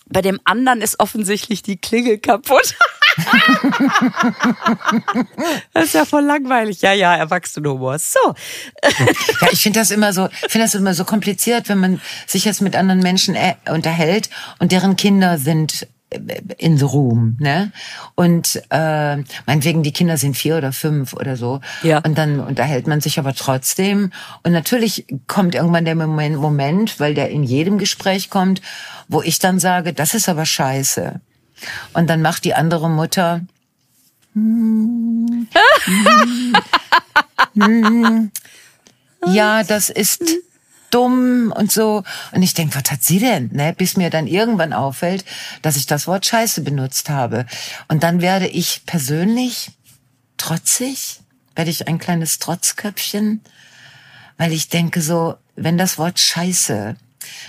Bei 0.07 0.21
dem 0.21 0.39
anderen 0.43 0.81
ist 0.81 0.99
offensichtlich 0.99 1.63
die 1.63 1.77
Klingel 1.77 2.19
kaputt. 2.19 2.75
das 5.73 5.85
ist 5.85 5.93
ja 5.93 6.05
voll 6.05 6.23
langweilig. 6.23 6.81
Ja, 6.81 6.93
ja, 6.93 7.15
Erwachsenenhumor. 7.15 7.99
So. 7.99 8.19
ja, 8.83 9.47
ich 9.51 9.61
finde 9.61 9.79
das 9.79 9.91
immer 9.91 10.13
so, 10.13 10.29
finde 10.47 10.65
das 10.65 10.75
immer 10.75 10.93
so 10.93 11.05
kompliziert, 11.05 11.69
wenn 11.69 11.79
man 11.79 12.01
sich 12.27 12.45
jetzt 12.45 12.61
mit 12.61 12.75
anderen 12.75 13.01
Menschen 13.01 13.35
äh, 13.35 13.55
unterhält 13.69 14.29
und 14.59 14.71
deren 14.71 14.95
Kinder 14.95 15.37
sind 15.37 15.87
in 16.57 16.77
the 16.77 16.85
room, 16.85 17.37
ne? 17.39 17.71
Und 18.15 18.61
äh, 18.69 19.17
meinetwegen 19.45 19.83
die 19.83 19.91
Kinder 19.91 20.17
sind 20.17 20.35
vier 20.35 20.57
oder 20.57 20.71
fünf 20.71 21.13
oder 21.13 21.37
so. 21.37 21.61
Ja. 21.81 21.99
Und 21.99 22.17
dann 22.17 22.39
unterhält 22.39 22.87
man 22.87 23.01
sich 23.01 23.19
aber 23.19 23.33
trotzdem. 23.33 24.11
Und 24.43 24.51
natürlich 24.51 25.05
kommt 25.27 25.55
irgendwann 25.55 25.85
der 25.85 25.95
Moment, 25.95 26.37
Moment, 26.37 26.99
weil 26.99 27.13
der 27.13 27.29
in 27.29 27.43
jedem 27.43 27.77
Gespräch 27.77 28.29
kommt, 28.29 28.61
wo 29.07 29.21
ich 29.21 29.39
dann 29.39 29.59
sage, 29.59 29.93
das 29.93 30.13
ist 30.13 30.29
aber 30.29 30.45
scheiße. 30.45 31.19
Und 31.93 32.09
dann 32.09 32.21
macht 32.21 32.45
die 32.45 32.53
andere 32.53 32.89
Mutter. 32.89 33.41
Hm, 34.33 35.47
hm, 35.85 36.55
hm, 37.55 38.31
ja, 39.27 39.63
das 39.63 39.89
ist 39.89 40.23
dumm 40.93 41.53
und 41.55 41.71
so. 41.71 42.03
Und 42.31 42.43
ich 42.43 42.53
denke, 42.53 42.75
was 42.75 42.91
hat 42.91 43.03
sie 43.03 43.19
denn? 43.19 43.49
Ne? 43.53 43.73
Bis 43.77 43.97
mir 43.97 44.09
dann 44.09 44.27
irgendwann 44.27 44.73
auffällt, 44.73 45.25
dass 45.61 45.75
ich 45.75 45.85
das 45.85 46.07
Wort 46.07 46.25
Scheiße 46.25 46.61
benutzt 46.61 47.09
habe. 47.09 47.45
Und 47.87 48.03
dann 48.03 48.21
werde 48.21 48.47
ich 48.47 48.85
persönlich 48.85 49.71
trotzig, 50.37 51.21
werde 51.55 51.71
ich 51.71 51.87
ein 51.87 51.99
kleines 51.99 52.39
Trotzköpfchen, 52.39 53.41
weil 54.37 54.51
ich 54.51 54.69
denke 54.69 55.01
so, 55.01 55.35
wenn 55.55 55.77
das 55.77 55.97
Wort 55.97 56.19
Scheiße 56.19 56.95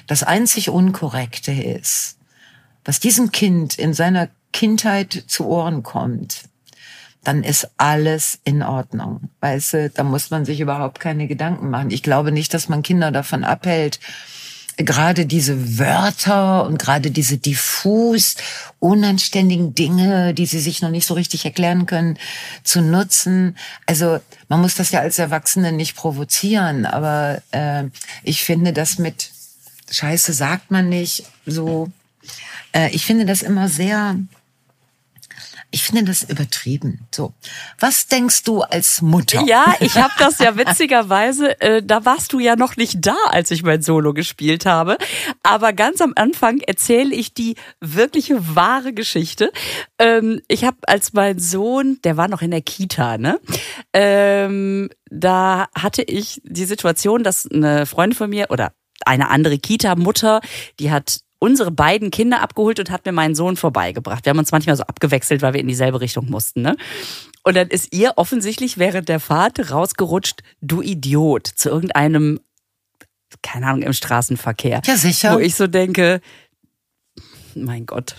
das 0.07 0.22
einzig 0.22 0.70
Unkorrekte 0.70 1.52
ist, 1.52 2.18
was 2.85 3.00
diesem 3.00 3.33
Kind 3.33 3.78
in 3.78 3.94
seiner 3.94 4.28
Kindheit 4.52 5.24
zu 5.26 5.46
Ohren 5.46 5.83
kommt, 5.83 6.44
dann 7.24 7.42
ist 7.42 7.70
alles 7.76 8.38
in 8.44 8.62
Ordnung. 8.62 9.30
Weißt 9.40 9.72
du, 9.72 9.90
da 9.90 10.04
muss 10.04 10.30
man 10.30 10.44
sich 10.44 10.60
überhaupt 10.60 11.00
keine 11.00 11.26
Gedanken 11.26 11.70
machen. 11.70 11.90
Ich 11.90 12.02
glaube 12.02 12.32
nicht, 12.32 12.54
dass 12.54 12.68
man 12.68 12.82
Kinder 12.82 13.10
davon 13.10 13.44
abhält, 13.44 14.00
gerade 14.76 15.26
diese 15.26 15.78
Wörter 15.78 16.66
und 16.66 16.78
gerade 16.78 17.10
diese 17.10 17.38
diffus 17.38 18.34
unanständigen 18.80 19.74
Dinge, 19.74 20.34
die 20.34 20.46
sie 20.46 20.58
sich 20.58 20.82
noch 20.82 20.90
nicht 20.90 21.06
so 21.06 21.14
richtig 21.14 21.44
erklären 21.44 21.87
können, 21.87 22.18
zu 22.64 22.80
nutzen. 22.80 23.56
Also 23.87 24.18
man 24.48 24.60
muss 24.60 24.74
das 24.74 24.90
ja 24.90 25.00
als 25.00 25.18
Erwachsene 25.18 25.72
nicht 25.72 25.96
provozieren, 25.96 26.87
aber 26.87 27.40
äh, 27.52 27.84
ich 28.24 28.42
finde 28.42 28.72
das 28.72 28.98
mit 28.98 29.30
Scheiße 29.90 30.32
sagt 30.32 30.70
man 30.70 30.88
nicht 30.88 31.24
so. 31.46 31.88
Äh, 32.72 32.90
ich 32.90 33.06
finde 33.06 33.26
das 33.26 33.42
immer 33.42 33.68
sehr 33.68 34.16
ich 35.74 35.82
finde 35.82 36.04
das 36.04 36.22
übertrieben. 36.22 37.08
So, 37.12 37.34
was 37.80 38.06
denkst 38.06 38.44
du 38.44 38.62
als 38.62 39.02
Mutter? 39.02 39.42
Ja, 39.44 39.74
ich 39.80 39.96
habe 39.96 40.14
das 40.20 40.38
ja 40.38 40.56
witzigerweise, 40.56 41.60
äh, 41.60 41.82
da 41.82 42.04
warst 42.04 42.32
du 42.32 42.38
ja 42.38 42.54
noch 42.54 42.76
nicht 42.76 43.04
da, 43.04 43.16
als 43.30 43.50
ich 43.50 43.64
mein 43.64 43.82
Solo 43.82 44.14
gespielt 44.14 44.66
habe. 44.66 44.96
Aber 45.42 45.72
ganz 45.72 46.00
am 46.00 46.12
Anfang 46.14 46.60
erzähle 46.60 47.12
ich 47.12 47.34
die 47.34 47.56
wirkliche 47.80 48.54
wahre 48.54 48.92
Geschichte. 48.92 49.50
Ähm, 49.98 50.40
ich 50.46 50.62
habe 50.62 50.76
als 50.82 51.12
mein 51.12 51.40
Sohn, 51.40 51.98
der 52.04 52.16
war 52.16 52.28
noch 52.28 52.42
in 52.42 52.52
der 52.52 52.62
Kita, 52.62 53.18
ne? 53.18 53.40
Ähm, 53.92 54.90
da 55.10 55.66
hatte 55.74 56.02
ich 56.02 56.40
die 56.44 56.66
Situation, 56.66 57.24
dass 57.24 57.50
eine 57.50 57.87
Freundin 57.87 58.16
von 58.16 58.30
mir 58.30 58.46
oder 58.50 58.74
eine 59.04 59.28
andere 59.28 59.58
Kita-Mutter, 59.58 60.40
die 60.78 60.92
hat 60.92 61.24
unsere 61.44 61.70
beiden 61.70 62.11
Kinder 62.11 62.40
abgeholt 62.40 62.80
und 62.80 62.90
hat 62.90 63.04
mir 63.04 63.12
meinen 63.12 63.35
Sohn 63.35 63.57
vorbeigebracht. 63.57 64.24
Wir 64.24 64.30
haben 64.30 64.38
uns 64.38 64.50
manchmal 64.50 64.76
so 64.76 64.85
abgewechselt, 64.85 65.42
weil 65.42 65.52
wir 65.52 65.61
in 65.61 65.68
dieselbe 65.68 66.00
Richtung 66.00 66.30
mussten. 66.30 66.62
Ne? 66.62 66.76
Und 67.42 67.54
dann 67.54 67.68
ist 67.68 67.94
ihr 67.94 68.14
offensichtlich 68.16 68.78
während 68.78 69.09
der 69.11 69.20
Fahrt 69.20 69.70
rausgerutscht, 69.70 70.42
du 70.62 70.80
Idiot, 70.80 71.46
zu 71.46 71.68
irgendeinem, 71.68 72.40
keine 73.42 73.66
Ahnung, 73.66 73.83
im 73.83 73.92
Straßenverkehr. 73.92 74.80
Ja, 74.87 74.96
sicher. 74.96 75.35
Wo 75.35 75.38
ich 75.38 75.54
so 75.54 75.66
denke, 75.66 76.22
mein 77.54 77.85
Gott, 77.85 78.16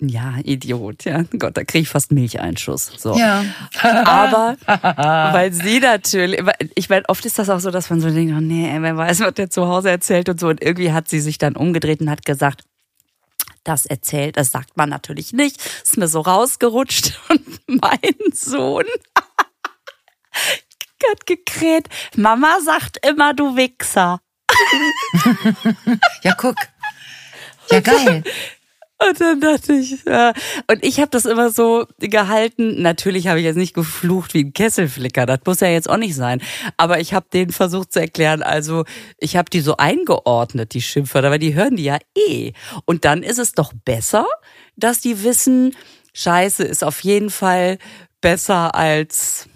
ja, 0.00 0.34
Idiot, 0.44 1.04
ja. 1.04 1.24
Gott, 1.38 1.56
da 1.56 1.64
kriege 1.64 1.82
ich 1.82 1.88
fast 1.88 2.10
Milcheinschuss. 2.10 2.92
So. 2.96 3.16
Ja. 3.16 3.44
Aber 3.82 4.56
weil 5.32 5.52
sie 5.52 5.80
natürlich, 5.80 6.40
ich 6.74 6.88
meine, 6.88 7.08
oft 7.08 7.24
ist 7.26 7.38
das 7.38 7.50
auch 7.50 7.60
so, 7.60 7.70
dass 7.70 7.90
man 7.90 8.00
so 8.00 8.10
denkt, 8.10 8.34
oh 8.36 8.40
nee, 8.40 8.70
wer 8.80 8.96
weiß, 8.96 9.20
was 9.20 9.34
der 9.34 9.50
zu 9.50 9.68
Hause 9.68 9.90
erzählt 9.90 10.28
und 10.28 10.40
so. 10.40 10.48
Und 10.48 10.62
irgendwie 10.62 10.92
hat 10.92 11.08
sie 11.08 11.20
sich 11.20 11.38
dann 11.38 11.56
umgedreht 11.56 12.00
und 12.00 12.10
hat 12.10 12.24
gesagt, 12.24 12.64
das 13.64 13.84
erzählt, 13.84 14.36
das 14.36 14.50
sagt 14.50 14.76
man 14.76 14.88
natürlich 14.88 15.32
nicht. 15.32 15.60
Ist 15.82 15.98
mir 15.98 16.08
so 16.08 16.20
rausgerutscht 16.20 17.18
und 17.28 17.60
mein 17.66 18.32
Sohn 18.32 18.86
hat 21.10 21.26
gekräht. 21.26 21.88
Mama 22.16 22.58
sagt 22.64 23.04
immer, 23.06 23.34
du 23.34 23.56
Wichser. 23.56 24.20
ja, 26.22 26.34
guck. 26.34 26.56
Ja, 27.70 27.80
geil. 27.80 28.22
Und 29.08 29.20
dann 29.20 29.40
dachte 29.40 29.72
ich, 29.74 30.04
ja. 30.04 30.32
und 30.70 30.84
ich 30.84 31.00
habe 31.00 31.10
das 31.10 31.24
immer 31.24 31.50
so 31.50 31.86
gehalten. 31.98 32.82
Natürlich 32.82 33.28
habe 33.28 33.38
ich 33.38 33.46
jetzt 33.46 33.56
nicht 33.56 33.74
geflucht 33.74 34.34
wie 34.34 34.44
ein 34.44 34.52
Kesselflicker, 34.52 35.24
das 35.24 35.40
muss 35.46 35.60
ja 35.60 35.68
jetzt 35.68 35.88
auch 35.88 35.96
nicht 35.96 36.14
sein. 36.14 36.42
Aber 36.76 37.00
ich 37.00 37.14
habe 37.14 37.26
denen 37.32 37.50
versucht 37.50 37.92
zu 37.92 38.00
erklären, 38.00 38.42
also 38.42 38.84
ich 39.18 39.36
habe 39.36 39.48
die 39.48 39.60
so 39.60 39.76
eingeordnet, 39.78 40.74
die 40.74 40.82
Schimpfwörter, 40.82 41.30
weil 41.30 41.38
die 41.38 41.54
hören 41.54 41.76
die 41.76 41.84
ja 41.84 41.98
eh. 42.14 42.52
Und 42.84 43.06
dann 43.06 43.22
ist 43.22 43.38
es 43.38 43.52
doch 43.52 43.72
besser, 43.84 44.26
dass 44.76 45.00
die 45.00 45.24
wissen, 45.24 45.74
Scheiße 46.12 46.64
ist 46.64 46.84
auf 46.84 47.00
jeden 47.00 47.30
Fall 47.30 47.78
besser 48.20 48.74
als, 48.74 49.48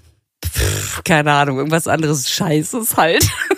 pff, 0.44 1.02
keine 1.04 1.32
Ahnung, 1.32 1.58
irgendwas 1.58 1.88
anderes 1.88 2.30
Scheißes 2.30 2.96
halt. 2.96 3.28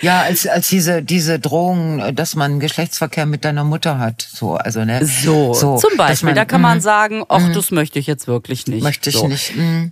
Ja, 0.00 0.22
als, 0.22 0.46
als 0.46 0.68
diese, 0.68 1.02
diese 1.02 1.40
Drohung, 1.40 2.14
dass 2.14 2.36
man 2.36 2.60
Geschlechtsverkehr 2.60 3.26
mit 3.26 3.44
deiner 3.44 3.64
Mutter 3.64 3.98
hat. 3.98 4.22
So, 4.22 4.54
also, 4.54 4.84
ne? 4.84 5.04
So, 5.04 5.54
so 5.54 5.76
zum 5.76 5.96
Beispiel. 5.96 6.26
Man, 6.26 6.36
da 6.36 6.44
kann 6.44 6.60
man 6.60 6.78
mhm. 6.78 6.82
sagen, 6.82 7.24
ach, 7.28 7.40
mm, 7.40 7.52
das 7.52 7.70
möchte 7.72 7.98
ich 7.98 8.06
jetzt 8.06 8.28
wirklich 8.28 8.66
nicht. 8.68 8.82
Möchte 8.82 9.10
ich 9.10 9.16
so. 9.16 9.26
nicht. 9.26 9.56
Mm. 9.56 9.86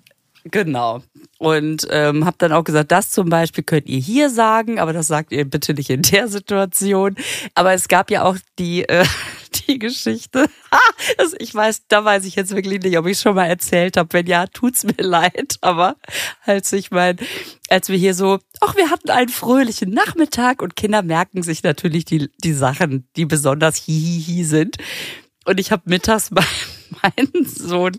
Genau. 0.45 1.03
Und 1.39 1.89
ähm, 1.91 2.25
habe 2.25 2.37
dann 2.39 2.53
auch 2.53 2.63
gesagt, 2.63 2.93
das 2.93 3.11
zum 3.11 3.29
Beispiel 3.29 3.65
könnt 3.65 3.89
ihr 3.89 3.99
hier 3.99 4.31
sagen, 4.31 4.79
aber 4.79 4.93
das 4.93 5.09
sagt 5.09 5.33
ihr 5.33 5.45
bitte 5.45 5.75
nicht 5.75 5.91
in 5.91 6.03
der 6.03 6.29
Situation. 6.29 7.17
Aber 7.55 7.73
es 7.73 7.89
gab 7.89 8.11
ja 8.11 8.23
auch 8.23 8.37
die, 8.59 8.89
äh, 8.89 9.05
die 9.67 9.79
Geschichte. 9.79 10.49
ich 11.39 11.55
weiß, 11.55 11.87
da 11.89 12.05
weiß 12.05 12.25
ich 12.25 12.37
jetzt 12.37 12.55
wirklich 12.55 12.83
nicht, 12.83 12.99
ob 12.99 13.07
ich 13.07 13.19
schon 13.19 13.35
mal 13.35 13.47
erzählt 13.47 13.97
habe. 13.97 14.13
Wenn 14.13 14.27
ja, 14.27 14.47
tut's 14.47 14.85
mir 14.85 14.95
leid. 14.99 15.59
Aber 15.61 15.97
als 16.45 16.73
ich 16.73 16.91
mein, 16.91 17.19
als 17.69 17.89
wir 17.89 17.97
hier 17.97 18.15
so, 18.15 18.39
ach, 18.61 18.77
wir 18.77 18.91
hatten 18.91 19.11
einen 19.11 19.29
fröhlichen 19.29 19.91
Nachmittag 19.91 20.63
und 20.63 20.77
Kinder 20.77 21.03
merken 21.03 21.43
sich 21.43 21.63
natürlich 21.63 22.05
die, 22.05 22.31
die 22.43 22.53
Sachen, 22.53 23.09
die 23.17 23.27
besonders 23.27 23.77
hihihi 23.77 24.45
sind. 24.45 24.77
Und 25.45 25.61
ich 25.61 25.71
habe 25.71 25.83
mittags 25.87 26.31
meinen 27.03 27.47
Sohn 27.47 27.97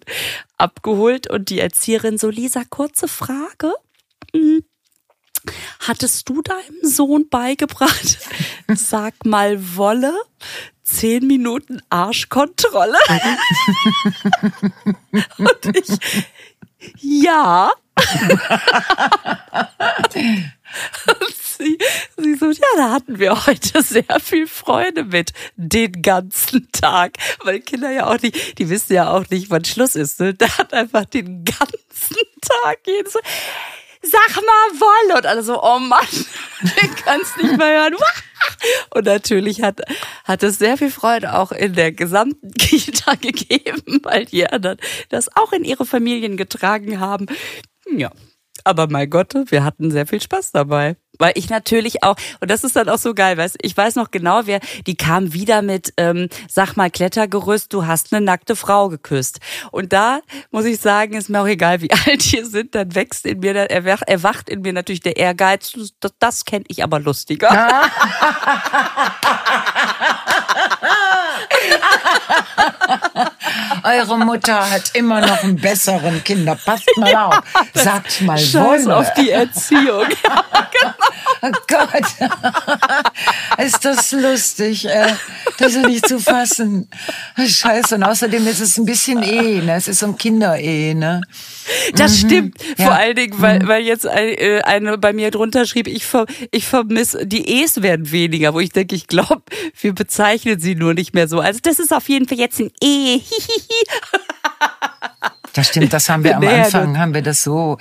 abgeholt 0.58 1.30
und 1.30 1.49
die 1.49 1.60
Erzieherin 1.60 2.17
so, 2.17 2.30
Lisa, 2.30 2.63
kurze 2.69 3.08
Frage. 3.08 3.73
Hm. 4.34 4.63
Hattest 5.80 6.27
du 6.27 6.41
deinem 6.41 6.84
Sohn 6.84 7.30
beigebracht? 7.30 8.17
Sag 8.75 9.25
mal 9.25 9.77
Wolle. 9.77 10.13
Zehn 10.89 11.28
Minuten 11.28 11.82
Arschkontrolle. 11.89 12.97
und 15.38 15.76
ich, 15.76 15.89
ja. 17.02 17.73
und 21.08 21.36
sie, 21.36 21.78
sie 22.15 22.36
so, 22.36 22.52
ja, 22.52 22.67
da 22.78 22.91
hatten 22.91 23.19
wir 23.19 23.45
heute 23.45 23.84
sehr 23.84 24.21
viel 24.21 24.47
Freude 24.47 25.04
mit 25.04 25.34
den 25.58 26.02
ganzen 26.02 26.71
Tag. 26.71 27.17
Weil 27.43 27.60
Kinder 27.60 27.91
ja 27.91 28.08
auch 28.08 28.21
nicht, 28.21 28.58
die 28.58 28.69
wissen 28.69 28.93
ja 28.93 29.12
auch 29.12 29.30
nicht, 29.30 29.50
wann 29.50 29.65
Schluss 29.65 29.97
ist. 29.97 30.21
Ne? 30.21 30.36
Da 30.36 30.58
hat 30.58 30.73
einfach 30.73 31.04
den 31.04 31.43
ganzen 31.43 32.15
Tag 32.63 32.80
jedes 32.88 33.12
so, 33.12 33.19
sag 34.10 34.36
mal 34.36 34.80
Wolle. 34.80 35.17
Und 35.17 35.26
alle 35.26 35.43
so, 35.43 35.62
oh 35.62 35.80
Mann, 35.80 36.06
den 36.62 36.96
kannst 36.96 37.38
nicht 37.38 37.58
mehr 37.58 37.82
hören. 37.82 37.96
Und 38.93 39.06
natürlich 39.06 39.62
hat, 39.62 39.82
hat 40.24 40.43
es 40.43 40.60
sehr 40.60 40.78
viel 40.78 40.91
Freude 40.91 41.38
auch 41.38 41.52
in 41.52 41.74
der 41.74 41.91
gesamten 41.91 42.52
Kita 42.58 43.15
gegeben, 43.15 44.00
weil 44.04 44.26
die 44.26 44.48
anderen 44.48 44.78
das 45.10 45.36
auch 45.36 45.52
in 45.54 45.63
ihre 45.63 45.86
Familien 45.86 46.38
getragen 46.38 47.00
haben. 47.00 47.28
Ja, 47.89 48.12
aber 48.63 48.88
mein 48.89 49.10
Gott, 49.10 49.34
wir 49.48 49.63
hatten 49.63 49.91
sehr 49.91 50.08
viel 50.08 50.22
Spaß 50.22 50.52
dabei. 50.52 50.98
Weil 51.17 51.34
ich 51.36 51.49
natürlich 51.49 52.03
auch, 52.03 52.15
und 52.39 52.51
das 52.51 52.63
ist 52.63 52.75
dann 52.75 52.89
auch 52.89 52.97
so 52.97 53.13
geil, 53.13 53.38
weißt 53.38 53.58
ich 53.62 53.75
weiß 53.75 53.95
noch 53.95 54.12
genau, 54.12 54.41
wer, 54.45 54.60
die 54.86 54.95
kam 54.95 55.34
wieder 55.34 55.62
mit, 55.62 55.93
ähm, 55.97 56.30
sag 56.49 56.75
mal, 56.75 56.89
Klettergerüst, 56.89 57.73
du 57.73 57.86
hast 57.86 58.13
eine 58.13 58.25
nackte 58.25 58.56
Frau 58.56 58.89
geküsst. 58.89 59.39
Und 59.71 59.93
da 59.93 60.21
muss 60.51 60.65
ich 60.65 60.80
sagen, 60.80 61.13
ist 61.13 61.30
mir 61.30 61.41
auch 61.41 61.47
egal, 61.47 61.82
wie 61.82 61.91
alt 62.08 62.32
die 62.32 62.43
sind, 62.43 62.75
dann 62.75 62.95
wächst 62.95 63.25
in 63.25 63.39
mir, 63.39 63.56
erwacht, 63.56 64.08
erwacht 64.08 64.49
in 64.49 64.62
mir 64.62 64.73
natürlich 64.73 65.01
der 65.01 65.17
Ehrgeiz, 65.17 65.73
das, 65.99 66.13
das 66.19 66.45
kenne 66.45 66.65
ich 66.67 66.84
aber 66.84 66.99
lustiger. 66.99 67.49
Eure 73.84 74.17
Mutter 74.17 74.70
hat 74.70 74.91
immer 74.93 75.22
noch 75.22 75.43
einen 75.43 75.56
besseren 75.56 76.24
Kinder. 76.24 76.56
Passt 76.65 76.89
mal 76.98 77.15
auf. 77.15 77.41
Sagt 77.74 78.22
mal 78.22 78.38
Scheiß 78.38 78.86
Wolle. 78.86 78.98
auf 78.98 79.13
die 79.13 79.32
Erziehung. 79.32 80.06
Oh 81.39 81.52
Gott. 81.67 82.04
ist 83.60 83.86
das 83.86 84.12
lustig. 84.12 84.86
Äh, 84.88 85.13
das 85.60 85.76
ist 85.76 85.86
nicht 85.86 86.08
zu 86.08 86.20
fassen. 86.20 86.89
Scheiße. 87.38 87.93
Und 87.96 88.04
außerdem 88.04 88.48
ist 88.48 88.60
es 88.60 88.78
ein 88.78 88.86
bisschen 88.86 89.22
eh, 89.22 89.62
ne? 89.62 89.76
Es 89.76 89.88
ist 89.88 90.00
so 90.00 90.08
ein 90.08 90.17
Kinderehe, 90.17 90.96
ne? 90.96 91.22
Das 91.95 92.19
stimmt. 92.19 92.58
Ja. 92.77 92.86
Vor 92.86 92.95
allen 92.95 93.15
Dingen, 93.15 93.41
weil, 93.41 93.67
weil 93.67 93.84
jetzt 93.84 94.06
äh, 94.06 94.62
eine 94.63 94.97
bei 94.97 95.13
mir 95.13 95.32
drunter 95.32 95.65
schrieb, 95.65 95.88
ich, 95.88 96.06
ver, 96.06 96.25
ich 96.51 96.67
vermisse, 96.67 97.25
die 97.25 97.62
E's 97.62 97.82
werden 97.82 98.12
weniger, 98.12 98.53
wo 98.53 98.60
ich 98.60 98.71
denke, 98.71 98.95
ich 98.95 99.08
glaube, 99.08 99.43
wir 99.80 99.93
bezeichnen 99.93 100.60
sie 100.60 100.75
nur 100.75 100.93
nicht 100.93 101.13
mehr 101.13 101.27
so. 101.27 101.39
Also 101.39 101.60
das 101.62 101.80
ist 101.80 101.93
auf 101.93 102.08
jeden 102.10 102.27
Fall 102.27 102.38
jetzt 102.38 102.60
ein 102.60 102.71
E. 102.84 103.19
Das 105.53 105.69
stimmt, 105.69 105.91
das 105.91 106.08
haben 106.08 106.23
wir 106.23 106.38
am 106.38 106.47
Anfang, 106.47 106.99
haben 106.99 107.15
wir 107.15 107.23
das 107.23 107.41
so, 107.41 107.80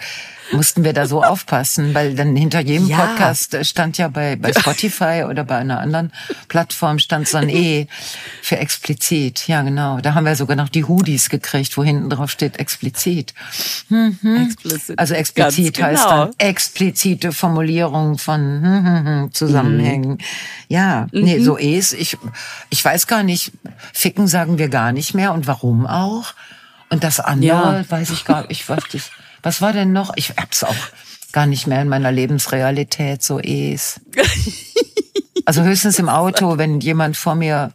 mussten 0.52 0.85
wir 0.85 0.92
da 0.92 1.06
so 1.06 1.22
aufpassen, 1.22 1.94
weil 1.94 2.14
dann 2.14 2.37
hinter 2.37 2.61
jedem 2.61 2.88
Ja. 2.88 2.98
Podcast 2.98 3.56
stand 3.66 3.98
ja 3.98 4.09
bei, 4.09 4.37
bei 4.37 4.52
Spotify 4.52 5.24
oder 5.28 5.44
bei 5.44 5.56
einer 5.56 5.80
anderen 5.80 6.12
Plattform 6.48 6.98
stand 6.98 7.28
so 7.28 7.38
ein 7.38 7.48
E 7.48 7.87
für 8.42 8.59
explizit. 8.59 9.48
Ja, 9.48 9.62
genau. 9.62 9.98
Da 10.00 10.14
haben 10.14 10.24
wir 10.24 10.37
sogar 10.37 10.56
noch 10.56 10.68
die 10.68 10.85
Hoodies 10.85 11.28
gekriegt, 11.28 11.76
wo 11.76 11.85
hinten 11.85 12.11
drauf 12.11 12.30
steht 12.30 12.59
explizit. 12.59 13.35
Explicit. 13.90 14.98
Also 14.98 15.14
explizit 15.14 15.76
Ganz 15.76 15.87
heißt 16.00 16.04
genau. 16.04 16.24
dann 16.26 16.35
explizite 16.38 17.32
Formulierung 17.32 18.18
von 18.18 18.40
hm, 18.40 18.87
hm, 18.87 19.06
hm, 19.06 19.32
Zusammenhängen. 19.32 20.11
Mhm. 20.12 20.18
Ja, 20.68 21.06
nee, 21.12 21.40
so 21.40 21.59
E's. 21.59 21.92
Ich, 21.92 22.16
ich 22.70 22.85
weiß 22.85 23.06
gar 23.06 23.22
nicht, 23.22 23.52
ficken 23.92 24.26
sagen 24.26 24.59
wir 24.59 24.68
gar 24.68 24.92
nicht 24.92 25.14
mehr 25.14 25.32
und 25.32 25.46
warum 25.46 25.87
auch. 25.87 26.35
Und 26.88 27.02
das 27.02 27.18
andere 27.20 27.78
Ja. 27.78 27.90
weiß 27.90 28.11
ich 28.11 28.24
gar 28.24 28.42
nicht. 28.42 28.52
Ich 28.52 28.68
weiß 28.68 28.82
das, 28.92 29.11
was 29.46 29.62
war 29.62 29.72
denn 29.72 29.92
noch? 29.92 30.12
Ich 30.16 30.30
hab's 30.37 30.64
auch 30.64 30.74
gar 31.32 31.46
nicht 31.46 31.68
mehr 31.68 31.80
in 31.80 31.88
meiner 31.88 32.11
Lebensrealität, 32.11 33.22
so 33.22 33.38
E's. 33.40 34.00
Also 35.48 35.62
höchstens 35.62 36.00
im 36.00 36.09
Auto, 36.09 36.59
wenn 36.59 36.80
jemand 36.80 37.16
vor 37.16 37.37
mir 37.37 37.72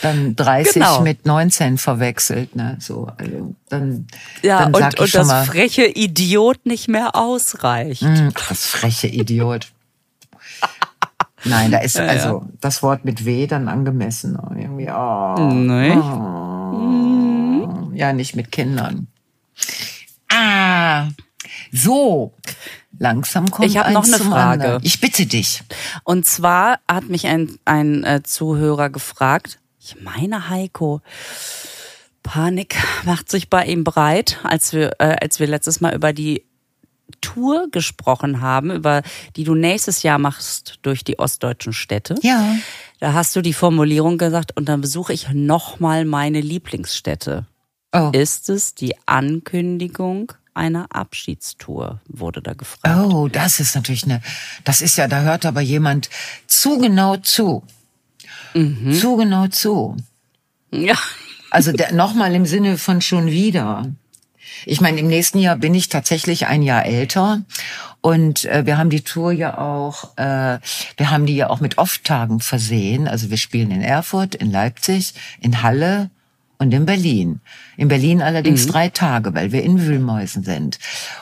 dann 0.00 0.34
30 0.34 0.72
Genau. 0.72 1.02
mit 1.02 1.26
19 1.26 1.76
verwechselt, 1.76 2.56
ne, 2.56 2.78
so, 2.80 3.06
also, 3.18 3.54
dann, 3.68 4.06
Ja, 4.40 4.60
dann 4.60 4.72
sag 4.72 4.84
und, 4.86 4.94
ich 4.94 5.00
und 5.00 5.08
schon 5.10 5.18
das 5.20 5.28
mal, 5.28 5.44
freche 5.44 5.84
Idiot 5.84 6.64
nicht 6.64 6.88
mehr 6.88 7.14
ausreicht. 7.16 8.00
hm, 8.00 8.32
das 8.48 8.64
freche 8.64 9.08
Idiot. 9.08 9.72
Nein, 11.44 11.70
da 11.70 11.78
ist 11.80 11.98
also 12.00 12.46
das 12.62 12.82
Wort 12.82 13.04
mit 13.04 13.26
W 13.26 13.46
dann 13.46 13.68
angemessen. 13.68 14.38
Oh, 14.42 14.54
Irgendwie, 14.56 14.88
oh, 14.88 15.34
Nicht? 15.52 15.96
oh, 15.98 17.90
ja, 17.94 18.14
nicht 18.14 18.34
mit 18.36 18.50
Kindern. 18.50 19.08
Ah, 20.34 21.08
so. 21.72 22.34
Langsam 22.98 23.50
kommt 23.50 23.68
Ich 23.68 23.76
hab 23.76 23.86
eins 23.86 23.94
noch 23.94 24.04
eine 24.04 24.16
Frage. 24.30 24.64
anderen. 24.64 24.84
Ich 24.84 25.00
bitte 25.00 25.26
dich. 25.26 25.62
Und 26.04 26.26
zwar 26.26 26.78
hat 26.88 27.08
mich 27.08 27.26
ein, 27.26 27.58
ein 27.64 28.04
äh, 28.04 28.22
Zuhörer 28.22 28.90
gefragt, 28.90 29.58
ich 29.80 30.00
meine 30.00 30.48
Heiko, 30.48 31.00
Panik 32.22 32.76
macht 33.04 33.30
sich 33.30 33.50
bei 33.50 33.64
ihm 33.66 33.84
breit, 33.84 34.38
als 34.44 34.72
wir, 34.72 34.92
äh, 34.98 35.16
als 35.20 35.40
wir 35.40 35.46
letztes 35.46 35.80
Mal 35.80 35.94
über 35.94 36.12
die 36.12 36.44
Tour 37.20 37.68
gesprochen 37.70 38.40
haben, 38.40 38.70
über 38.70 39.02
die 39.36 39.44
du 39.44 39.54
nächstes 39.54 40.02
Jahr 40.02 40.18
machst 40.18 40.78
durch 40.82 41.04
die 41.04 41.18
ostdeutschen 41.18 41.72
Städte. 41.72 42.14
Ja. 42.22 42.56
Da 43.00 43.12
hast 43.12 43.36
du 43.36 43.42
die 43.42 43.52
Formulierung 43.52 44.18
gesagt, 44.18 44.56
und 44.56 44.68
dann 44.68 44.80
besuche 44.80 45.12
ich 45.12 45.28
nochmal 45.32 46.04
meine 46.04 46.40
Lieblingsstädte. 46.40 47.46
Oh. 47.94 48.10
Ist 48.12 48.50
es 48.50 48.74
die 48.74 48.96
Ankündigung 49.06 50.32
einer 50.52 50.86
Abschiedstour, 50.90 52.00
wurde 52.08 52.42
da 52.42 52.54
gefragt. 52.54 53.12
Oh, 53.12 53.28
das 53.28 53.60
ist 53.60 53.74
natürlich 53.74 54.04
eine, 54.04 54.20
das 54.64 54.82
ist 54.82 54.96
ja, 54.96 55.08
da 55.08 55.22
hört 55.22 55.46
aber 55.46 55.60
jemand 55.60 56.10
zu 56.48 56.78
genau 56.78 57.16
zu. 57.16 57.62
Mhm. 58.54 58.92
Zu 58.94 59.16
genau 59.16 59.46
zu. 59.46 59.96
Ja. 60.72 60.96
Also 61.50 61.72
nochmal 61.92 62.34
im 62.34 62.46
Sinne 62.46 62.78
von 62.78 63.00
schon 63.00 63.26
wieder. 63.26 63.86
Ich 64.66 64.80
meine, 64.80 64.98
im 64.98 65.06
nächsten 65.06 65.38
Jahr 65.38 65.56
bin 65.56 65.74
ich 65.74 65.88
tatsächlich 65.88 66.46
ein 66.46 66.62
Jahr 66.62 66.84
älter 66.84 67.42
und 68.00 68.44
äh, 68.44 68.66
wir 68.66 68.76
haben 68.76 68.90
die 68.90 69.02
Tour 69.02 69.30
ja 69.32 69.58
auch, 69.58 70.16
äh, 70.16 70.58
wir 70.96 71.10
haben 71.10 71.26
die 71.26 71.36
ja 71.36 71.50
auch 71.50 71.60
mit 71.60 71.78
Off-Tagen 71.78 72.40
versehen. 72.40 73.06
Also 73.06 73.30
wir 73.30 73.36
spielen 73.36 73.70
in 73.70 73.82
Erfurt, 73.82 74.34
in 74.34 74.50
Leipzig, 74.50 75.14
in 75.40 75.62
Halle 75.62 76.10
und 76.64 76.72
in 76.72 76.86
Berlin. 76.86 77.40
In 77.76 77.88
Berlin 77.88 78.22
allerdings 78.22 78.66
drei 78.66 78.88
Tage, 78.88 79.34
weil 79.34 79.52
wir 79.52 79.62
in 79.62 79.82
Wühlmäusen 79.82 80.42
sind. 80.42 80.78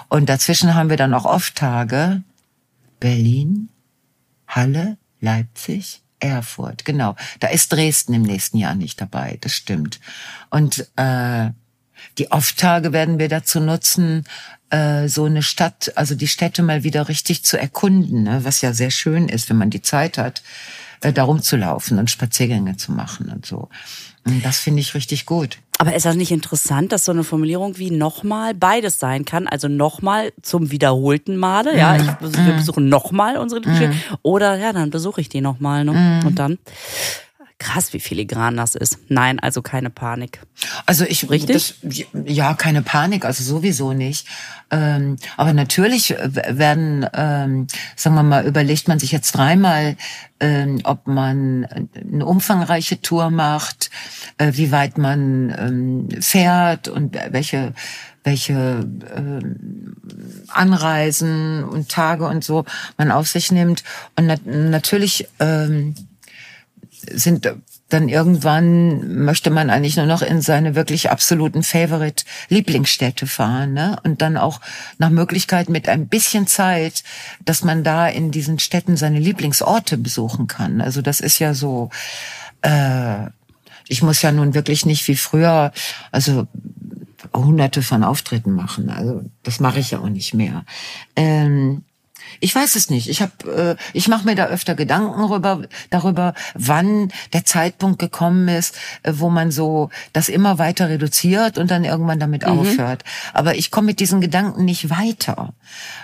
Und 0.08 0.28
dazwischen 0.28 0.74
haben 0.74 0.88
wir 0.88 0.96
dann 0.96 1.14
auch 1.14 1.24
Off-Tage. 1.24 2.22
Berlin, 3.00 3.68
Halle, 4.46 4.96
Leipzig, 5.20 6.02
Erfurt, 6.20 6.84
genau. 6.84 7.16
Da 7.40 7.48
ist 7.48 7.72
Dresden 7.72 8.14
im 8.14 8.22
nächsten 8.22 8.56
Jahr 8.56 8.76
nicht 8.76 9.00
dabei, 9.00 9.38
das 9.40 9.52
stimmt. 9.52 9.98
Und 10.50 10.86
äh, 10.94 11.50
die 12.18 12.30
Off-Tage 12.30 12.92
werden 12.92 13.18
wir 13.18 13.28
dazu 13.28 13.58
nutzen, 13.58 14.24
äh, 14.70 15.08
so 15.08 15.24
eine 15.24 15.42
Stadt, 15.42 15.92
also 15.96 16.14
die 16.14 16.28
Städte 16.28 16.62
mal 16.62 16.84
wieder 16.84 17.08
richtig 17.08 17.44
zu 17.44 17.58
erkunden, 17.58 18.22
ne? 18.22 18.44
was 18.44 18.60
ja 18.60 18.72
sehr 18.72 18.92
schön 18.92 19.28
ist, 19.28 19.50
wenn 19.50 19.56
man 19.56 19.70
die 19.70 19.82
Zeit 19.82 20.18
hat, 20.18 20.44
äh, 21.00 21.12
darum 21.12 21.42
zu 21.42 21.56
laufen 21.56 21.98
und 21.98 22.10
Spaziergänge 22.10 22.76
zu 22.76 22.92
machen 22.92 23.28
und 23.28 23.44
so. 23.44 23.68
Das 24.42 24.58
finde 24.58 24.80
ich 24.80 24.94
richtig 24.94 25.26
gut. 25.26 25.58
Aber 25.78 25.96
ist 25.96 26.06
das 26.06 26.14
nicht 26.14 26.30
interessant, 26.30 26.92
dass 26.92 27.04
so 27.04 27.12
eine 27.12 27.24
Formulierung 27.24 27.76
wie 27.78 27.90
nochmal 27.90 28.54
beides 28.54 29.00
sein 29.00 29.24
kann? 29.24 29.48
Also 29.48 29.66
nochmal 29.66 30.32
zum 30.40 30.70
wiederholten 30.70 31.36
Male, 31.36 31.76
ja, 31.76 31.96
ich, 31.96 32.06
wir 32.20 32.52
besuchen 32.52 32.88
nochmal 32.88 33.36
unsere 33.36 33.60
Lieblingsstädte. 33.60 33.96
Oder 34.22 34.56
ja, 34.58 34.72
dann 34.72 34.90
besuche 34.90 35.20
ich 35.20 35.28
die 35.28 35.40
nochmal. 35.40 35.84
Ne? 35.84 36.20
Und 36.24 36.38
dann, 36.38 36.58
krass, 37.62 37.92
wie 37.92 38.00
filigran 38.00 38.56
das 38.56 38.74
ist. 38.74 38.98
Nein, 39.08 39.38
also 39.38 39.62
keine 39.62 39.90
Panik. 39.90 40.40
Also 40.86 41.04
ich 41.04 41.30
Richtig? 41.30 41.76
Das, 41.82 42.04
ja, 42.26 42.54
keine 42.54 42.82
Panik, 42.82 43.24
also 43.24 43.42
sowieso 43.42 43.92
nicht. 43.92 44.26
Ähm, 44.70 45.16
aber 45.36 45.52
natürlich 45.52 46.10
w- 46.10 46.58
werden, 46.58 47.06
ähm, 47.14 47.66
sagen 47.96 48.16
wir 48.16 48.22
mal, 48.22 48.46
überlegt 48.46 48.88
man 48.88 48.98
sich 48.98 49.12
jetzt 49.12 49.32
dreimal, 49.32 49.96
ähm, 50.40 50.80
ob 50.84 51.06
man 51.06 51.66
eine 51.94 52.26
umfangreiche 52.26 53.00
Tour 53.00 53.30
macht, 53.30 53.90
äh, 54.38 54.52
wie 54.54 54.72
weit 54.72 54.98
man 54.98 55.54
ähm, 55.56 56.08
fährt 56.20 56.88
und 56.88 57.16
welche 57.30 57.72
welche 58.24 58.86
ähm, 59.16 59.96
Anreisen 60.48 61.64
und 61.64 61.88
Tage 61.88 62.24
und 62.26 62.44
so 62.44 62.64
man 62.96 63.10
auf 63.10 63.26
sich 63.26 63.50
nimmt. 63.50 63.82
Und 64.16 64.26
nat 64.26 64.46
natürlich 64.46 65.26
ähm, 65.40 65.94
sind 67.10 67.46
dann 67.92 68.08
irgendwann 68.08 69.24
möchte 69.24 69.50
man 69.50 69.68
eigentlich 69.68 69.96
nur 69.96 70.06
noch 70.06 70.22
in 70.22 70.40
seine 70.40 70.74
wirklich 70.74 71.10
absoluten 71.10 71.62
Favorite 71.62 72.24
Lieblingsstädte 72.48 73.26
fahren, 73.26 73.74
ne? 73.74 73.96
Und 74.02 74.22
dann 74.22 74.38
auch 74.38 74.60
nach 74.98 75.10
Möglichkeit 75.10 75.68
mit 75.68 75.88
ein 75.88 76.08
bisschen 76.08 76.46
Zeit, 76.46 77.04
dass 77.44 77.64
man 77.64 77.84
da 77.84 78.08
in 78.08 78.30
diesen 78.30 78.58
Städten 78.58 78.96
seine 78.96 79.18
Lieblingsorte 79.18 79.98
besuchen 79.98 80.46
kann. 80.46 80.80
Also 80.80 81.02
das 81.02 81.20
ist 81.20 81.38
ja 81.38 81.52
so, 81.52 81.90
äh, 82.62 83.26
ich 83.88 84.02
muss 84.02 84.22
ja 84.22 84.32
nun 84.32 84.54
wirklich 84.54 84.86
nicht 84.86 85.06
wie 85.08 85.16
früher, 85.16 85.72
also 86.10 86.46
hunderte 87.34 87.82
von 87.82 88.04
Auftritten 88.04 88.52
machen. 88.52 88.88
Also 88.88 89.22
das 89.42 89.60
mache 89.60 89.80
ich 89.80 89.90
ja 89.90 89.98
auch 89.98 90.08
nicht 90.08 90.32
mehr. 90.32 90.64
Ähm, 91.14 91.84
ich 92.40 92.54
weiß 92.54 92.76
es 92.76 92.90
nicht. 92.90 93.08
Ich 93.08 93.22
habe, 93.22 93.76
äh, 93.78 93.82
ich 93.92 94.08
mache 94.08 94.24
mir 94.24 94.34
da 94.34 94.46
öfter 94.46 94.74
Gedanken 94.74 95.20
darüber, 95.20 95.62
darüber, 95.90 96.34
wann 96.54 97.12
der 97.32 97.44
Zeitpunkt 97.44 97.98
gekommen 97.98 98.48
ist, 98.48 98.76
äh, 99.02 99.12
wo 99.16 99.30
man 99.30 99.50
so 99.50 99.90
das 100.12 100.28
immer 100.28 100.58
weiter 100.58 100.88
reduziert 100.88 101.58
und 101.58 101.70
dann 101.70 101.84
irgendwann 101.84 102.20
damit 102.20 102.44
aufhört. 102.44 103.04
Aber 103.32 103.54
ich 103.56 103.70
komme 103.70 103.86
mit 103.86 104.00
diesen 104.00 104.20
Gedanken 104.20 104.64
nicht 104.64 104.90
weiter, 104.90 105.52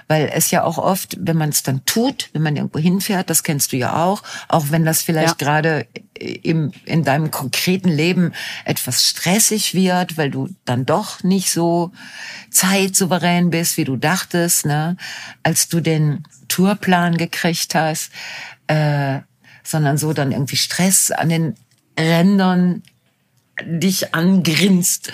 weil 0.06 0.30
es 0.32 0.50
ja 0.50 0.64
auch 0.64 0.78
oft, 0.78 1.16
wenn 1.20 1.36
man 1.36 1.50
es 1.50 1.62
dann 1.62 1.84
tut, 1.84 2.30
wenn 2.32 2.42
man 2.42 2.56
irgendwo 2.56 2.78
hinfährt, 2.78 3.30
das 3.30 3.42
kennst 3.42 3.72
du 3.72 3.76
ja 3.76 4.04
auch, 4.04 4.22
auch 4.48 4.66
wenn 4.70 4.84
das 4.84 5.02
vielleicht 5.02 5.40
Ja. 5.40 5.46
gerade 5.46 5.86
im, 6.20 6.72
in 6.84 7.04
deinem 7.04 7.30
konkreten 7.30 7.88
Leben 7.88 8.32
etwas 8.64 9.04
stressig 9.04 9.72
wird, 9.74 10.16
weil 10.16 10.30
du 10.30 10.48
dann 10.64 10.84
doch 10.84 11.22
nicht 11.22 11.50
so 11.52 11.92
zeitsouverän 12.50 13.50
bist, 13.50 13.76
wie 13.76 13.84
du 13.84 13.96
dachtest, 13.96 14.66
ne, 14.66 14.96
als 15.42 15.68
du 15.68 15.80
den 15.80 16.17
Tourplan 16.48 17.16
gekriegt 17.16 17.74
hast, 17.74 18.10
äh, 18.66 19.20
sondern 19.62 19.98
so 19.98 20.12
dann 20.12 20.32
irgendwie 20.32 20.56
Stress 20.56 21.10
an 21.10 21.28
den 21.28 21.54
Rändern 21.98 22.82
dich 23.64 24.14
angrinst. 24.14 25.12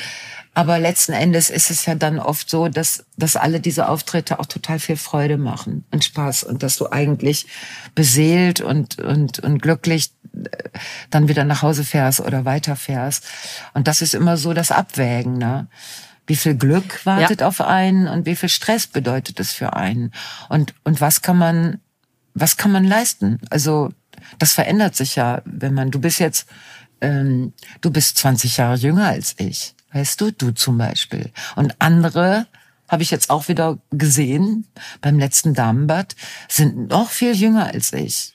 Aber 0.57 0.79
letzten 0.79 1.13
Endes 1.13 1.51
ist 1.51 1.71
es 1.71 1.85
ja 1.85 1.97
dann 1.97 2.21
oft 2.21 2.49
so, 2.49 2.69
dass, 2.69 3.05
dass 3.17 3.35
alle 3.35 3.59
diese 3.59 3.89
Auftritte 3.89 4.39
auch 4.39 4.47
total 4.47 4.79
viel 4.79 4.97
Freude 4.97 5.37
machen 5.37 5.85
und 5.91 6.05
Spaß 6.05 6.45
und 6.45 6.63
dass 6.63 6.77
du 6.77 6.93
eigentlich 6.93 7.47
beseelt 7.97 8.61
und, 8.61 9.01
und, 9.01 9.41
und 9.41 9.61
glücklich 9.61 10.13
äh, 10.33 10.49
dann 11.11 11.27
wieder 11.27 11.45
nach 11.45 11.63
Hause 11.63 11.83
fährst 11.83 12.21
oder 12.21 12.45
weiterfährst. 12.45 13.25
Und 13.73 13.89
das 13.89 14.01
ist 14.01 14.15
immer 14.15 14.37
so 14.37 14.53
das 14.53 14.71
Abwägen, 14.71 15.39
ne? 15.39 15.67
Wie 16.27 16.37
viel 16.37 16.55
Glück 16.55 17.05
wartet 17.05 17.41
ja. 17.41 17.47
auf 17.47 17.61
einen 17.61 18.09
und 18.09 18.27
wie 18.27 18.37
viel 18.37 18.49
Stress 18.49 18.87
bedeutet 18.87 19.41
es 19.41 19.53
für 19.53 19.75
einen? 19.75 20.13
Und, 20.49 20.75
und 20.85 21.01
was 21.01 21.23
kann 21.23 21.37
man, 21.37 21.81
was 22.33 22.57
kann 22.57 22.73
man 22.73 22.85
leisten? 22.85 23.41
Also, 23.51 23.91
das 24.39 24.53
verändert 24.53 24.97
sich 24.97 25.17
ja, 25.17 25.43
wenn 25.45 25.75
man, 25.75 25.91
du 25.91 26.01
bist 26.01 26.19
jetzt, 26.19 26.49
ähm, 27.01 27.53
du 27.83 27.91
bist 27.91 28.17
20 28.19 28.57
Jahre 28.57 28.77
jünger 28.77 29.09
als 29.09 29.35
ich. 29.39 29.75
Weißt 29.93 30.21
du, 30.21 30.33
du 30.33 30.51
zum 30.53 30.79
Beispiel. 30.79 31.31
Und 31.57 31.81
andere 31.81 32.47
habe 32.89 33.03
ich 33.03 33.11
jetzt 33.11 33.31
auch 33.31 33.49
wieder 33.49 33.79
gesehen 33.91 34.67
beim 35.01 35.19
letzten 35.19 35.55
Damenbad, 35.55 36.17
sind 36.49 36.89
noch 36.89 37.11
viel 37.11 37.35
jünger 37.35 37.67
als 37.67 37.93
ich. 37.93 38.35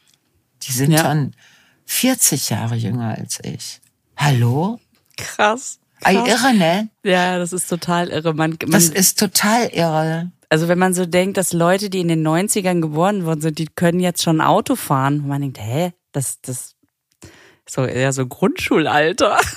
Die 0.63 0.71
sind 0.71 0.91
ja. 0.91 1.04
dann 1.04 1.34
40 1.86 2.49
Jahre 2.49 2.75
jünger 2.75 3.17
als 3.17 3.39
ich. 3.43 3.82
Hallo? 4.15 4.80
Krass. 5.17 5.80
Ay, 6.04 6.16
irre, 6.16 6.54
ne? 6.54 6.90
Ja, 7.04 7.38
das 7.38 7.54
ist 7.54 7.68
total 7.68 8.10
irre. 8.10 8.34
Man, 8.34 8.58
man, 8.62 8.72
das 8.72 8.90
ist 8.90 9.20
total 9.20 9.68
irre. 9.68 10.32
Also 10.50 10.68
wenn 10.68 10.80
man 10.80 10.94
so 10.94 11.06
denkt, 11.06 11.38
dass 11.38 11.54
Leute, 11.54 11.90
die 11.90 12.00
in 12.00 12.08
den 12.08 12.28
90ern 12.28 12.82
geboren 12.82 13.26
worden 13.26 13.42
sind, 13.42 13.60
die 13.60 13.68
können 13.68 14.00
jetzt 14.00 14.24
schon 14.24 14.42
Auto 14.42 14.76
fahren. 14.76 15.22
Und 15.22 15.28
man 15.28 15.42
denkt, 15.42 15.60
hä, 15.60 15.94
das, 16.12 16.42
das 16.42 16.76
ist 17.66 17.76
so 17.76 17.86
eher 17.86 18.14
so 18.14 18.26
Grundschulalter. 18.26 19.38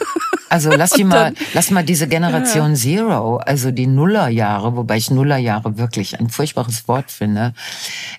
Also 0.52 0.70
lass 0.70 0.90
die 0.90 1.04
mal, 1.04 1.32
lass 1.54 1.70
mal 1.70 1.82
diese 1.82 2.06
Generation 2.06 2.72
ja. 2.72 2.76
Zero, 2.76 3.36
also 3.38 3.70
die 3.70 3.86
Nullerjahre, 3.86 4.76
wobei 4.76 4.98
ich 4.98 5.10
Nullerjahre 5.10 5.78
wirklich 5.78 6.20
ein 6.20 6.28
furchtbares 6.28 6.86
Wort 6.88 7.10
finde, 7.10 7.54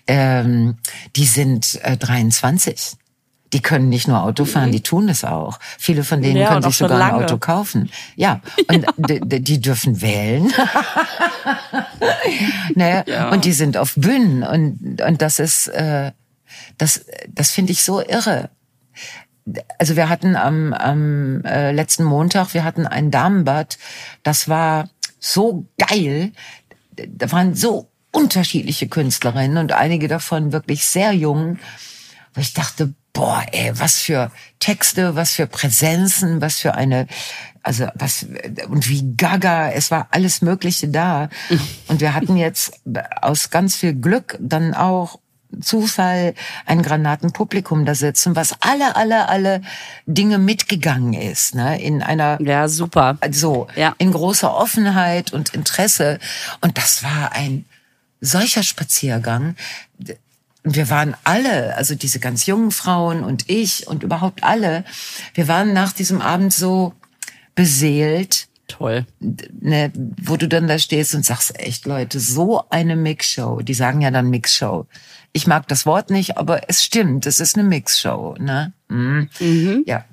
ähm, 0.08 0.78
die 1.16 1.26
sind 1.26 1.80
äh, 1.84 1.96
23. 1.96 2.96
Die 3.54 3.62
können 3.62 3.90
nicht 3.90 4.08
nur 4.08 4.24
Auto 4.24 4.46
fahren, 4.46 4.72
die 4.72 4.82
tun 4.82 5.08
es 5.10 5.24
auch. 5.24 5.60
Viele 5.78 6.04
von 6.04 6.22
denen 6.22 6.38
ja, 6.38 6.50
können 6.50 6.64
sich 6.64 6.78
sogar 6.78 6.98
lange. 6.98 7.18
ein 7.18 7.24
Auto 7.24 7.38
kaufen. 7.38 7.90
Ja, 8.16 8.42
und 8.68 8.86
die, 8.98 9.42
die 9.42 9.62
dürfen 9.62 10.02
wählen. 10.02 10.52
ne? 12.76 13.04
Ja. 13.08 13.30
Und 13.30 13.46
die 13.46 13.54
sind 13.54 13.78
auf 13.78 13.94
Bühnen 13.96 14.44
und 14.44 15.02
und 15.02 15.22
das 15.22 15.40
ist 15.40 15.68
äh, 15.68 16.12
das 16.78 17.06
das 17.28 17.52
finde 17.52 17.72
ich 17.72 17.84
so 17.84 18.02
irre 18.02 18.50
also 19.78 19.96
wir 19.96 20.10
hatten 20.10 20.36
am, 20.36 20.74
am 20.74 21.44
äh, 21.44 21.72
letzten 21.72 22.04
Montag, 22.04 22.54
wir 22.54 22.64
hatten 22.64 22.88
ein 22.88 23.12
Damenbad, 23.12 23.78
das 24.24 24.48
war 24.48 24.90
so 25.20 25.66
geil. 25.78 26.32
Da 26.96 27.32
waren 27.32 27.54
so 27.56 27.90
unterschiedliche 28.12 28.88
Künstlerinnen 28.88 29.58
und 29.58 29.72
einige 29.72 30.08
davon 30.08 30.52
wirklich 30.54 30.86
sehr 30.86 31.14
jung, 31.14 31.60
wo 32.34 32.42
ich 32.42 32.54
dachte, 32.54 32.94
boah, 33.14 33.46
ey, 33.52 33.72
was 33.80 34.00
für 34.00 34.32
Texte, 34.60 35.16
was 35.16 35.34
für 35.34 35.48
Präsenzen, 35.48 36.42
was 36.42 36.60
für 36.60 36.74
eine, 36.74 37.08
also 37.62 37.88
was, 37.94 38.26
und 38.68 38.90
wie 38.90 39.16
gaga, 39.16 39.70
es 39.72 39.92
war 39.92 40.08
alles 40.12 40.42
Mögliche 40.42 40.88
da. 40.88 41.30
Und 41.88 42.02
wir 42.02 42.14
hatten 42.14 42.36
jetzt 42.36 42.82
aus 43.22 43.52
ganz 43.52 43.76
viel 43.76 43.94
Glück 43.94 44.38
dann 44.42 44.74
auch 44.74 45.20
Zufall 45.62 46.34
ein 46.66 46.82
Granatenpublikum 46.82 47.86
da 47.86 47.94
sitzen, 47.94 48.36
was 48.36 48.56
alle, 48.62 48.96
alle, 48.96 49.30
alle 49.30 49.62
Dinge 50.08 50.40
mitgegangen 50.40 51.14
ist, 51.14 51.54
ne, 51.54 51.80
in 51.82 52.02
einer 52.02 52.42
ja 52.42 52.68
super, 52.68 53.18
so 53.32 53.68
ja. 53.76 53.94
in 54.00 54.12
großer 54.12 54.54
Offenheit 54.56 55.32
und 55.32 55.54
Interesse 55.54 56.20
und 56.62 56.78
das 56.78 57.04
war 57.04 57.34
ein 57.34 57.66
solcher 58.20 58.64
Spaziergang. 58.64 59.56
Wir 60.64 60.90
waren 60.90 61.16
alle, 61.24 61.76
also 61.76 61.94
diese 61.96 62.20
ganz 62.20 62.46
jungen 62.46 62.72
Frauen 62.72 63.24
und 63.24 63.50
ich 63.50 63.88
und 63.88 64.04
überhaupt 64.04 64.44
alle, 64.44 64.86
wir 65.34 65.48
waren 65.48 65.74
nach 65.74 65.92
diesem 65.92 66.22
Abend 66.22 66.54
so 66.54 66.94
beseelt, 67.54 68.48
Toll. 68.74 69.06
Ne, 69.20 69.92
wo 70.24 70.36
du 70.36 70.48
dann 70.48 70.68
da 70.68 70.80
stehst 70.80 71.14
und 71.14 71.24
sagst, 71.24 71.60
echt 71.60 71.86
Leute, 71.86 72.20
so 72.20 72.64
eine 72.72 72.96
Mixshow. 72.96 73.62
Die 73.62 73.76
sagen 73.76 74.02
ja 74.02 74.10
dann 74.10 74.32
Mixshow. 74.32 74.88
Ich 75.32 75.46
mag 75.46 75.68
das 75.68 75.86
Wort 75.86 76.10
nicht, 76.10 76.38
aber 76.40 76.68
es 76.70 76.84
stimmt, 76.84 77.28
es 77.28 77.40
ist 77.40 77.56
eine 77.56 77.68
Mixshow. 77.68 78.36
Ne? 78.40 78.74
Mhm. 78.90 79.30
Mhm. 79.40 79.84
Ja. 79.86 80.06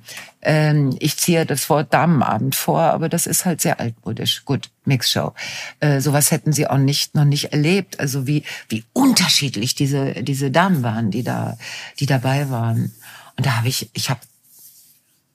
Ähm, 0.42 0.94
ich 1.01 1.16
ziehe 1.16 1.46
das 1.46 1.70
Wort 1.70 1.94
Damenabend 1.94 2.55
vor, 2.55 2.81
aber 2.81 3.09
das 3.09 3.27
ist 3.27 3.46
halt 3.46 3.62
sehr 3.62 3.81
altmodisch. 3.81 4.44
Gut, 4.44 4.68
Mixshow. 4.85 5.33
Äh, 5.81 6.03
sowas 6.03 6.31
hätten 6.31 6.53
sie 6.53 6.66
auch 6.66 6.77
nicht 6.77 7.14
noch 7.14 7.25
nicht 7.25 7.53
erlebt. 7.55 7.99
Also 7.99 8.27
wie 8.27 8.44
wie 8.68 8.85
unterschiedlich 8.92 9.75
diese 9.75 10.23
diese 10.23 10.51
Damen 10.51 10.83
waren, 10.83 11.11
die 11.11 11.23
da 11.23 11.57
die 11.99 12.07
dabei 12.07 12.51
waren. 12.51 12.92
Und 13.37 13.46
da 13.46 13.57
habe 13.57 13.68
ich 13.68 13.88
ich 13.94 14.11
habe 14.11 14.20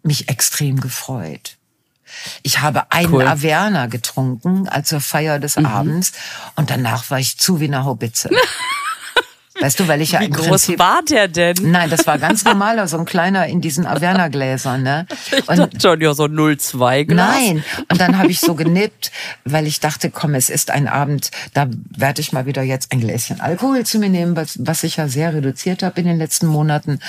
mich 0.03 0.29
extrem 0.29 0.79
gefreut. 0.79 1.57
Ich 2.43 2.61
habe 2.61 2.91
einen 2.91 3.13
cool. 3.13 3.27
Averna 3.27 3.87
getrunken, 3.87 4.67
als 4.67 4.89
zur 4.89 5.01
Feier 5.01 5.39
des 5.39 5.57
mhm. 5.57 5.65
Abends, 5.65 6.11
und 6.55 6.69
danach 6.69 7.09
war 7.09 7.19
ich 7.19 7.37
zu 7.37 7.59
wie 7.59 7.65
eine 7.65 7.83
Haubitze. 7.83 8.29
Weißt 9.61 9.79
du, 9.79 9.87
weil 9.87 10.01
ich 10.01 10.11
ja 10.11 10.19
Wie 10.19 10.29
groß 10.29 10.47
Prinzip, 10.47 10.79
war 10.79 11.01
der 11.09 11.29
denn? 11.29 11.55
Nein, 11.61 11.89
das 11.89 12.05
war 12.05 12.17
ganz 12.17 12.43
normaler, 12.43 12.89
so 12.89 12.97
ein 12.97 13.05
kleiner 13.05 13.47
in 13.47 13.61
diesen 13.61 13.85
Averna-Gläsern. 13.85 14.83
Ne? 14.83 15.07
Ich 15.31 15.47
und, 15.47 15.57
dachte 15.57 15.79
schon, 15.81 16.01
ja, 16.01 16.13
so 16.13 16.25
0,2 16.25 17.05
Glas. 17.05 17.35
Nein, 17.35 17.63
und 17.89 17.99
dann 17.99 18.17
habe 18.17 18.29
ich 18.29 18.39
so 18.39 18.55
genippt, 18.55 19.11
weil 19.43 19.65
ich 19.67 19.79
dachte, 19.79 20.09
komm, 20.09 20.35
es 20.35 20.49
ist 20.49 20.71
ein 20.71 20.87
Abend, 20.87 21.31
da 21.53 21.67
werde 21.95 22.21
ich 22.21 22.31
mal 22.31 22.45
wieder 22.45 22.61
jetzt 22.63 22.91
ein 22.91 22.99
Gläschen 22.99 23.41
Alkohol 23.41 23.85
zu 23.85 23.99
mir 23.99 24.09
nehmen, 24.09 24.35
was, 24.35 24.57
was 24.59 24.83
ich 24.83 24.97
ja 24.97 25.07
sehr 25.07 25.33
reduziert 25.33 25.83
habe 25.83 25.99
in 26.01 26.07
den 26.07 26.17
letzten 26.17 26.47
Monaten. 26.47 26.99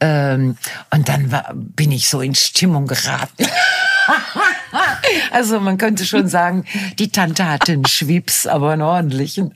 Ähm, 0.00 0.56
und 0.90 1.08
dann 1.08 1.30
war, 1.30 1.52
bin 1.54 1.92
ich 1.92 2.08
so 2.08 2.20
in 2.20 2.34
Stimmung 2.34 2.86
geraten. 2.86 3.46
also 5.30 5.60
man 5.60 5.78
könnte 5.78 6.04
schon 6.04 6.28
sagen, 6.28 6.64
die 6.98 7.10
Tante 7.10 7.48
hatte 7.48 7.72
einen 7.72 7.86
Schwips, 7.86 8.46
aber 8.46 8.70
einen 8.70 8.82
ordentlichen. 8.82 9.54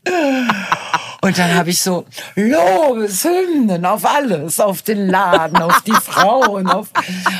Und 1.23 1.39
dann 1.39 1.55
habe 1.55 1.71
ich 1.71 1.81
so 1.81 2.05
Lobeshymnen 2.37 3.85
auf 3.85 4.05
alles, 4.05 4.61
auf 4.61 4.83
den 4.83 5.09
Laden, 5.09 5.57
auf 5.57 5.81
die 5.81 5.93
Frauen, 5.93 6.69
auf, 6.69 6.89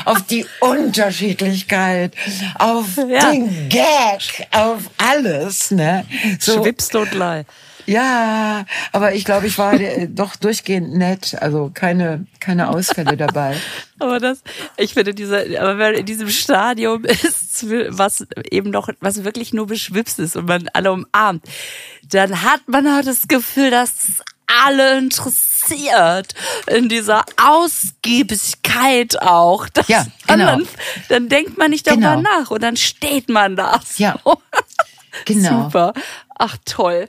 auf 0.05 0.23
die 0.23 0.45
Unterschiedlichkeit, 0.59 2.13
auf 2.55 2.97
ja. 2.97 3.31
den 3.31 3.69
Gag, 3.69 4.47
auf 4.51 4.89
alles. 4.97 5.71
Ne? 5.71 6.05
So. 6.39 6.61
Schwipstotlei. 6.61 7.45
Ja, 7.87 8.65
aber 8.91 9.15
ich 9.15 9.23
glaube, 9.23 9.47
ich 9.47 9.57
war 9.57 9.73
äh, 9.73 10.07
doch 10.09 10.35
durchgehend 10.35 10.93
nett. 10.93 11.37
Also 11.39 11.71
keine, 11.73 12.25
keine 12.41 12.69
Ausfälle 12.69 13.15
dabei. 13.15 13.55
aber 13.99 14.19
das, 14.19 14.43
ich 14.75 14.93
finde 14.93 15.13
diese, 15.13 15.59
aber 15.59 15.77
wenn 15.77 15.95
in 15.95 16.05
diesem 16.05 16.29
Stadium 16.29 17.05
ist, 17.05 17.65
was 17.69 18.27
eben 18.51 18.69
noch, 18.71 18.89
was 18.99 19.23
wirklich 19.23 19.53
nur 19.53 19.67
beschwipst 19.67 20.19
ist 20.19 20.35
und 20.35 20.47
man 20.47 20.69
alle 20.73 20.91
umarmt, 20.91 21.45
dann 22.09 22.43
hat 22.43 22.67
man 22.67 22.85
auch 22.87 23.03
das 23.03 23.29
Gefühl, 23.29 23.71
dass 23.71 23.95
alle 24.65 24.97
interessiert 24.97 26.33
in 26.67 26.89
dieser 26.89 27.23
Ausgiebigkeit 27.37 29.21
auch. 29.21 29.67
ja, 29.87 30.05
genau. 30.27 30.45
Dann, 30.45 30.67
dann, 31.09 31.29
denkt 31.29 31.57
man 31.57 31.71
nicht 31.71 31.87
darüber 31.87 32.17
genau. 32.17 32.29
nach 32.39 32.51
und 32.51 32.61
dann 32.63 32.75
steht 32.75 33.29
man 33.29 33.55
da. 33.55 33.79
Ja. 33.97 34.19
Genau. 35.25 35.63
Super. 35.63 35.93
Ach 36.37 36.57
toll. 36.65 37.07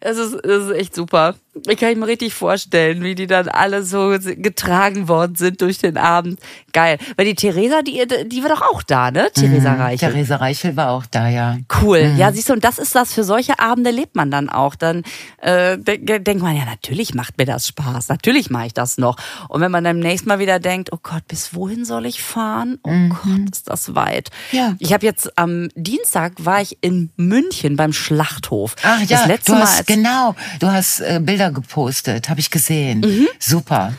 Es 0.00 0.16
ist, 0.16 0.34
es 0.34 0.66
ist 0.66 0.70
echt 0.72 0.94
super. 0.94 1.34
Ich 1.66 1.78
kann 1.78 1.98
mir 1.98 2.06
richtig 2.06 2.34
vorstellen, 2.34 3.02
wie 3.02 3.14
die 3.14 3.26
dann 3.26 3.48
alle 3.48 3.82
so 3.82 4.16
getragen 4.20 5.08
worden 5.08 5.34
sind 5.36 5.60
durch 5.60 5.78
den 5.78 5.96
Abend. 5.96 6.38
Geil. 6.72 6.98
Weil 7.16 7.26
die 7.26 7.34
Theresa, 7.34 7.82
die, 7.82 8.02
die 8.26 8.42
war 8.42 8.50
doch 8.50 8.62
auch 8.62 8.82
da, 8.82 9.10
ne? 9.10 9.30
Theresa 9.32 9.72
mhm, 9.72 9.80
Reichel. 9.80 10.12
Theresa 10.12 10.36
Reichel 10.36 10.76
war 10.76 10.90
auch 10.90 11.06
da, 11.06 11.28
ja. 11.28 11.58
Cool. 11.80 12.04
Mhm. 12.10 12.16
Ja, 12.18 12.32
siehst 12.32 12.48
du, 12.48 12.52
und 12.52 12.64
das 12.64 12.78
ist 12.78 12.94
das, 12.94 13.12
für 13.12 13.24
solche 13.24 13.58
Abende 13.58 13.90
lebt 13.90 14.16
man 14.16 14.30
dann 14.30 14.48
auch. 14.48 14.74
Dann 14.74 15.02
äh, 15.38 15.78
denkt 15.78 16.42
man, 16.42 16.56
ja, 16.56 16.64
natürlich 16.64 17.14
macht 17.14 17.38
mir 17.38 17.46
das 17.46 17.68
Spaß. 17.68 18.08
Natürlich 18.08 18.50
mache 18.50 18.66
ich 18.66 18.74
das 18.74 18.98
noch. 18.98 19.16
Und 19.48 19.60
wenn 19.60 19.70
man 19.70 19.84
dann 19.84 19.98
nächstes 19.98 20.26
Mal 20.26 20.38
wieder 20.38 20.60
denkt, 20.60 20.90
oh 20.92 20.98
Gott, 21.02 21.26
bis 21.28 21.54
wohin 21.54 21.84
soll 21.84 22.06
ich 22.06 22.22
fahren? 22.22 22.78
Oh 22.82 22.90
mhm. 22.90 23.08
Gott, 23.10 23.52
ist 23.52 23.68
das 23.68 23.94
weit. 23.94 24.30
Ja. 24.52 24.74
Ich 24.78 24.92
habe 24.92 25.04
jetzt 25.04 25.38
am 25.38 25.68
Dienstag 25.74 26.32
war 26.38 26.60
ich 26.60 26.78
in 26.80 27.10
München 27.16 27.76
beim 27.76 27.92
Schlachthof. 27.92 28.76
Ach 28.82 29.00
ja, 29.00 29.18
das 29.18 29.26
letzte 29.26 29.52
du 29.52 29.58
hast, 29.58 29.88
Mal, 29.88 29.94
genau. 29.94 30.34
Du 30.60 30.68
hast 30.68 31.00
äh, 31.00 31.20
Bilder 31.22 31.47
gepostet, 31.50 32.28
habe 32.28 32.40
ich 32.40 32.50
gesehen. 32.50 33.00
Mhm. 33.00 33.28
Super. 33.38 33.94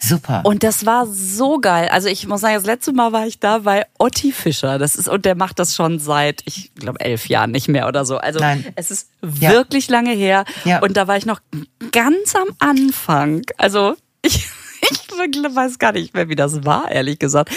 Super. 0.00 0.42
Und 0.44 0.62
das 0.62 0.86
war 0.86 1.06
so 1.06 1.58
geil. 1.58 1.88
Also 1.90 2.08
ich 2.08 2.26
muss 2.28 2.40
sagen, 2.40 2.54
das 2.54 2.64
letzte 2.64 2.92
Mal 2.92 3.12
war 3.12 3.26
ich 3.26 3.40
da 3.40 3.58
bei 3.58 3.84
Otti 3.98 4.30
Fischer. 4.30 4.78
Das 4.78 4.94
ist 4.94 5.08
und 5.08 5.24
der 5.24 5.34
macht 5.34 5.58
das 5.58 5.74
schon 5.74 5.98
seit, 5.98 6.42
ich 6.44 6.72
glaube, 6.76 7.00
elf 7.00 7.28
Jahren 7.28 7.50
nicht 7.50 7.66
mehr 7.66 7.88
oder 7.88 8.04
so. 8.04 8.18
Also 8.18 8.38
Nein. 8.38 8.64
es 8.76 8.92
ist 8.92 9.10
wirklich 9.22 9.88
ja. 9.88 9.96
lange 9.96 10.12
her. 10.12 10.44
Ja. 10.64 10.78
Und 10.80 10.96
da 10.96 11.08
war 11.08 11.16
ich 11.16 11.26
noch 11.26 11.40
ganz 11.90 12.36
am 12.36 12.48
Anfang. 12.60 13.42
Also 13.56 13.96
ich 14.22 14.48
ich 14.80 15.10
weiß 15.10 15.78
gar 15.78 15.92
nicht 15.92 16.14
mehr, 16.14 16.28
wie 16.28 16.36
das 16.36 16.64
war, 16.64 16.90
ehrlich 16.90 17.18
gesagt. 17.18 17.50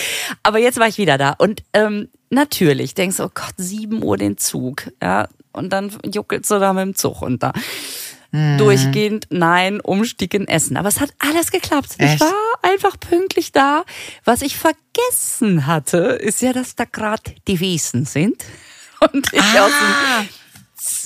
Aber 0.44 0.60
jetzt 0.60 0.80
war 0.80 0.88
ich 0.88 0.98
wieder 0.98 1.18
da. 1.18 1.36
Und 1.38 1.64
ähm, 1.74 2.10
natürlich 2.30 2.94
denkst 2.94 3.18
du, 3.18 3.26
oh 3.26 3.32
Gott, 3.34 3.54
sieben 3.58 4.04
Uhr 4.04 4.18
den 4.18 4.38
Zug. 4.38 4.92
Ja, 5.02 5.28
und 5.54 5.72
dann 5.72 5.92
juckelst 6.04 6.50
du 6.52 6.60
da 6.60 6.74
mit 6.74 6.84
dem 6.84 6.96
Zug 6.96 7.22
runter. 7.22 7.54
Mhm. 8.32 8.58
Durchgehend, 8.58 9.28
nein, 9.30 9.82
Umstieg 9.82 10.34
in 10.34 10.48
Essen. 10.48 10.78
Aber 10.78 10.88
es 10.88 11.00
hat 11.00 11.12
alles 11.20 11.52
geklappt. 11.52 11.96
Echt? 11.98 12.16
Ich 12.16 12.22
war 12.22 12.34
einfach 12.62 13.00
pünktlich 13.00 13.52
da. 13.52 13.84
Was 14.24 14.42
ich 14.42 14.58
vergessen 14.58 15.68
hatte, 15.68 15.98
ist 15.98 16.42
ja, 16.42 16.54
dass 16.54 16.76
da 16.76 16.86
gerade 16.86 17.24
die 17.48 17.60
Wiesen 17.60 18.06
sind. 18.06 18.44
Und 19.14 19.34
ich 19.34 19.42
ah, 19.42 19.66
aus 19.66 19.72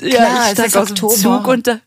dem, 0.01 0.09
ja, 0.09 0.45
ich 0.47 0.51
steig 0.51 0.75
aus 0.75 0.93
dem 0.93 0.95
Zug 0.95 1.47
und 1.47 1.67
da, 1.67 1.79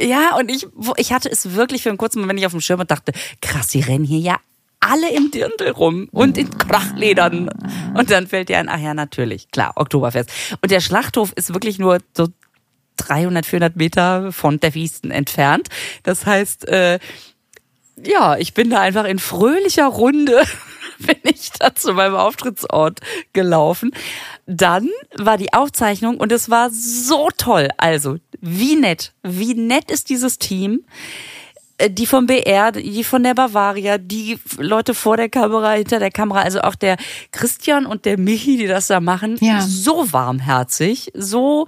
ja, 0.00 0.36
und 0.36 0.48
ich, 0.48 0.66
ich 0.96 1.12
hatte 1.12 1.28
es 1.28 1.54
wirklich 1.54 1.82
für 1.82 1.88
einen 1.88 1.98
kurzen 1.98 2.20
Moment 2.20 2.38
nicht 2.38 2.46
auf 2.46 2.52
dem 2.52 2.60
Schirm 2.60 2.78
und 2.78 2.90
dachte, 2.90 3.12
krass, 3.42 3.68
die 3.68 3.80
rennen 3.80 4.04
hier 4.04 4.20
ja 4.20 4.36
alle 4.80 5.12
im 5.14 5.30
Dirndl 5.30 5.70
rum 5.70 6.08
und 6.10 6.38
in 6.38 6.50
Krachledern. 6.56 7.50
Und 7.94 8.10
dann 8.10 8.26
fällt 8.26 8.48
dir 8.48 8.58
ein, 8.58 8.68
ach 8.68 8.78
ja, 8.78 8.94
natürlich, 8.94 9.50
klar, 9.50 9.72
Oktoberfest. 9.76 10.30
Und 10.62 10.70
der 10.70 10.80
Schlachthof 10.80 11.32
ist 11.36 11.52
wirklich 11.52 11.78
nur 11.78 11.98
so 12.16 12.28
300, 12.96 13.46
400 13.46 13.76
Meter 13.76 14.32
von 14.32 14.60
der 14.60 14.74
Wiesten 14.74 15.10
entfernt. 15.10 15.68
Das 16.02 16.26
heißt, 16.26 16.68
äh, 16.68 16.98
ja, 18.04 18.36
ich 18.36 18.54
bin 18.54 18.70
da 18.70 18.80
einfach 18.80 19.04
in 19.04 19.18
fröhlicher 19.18 19.86
Runde 19.86 20.42
bin 21.06 21.16
ich 21.22 21.50
da 21.52 21.74
zu 21.74 21.94
meinem 21.94 22.14
Auftrittsort 22.14 23.00
gelaufen. 23.32 23.92
Dann 24.46 24.88
war 25.16 25.38
die 25.38 25.52
Aufzeichnung 25.52 26.18
und 26.18 26.32
es 26.32 26.50
war 26.50 26.70
so 26.70 27.28
toll. 27.36 27.68
Also, 27.76 28.18
wie 28.40 28.76
nett, 28.76 29.12
wie 29.22 29.54
nett 29.54 29.90
ist 29.90 30.08
dieses 30.10 30.38
Team. 30.38 30.84
Äh, 31.80 31.90
die 31.90 32.06
vom 32.06 32.26
BR, 32.26 32.72
die 32.72 33.04
von 33.04 33.22
der 33.22 33.34
Bavaria, 33.34 33.98
die 33.98 34.38
Leute 34.58 34.94
vor 34.94 35.16
der 35.16 35.28
Kamera, 35.28 35.72
hinter 35.72 35.98
der 35.98 36.10
Kamera, 36.10 36.42
also 36.42 36.60
auch 36.60 36.74
der 36.74 36.96
Christian 37.32 37.86
und 37.86 38.04
der 38.04 38.18
Michi, 38.18 38.56
die 38.56 38.66
das 38.66 38.88
da 38.88 39.00
machen, 39.00 39.38
ja. 39.40 39.60
so 39.60 40.12
warmherzig, 40.12 41.10
so 41.14 41.66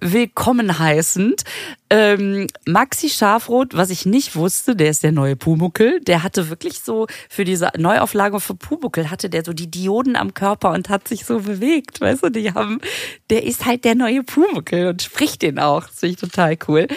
willkommen 0.00 0.78
heißend. 0.78 1.44
Ähm, 1.90 2.48
Maxi 2.66 3.08
Schafroth, 3.08 3.76
was 3.76 3.90
ich 3.90 4.04
nicht 4.04 4.34
wusste, 4.34 4.74
der 4.74 4.90
ist 4.90 5.04
der 5.04 5.12
neue 5.12 5.36
Pumuckel, 5.36 6.00
der 6.00 6.22
hatte 6.24 6.50
wirklich 6.50 6.80
so 6.80 7.06
für 7.28 7.44
diese 7.44 7.70
Neuauflage 7.76 8.40
für 8.40 8.54
Pumuckel 8.54 9.10
hatte 9.10 9.30
der 9.30 9.44
so 9.44 9.52
die 9.52 9.70
Dioden 9.70 10.16
am 10.16 10.34
Körper 10.34 10.72
und 10.72 10.88
hat 10.88 11.06
sich 11.06 11.24
so 11.24 11.40
bewegt, 11.40 12.00
weißt 12.00 12.24
du, 12.24 12.30
die 12.30 12.52
haben, 12.52 12.80
der 13.30 13.44
ist 13.44 13.64
halt 13.64 13.84
der 13.84 13.94
neue 13.94 14.24
Pumuckel 14.24 14.88
und 14.88 15.02
spricht 15.02 15.42
den 15.42 15.58
auch, 15.60 15.86
das 15.86 16.00
finde 16.00 16.14
ich 16.14 16.20
total 16.20 16.56
cool. 16.66 16.88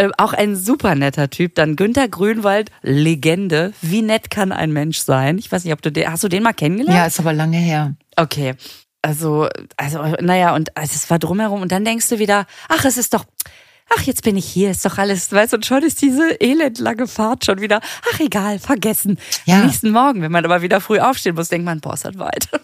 Äh, 0.00 0.10
auch 0.16 0.32
ein 0.32 0.56
super 0.56 0.94
netter 0.94 1.28
Typ. 1.28 1.54
Dann 1.56 1.76
Günter 1.76 2.08
Grünwald, 2.08 2.70
Legende. 2.82 3.74
Wie 3.82 4.00
nett 4.00 4.30
kann 4.30 4.50
ein 4.50 4.72
Mensch 4.72 4.98
sein? 4.98 5.36
Ich 5.36 5.52
weiß 5.52 5.64
nicht, 5.64 5.74
ob 5.74 5.82
du 5.82 5.92
den, 5.92 6.10
hast 6.10 6.24
du 6.24 6.28
den 6.28 6.42
mal 6.42 6.54
kennengelernt? 6.54 6.96
Ja, 6.96 7.06
ist 7.06 7.20
aber 7.20 7.34
lange 7.34 7.58
her. 7.58 7.94
Okay. 8.16 8.54
Also, 9.02 9.48
also, 9.76 10.02
naja, 10.20 10.54
und 10.54 10.74
also, 10.76 10.92
es 10.94 11.10
war 11.10 11.18
drumherum. 11.18 11.60
Und 11.60 11.70
dann 11.70 11.84
denkst 11.84 12.08
du 12.08 12.18
wieder, 12.18 12.46
ach, 12.68 12.84
es 12.86 12.96
ist 12.96 13.12
doch, 13.12 13.26
ach, 13.94 14.02
jetzt 14.02 14.22
bin 14.22 14.38
ich 14.38 14.46
hier, 14.46 14.70
ist 14.70 14.86
doch 14.86 14.96
alles, 14.96 15.32
weißt 15.32 15.52
du, 15.52 15.56
und 15.56 15.66
schon 15.66 15.82
ist 15.82 16.00
diese 16.00 16.40
elendlange 16.40 17.06
Fahrt 17.06 17.44
schon 17.44 17.60
wieder, 17.60 17.80
ach, 18.12 18.20
egal, 18.20 18.58
vergessen. 18.58 19.18
Ja. 19.44 19.56
Am 19.56 19.66
nächsten 19.66 19.90
Morgen, 19.90 20.22
wenn 20.22 20.32
man 20.32 20.44
aber 20.46 20.62
wieder 20.62 20.80
früh 20.80 20.98
aufstehen 20.98 21.34
muss, 21.34 21.48
denkt 21.48 21.66
man, 21.66 21.80
boah, 21.80 21.94
ist 21.94 22.06
das 22.06 22.18
weit. 22.18 22.48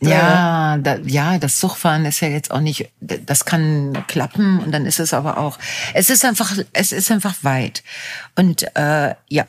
Ja, 0.00 0.78
da, 0.78 0.96
ja, 1.04 1.38
das 1.38 1.58
Zugfahren 1.58 2.04
ist 2.04 2.20
ja 2.20 2.28
jetzt 2.28 2.50
auch 2.50 2.60
nicht, 2.60 2.90
das 3.00 3.44
kann 3.44 4.04
klappen 4.06 4.60
und 4.60 4.72
dann 4.72 4.86
ist 4.86 5.00
es 5.00 5.14
aber 5.14 5.38
auch, 5.38 5.58
es 5.94 6.10
ist 6.10 6.24
einfach, 6.24 6.56
es 6.72 6.92
ist 6.92 7.10
einfach 7.10 7.34
weit. 7.42 7.82
Und 8.34 8.64
äh, 8.76 9.14
ja, 9.28 9.46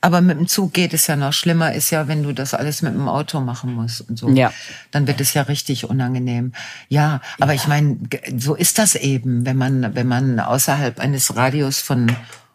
aber 0.00 0.20
mit 0.20 0.38
dem 0.38 0.48
Zug 0.48 0.72
geht 0.72 0.94
es 0.94 1.06
ja 1.06 1.16
noch 1.16 1.32
schlimmer, 1.32 1.74
ist 1.74 1.90
ja, 1.90 2.08
wenn 2.08 2.22
du 2.22 2.32
das 2.32 2.54
alles 2.54 2.80
mit 2.82 2.94
dem 2.94 3.08
Auto 3.08 3.40
machen 3.40 3.74
musst 3.74 4.08
und 4.08 4.18
so. 4.18 4.28
Ja. 4.30 4.52
Dann 4.90 5.06
wird 5.06 5.20
es 5.20 5.34
ja 5.34 5.42
richtig 5.42 5.88
unangenehm. 5.88 6.52
Ja, 6.88 7.20
aber 7.38 7.52
ja. 7.52 7.60
ich 7.60 7.68
meine, 7.68 7.98
so 8.36 8.54
ist 8.54 8.78
das 8.78 8.94
eben, 8.94 9.44
wenn 9.44 9.56
man, 9.56 9.94
wenn 9.94 10.06
man 10.06 10.40
außerhalb 10.40 11.00
eines 11.00 11.36
Radius 11.36 11.80
von 11.80 12.10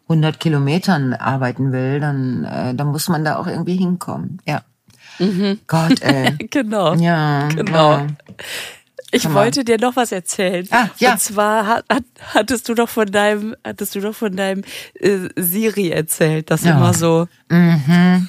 100 0.07 0.39
Kilometern 0.39 1.13
arbeiten 1.13 1.71
will, 1.71 1.99
dann, 1.99 2.45
äh, 2.45 2.73
dann 2.73 2.87
muss 2.87 3.09
man 3.09 3.23
da 3.23 3.37
auch 3.37 3.47
irgendwie 3.47 3.75
hinkommen. 3.75 4.41
Ja. 4.45 4.61
Mhm. 5.19 5.59
Gott, 5.67 6.01
ey. 6.01 6.35
genau. 6.49 6.93
Ja. 6.95 7.47
Genau. 7.49 7.91
Ja. 7.91 8.07
Ich 9.11 9.31
wollte 9.31 9.63
dir 9.63 9.77
noch 9.77 9.95
was 9.95 10.11
erzählen. 10.11 10.67
Ah, 10.71 10.89
ja. 10.97 11.13
Und 11.13 11.19
zwar 11.21 11.67
hat, 11.67 11.85
hattest 12.33 12.67
du 12.67 12.73
doch 12.73 12.89
von 12.89 13.09
deinem, 13.09 13.55
hattest 13.63 13.95
du 13.95 14.01
doch 14.01 14.15
von 14.15 14.35
deinem 14.35 14.63
äh, 14.95 15.29
Siri 15.37 15.89
erzählt, 15.89 16.51
das 16.51 16.63
ja. 16.63 16.75
immer 16.75 16.93
so. 16.93 17.27
Mhm. 17.49 18.27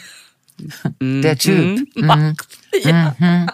Der 1.01 1.37
Typ. 1.37 1.89
Mhm. 1.97 2.37
Ja. 2.83 3.17
Mhm. 3.19 3.51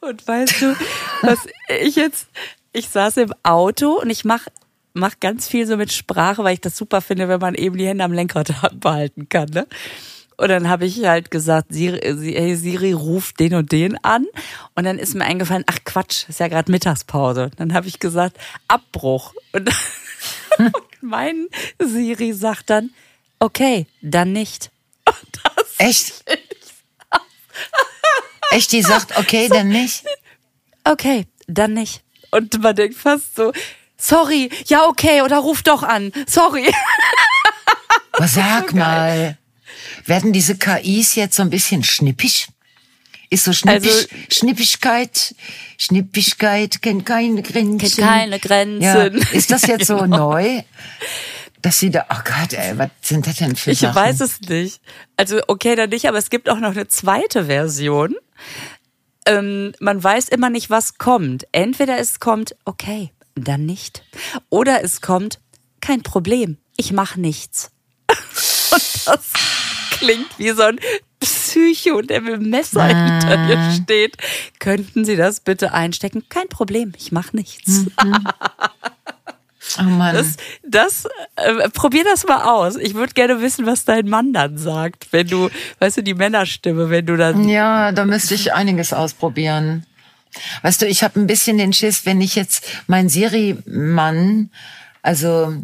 Und 0.00 0.26
weißt 0.26 0.62
du, 0.62 0.76
was 1.22 1.38
ich 1.80 1.96
jetzt, 1.96 2.28
ich 2.72 2.88
saß 2.88 3.16
im 3.18 3.32
Auto 3.42 4.00
und 4.00 4.10
ich 4.10 4.24
mach 4.24 4.46
mach 4.92 5.20
ganz 5.20 5.48
viel 5.48 5.66
so 5.66 5.76
mit 5.76 5.92
Sprache, 5.92 6.42
weil 6.44 6.54
ich 6.54 6.60
das 6.60 6.76
super 6.76 7.00
finde, 7.00 7.28
wenn 7.28 7.40
man 7.40 7.54
eben 7.54 7.76
die 7.76 7.86
Hände 7.86 8.04
am 8.04 8.12
Lenkrad 8.12 8.52
behalten 8.80 9.28
kann. 9.28 9.48
Ne? 9.50 9.66
Und 10.40 10.48
dann 10.48 10.70
habe 10.70 10.86
ich 10.86 11.04
halt 11.04 11.30
gesagt, 11.30 11.66
Siri, 11.68 12.00
hey 12.32 12.56
Siri, 12.56 12.92
ruf 12.92 13.34
den 13.34 13.52
und 13.52 13.72
den 13.72 14.02
an. 14.02 14.24
Und 14.74 14.84
dann 14.84 14.98
ist 14.98 15.14
mir 15.14 15.26
eingefallen, 15.26 15.64
ach 15.66 15.80
Quatsch, 15.84 16.26
ist 16.30 16.40
ja 16.40 16.48
gerade 16.48 16.72
Mittagspause. 16.72 17.50
Dann 17.58 17.74
habe 17.74 17.88
ich 17.88 17.98
gesagt, 17.98 18.38
Abbruch. 18.66 19.34
Und, 19.52 19.68
und 20.58 20.74
mein 21.02 21.48
Siri 21.78 22.32
sagt 22.32 22.70
dann, 22.70 22.88
okay, 23.38 23.86
dann 24.00 24.32
nicht. 24.32 24.70
Echt? 25.76 26.24
Echt, 28.50 28.72
die 28.72 28.80
sagt, 28.80 29.18
okay, 29.18 29.48
dann 29.50 29.68
nicht? 29.68 30.06
Okay, 30.84 31.26
dann 31.48 31.74
nicht. 31.74 32.02
Und 32.30 32.62
man 32.62 32.74
denkt 32.74 32.96
fast 32.96 33.36
so, 33.36 33.52
sorry, 33.98 34.48
ja 34.68 34.88
okay, 34.88 35.20
oder 35.20 35.36
ruf 35.36 35.62
doch 35.62 35.82
an, 35.82 36.12
sorry. 36.26 36.72
Was 38.12 38.32
sag 38.32 38.70
so 38.70 38.76
mal. 38.78 39.36
Werden 40.06 40.32
diese 40.32 40.56
KIs 40.56 41.14
jetzt 41.14 41.36
so 41.36 41.42
ein 41.42 41.50
bisschen 41.50 41.84
schnippisch? 41.84 42.48
Ist 43.32 43.44
so 43.44 43.52
schnippisch, 43.52 43.92
also, 43.92 44.06
Schnippigkeit, 44.32 45.34
Schnippigkeit 45.78 46.82
kennt 46.82 47.06
keine 47.06 47.42
Grenzen. 47.42 47.78
Kennt 47.78 47.96
keine 47.96 48.40
Grenzen. 48.40 48.82
Ja. 48.82 49.04
Ist 49.04 49.52
das 49.52 49.66
jetzt 49.68 49.86
so 49.86 49.98
genau. 50.02 50.32
neu? 50.32 50.62
Dass 51.62 51.78
sie 51.78 51.90
da, 51.90 52.06
oh 52.10 52.20
Gott, 52.24 52.54
ey, 52.54 52.76
was 52.76 52.90
sind 53.02 53.26
das 53.26 53.36
denn 53.36 53.54
für 53.54 53.70
Ich 53.70 53.78
Sachen? 53.80 53.94
weiß 53.94 54.20
es 54.20 54.40
nicht. 54.40 54.80
Also, 55.16 55.40
okay, 55.46 55.76
dann 55.76 55.90
nicht, 55.90 56.06
aber 56.06 56.18
es 56.18 56.30
gibt 56.30 56.48
auch 56.48 56.58
noch 56.58 56.70
eine 56.70 56.88
zweite 56.88 57.44
Version. 57.44 58.16
Ähm, 59.26 59.74
man 59.78 60.02
weiß 60.02 60.28
immer 60.30 60.50
nicht, 60.50 60.70
was 60.70 60.98
kommt. 60.98 61.46
Entweder 61.52 61.98
es 61.98 62.18
kommt, 62.18 62.56
okay, 62.64 63.12
dann 63.36 63.64
nicht. 63.64 64.02
Oder 64.48 64.82
es 64.82 65.02
kommt, 65.02 65.38
kein 65.80 66.02
Problem, 66.02 66.56
ich 66.76 66.92
mache 66.92 67.20
nichts. 67.20 67.70
Und 68.72 69.06
das 69.06 69.32
klingt 69.90 70.38
wie 70.38 70.50
so 70.50 70.62
ein 70.62 70.78
Psycho, 71.20 72.00
der 72.02 72.22
mit 72.22 72.34
dem 72.34 72.50
Messer 72.50 72.82
ah. 72.82 72.86
hinter 72.86 73.46
dir 73.46 73.72
steht. 73.82 74.16
Könnten 74.58 75.04
Sie 75.04 75.16
das 75.16 75.40
bitte 75.40 75.72
einstecken? 75.72 76.24
Kein 76.28 76.48
Problem, 76.48 76.92
ich 76.96 77.12
mache 77.12 77.36
nichts. 77.36 77.86
Mhm. 78.02 78.26
Oh 79.78 79.82
Mann. 79.82 80.14
Das, 80.14 80.36
das 80.66 81.04
äh, 81.36 81.68
probier 81.68 82.02
das 82.04 82.26
mal 82.26 82.44
aus. 82.44 82.76
Ich 82.76 82.94
würde 82.94 83.12
gerne 83.12 83.40
wissen, 83.40 83.66
was 83.66 83.84
dein 83.84 84.08
Mann 84.08 84.32
dann 84.32 84.58
sagt, 84.58 85.12
wenn 85.12 85.28
du, 85.28 85.48
weißt 85.78 85.98
du, 85.98 86.02
die 86.02 86.14
Männerstimme, 86.14 86.90
wenn 86.90 87.06
du 87.06 87.16
dann. 87.16 87.48
Ja, 87.48 87.92
da 87.92 88.04
müsste 88.04 88.34
ich 88.34 88.52
einiges 88.52 88.92
ausprobieren. 88.92 89.86
Weißt 90.62 90.82
du, 90.82 90.86
ich 90.86 91.02
habe 91.02 91.20
ein 91.20 91.26
bisschen 91.26 91.58
den 91.58 91.72
Schiss, 91.72 92.06
wenn 92.06 92.20
ich 92.20 92.36
jetzt 92.36 92.64
mein 92.86 93.08
Siri-Mann, 93.08 94.50
also 95.02 95.54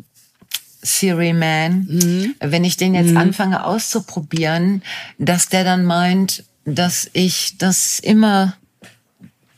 Siri 0.86 1.32
Man, 1.32 1.86
mhm. 1.88 2.34
wenn 2.40 2.64
ich 2.64 2.76
den 2.76 2.94
jetzt 2.94 3.10
mhm. 3.10 3.16
anfange 3.18 3.64
auszuprobieren, 3.64 4.82
dass 5.18 5.48
der 5.48 5.64
dann 5.64 5.84
meint, 5.84 6.44
dass 6.64 7.10
ich 7.12 7.58
das 7.58 7.98
immer 7.98 8.56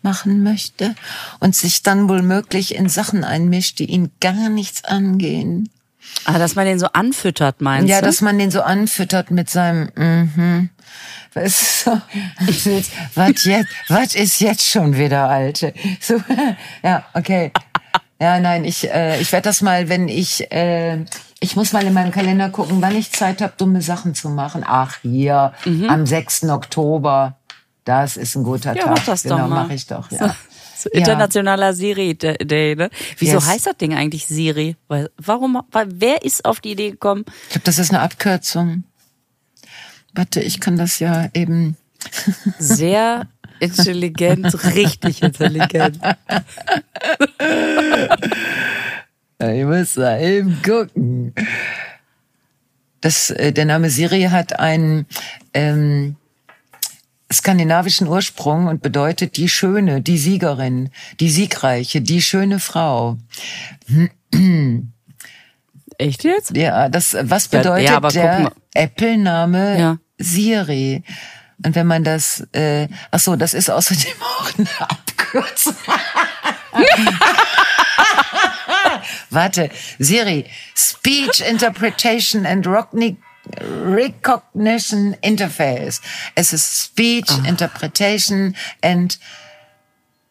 machen 0.02 0.42
möchte 0.42 0.94
und 1.40 1.54
sich 1.54 1.82
dann 1.82 2.08
wohl 2.08 2.22
möglich 2.22 2.74
in 2.74 2.88
Sachen 2.88 3.24
einmischt, 3.24 3.78
die 3.78 3.86
ihn 3.86 4.10
gar 4.20 4.48
nichts 4.48 4.84
angehen. 4.84 5.68
Ah, 6.24 6.38
dass 6.38 6.54
man 6.54 6.66
den 6.66 6.78
so 6.78 6.86
anfüttert, 6.86 7.60
meinst 7.60 7.88
ja, 7.88 7.96
du? 7.96 8.02
Ja, 8.02 8.06
dass 8.06 8.20
man 8.20 8.38
den 8.38 8.50
so 8.50 8.62
anfüttert 8.62 9.30
mit 9.30 9.50
seinem 9.50 9.90
mhm. 9.94 10.70
Was, 11.34 11.84
so, 11.84 11.90
was 13.14 13.44
jetzt, 13.44 13.70
was 13.88 14.14
ist 14.14 14.40
jetzt 14.40 14.66
schon 14.66 14.96
wieder, 14.96 15.28
Alte? 15.28 15.74
So, 16.00 16.20
ja, 16.82 17.04
okay. 17.14 17.52
Ja, 18.20 18.40
nein, 18.40 18.64
ich, 18.64 18.90
äh, 18.90 19.20
ich 19.20 19.30
werde 19.30 19.44
das 19.44 19.62
mal, 19.62 19.88
wenn 19.88 20.08
ich, 20.08 20.50
äh, 20.50 21.04
ich 21.40 21.54
muss 21.54 21.72
mal 21.72 21.84
in 21.84 21.92
meinem 21.94 22.10
Kalender 22.10 22.50
gucken, 22.50 22.82
wann 22.82 22.96
ich 22.96 23.12
Zeit 23.12 23.40
habe, 23.40 23.52
dumme 23.56 23.80
Sachen 23.80 24.14
zu 24.14 24.28
machen. 24.28 24.64
Ach, 24.66 24.96
hier, 25.02 25.52
mhm. 25.64 25.88
am 25.88 26.06
6. 26.06 26.44
Oktober. 26.44 27.36
Das 27.84 28.16
ist 28.16 28.34
ein 28.34 28.42
guter 28.42 28.74
ja, 28.74 28.82
Tag. 28.82 28.96
Mach 28.96 29.04
das 29.04 29.22
genau, 29.22 29.48
mache 29.48 29.74
ich 29.74 29.86
doch, 29.86 30.10
ja. 30.10 30.34
So, 30.76 30.90
internationaler 30.90 31.68
ja. 31.68 31.72
Siri-Day, 31.72 32.76
ne? 32.76 32.90
Wieso 33.18 33.34
yes. 33.34 33.46
heißt 33.46 33.66
das 33.66 33.76
Ding 33.78 33.94
eigentlich 33.94 34.26
Siri? 34.26 34.76
Weil, 34.86 35.10
warum, 35.16 35.60
weil, 35.72 35.88
wer 35.90 36.22
ist 36.22 36.44
auf 36.44 36.60
die 36.60 36.72
Idee 36.72 36.92
gekommen? 36.92 37.24
Ich 37.46 37.54
glaube, 37.54 37.64
das 37.64 37.80
ist 37.80 37.90
eine 37.90 38.00
Abkürzung. 38.00 38.84
Warte, 40.14 40.40
ich 40.40 40.60
kann 40.60 40.76
das 40.76 41.00
ja 41.00 41.28
eben. 41.34 41.76
Sehr 42.58 43.26
intelligent, 43.60 44.52
richtig 44.74 45.22
intelligent. 45.22 45.98
Ich 49.40 49.64
muss 49.64 49.94
da 49.94 50.18
eben 50.18 50.60
gucken. 50.62 51.32
Das, 53.00 53.30
äh, 53.30 53.52
der 53.52 53.64
Name 53.64 53.90
Siri 53.90 54.22
hat 54.22 54.58
einen 54.58 55.06
ähm, 55.54 56.16
skandinavischen 57.32 58.08
Ursprung 58.08 58.66
und 58.66 58.82
bedeutet 58.82 59.36
die 59.36 59.48
Schöne, 59.48 60.02
die 60.02 60.18
Siegerin, 60.18 60.90
die 61.20 61.30
Siegreiche, 61.30 62.00
die 62.00 62.20
schöne 62.22 62.58
Frau. 62.58 63.18
Echt 65.98 66.24
jetzt? 66.24 66.56
Ja, 66.56 66.88
das, 66.88 67.16
was 67.20 67.48
bedeutet 67.48 67.88
ja, 67.90 68.00
der 68.00 68.52
Apple-Name 68.74 69.78
Ja. 69.78 69.98
Siri? 70.18 71.02
Und 71.64 71.74
wenn 71.74 71.86
man 71.86 72.04
das, 72.04 72.46
äh, 72.52 72.88
ach 73.10 73.18
so, 73.20 73.34
das 73.36 73.52
ist 73.54 73.70
außerdem 73.70 74.12
auch 74.20 74.50
eine 74.58 74.68
Abkürzung. 74.90 75.74
Warte, 79.30 79.70
Siri, 79.98 80.46
Speech 80.76 81.40
Interpretation 81.40 82.46
and 82.46 82.66
Recognition 83.86 85.14
Interface. 85.22 86.00
Es 86.34 86.52
ist 86.52 86.84
Speech 86.84 87.30
Interpretation 87.46 88.54
and 88.82 89.18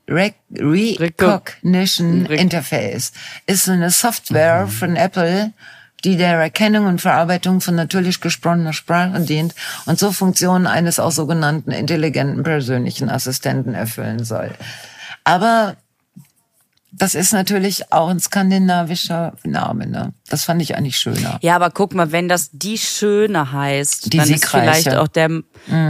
Rec 0.07 0.35
Recognition 0.51 2.25
Rec- 2.27 2.39
Interface. 2.39 3.11
Ist 3.45 3.65
so 3.65 3.71
eine 3.73 3.89
Software 3.89 4.67
von 4.67 4.95
Apple, 4.95 5.51
die 6.03 6.15
der 6.17 6.35
Erkennung 6.35 6.85
und 6.85 7.01
Verarbeitung 7.01 7.59
von 7.61 7.75
natürlich 7.75 8.21
gesprochener 8.21 8.73
Sprache 8.73 9.19
dient 9.21 9.55
und 9.85 9.97
so 9.97 10.11
Funktionen 10.11 10.67
eines 10.67 10.99
auch 10.99 11.11
sogenannten 11.11 11.71
intelligenten 11.71 12.43
persönlichen 12.43 13.09
Assistenten 13.09 13.73
erfüllen 13.73 14.23
soll. 14.23 14.51
Aber 15.23 15.75
das 16.91 17.15
ist 17.15 17.33
natürlich 17.33 17.91
auch 17.91 18.07
ein 18.09 18.19
skandinavischer 18.19 19.33
Name, 19.43 19.85
ne? 19.87 20.13
Das 20.29 20.45
fand 20.45 20.61
ich 20.61 20.75
eigentlich 20.77 20.97
schöner. 20.97 21.37
Ja, 21.41 21.55
aber 21.55 21.69
guck 21.69 21.93
mal, 21.93 22.11
wenn 22.11 22.27
das 22.29 22.49
die 22.53 22.77
Schöne 22.77 23.51
heißt, 23.51 24.13
Die 24.13 24.17
dann 24.17 24.29
ist 24.29 24.41
Siegreiche. 24.41 24.81
vielleicht 24.83 24.95
auch 24.97 25.07
der 25.07 25.29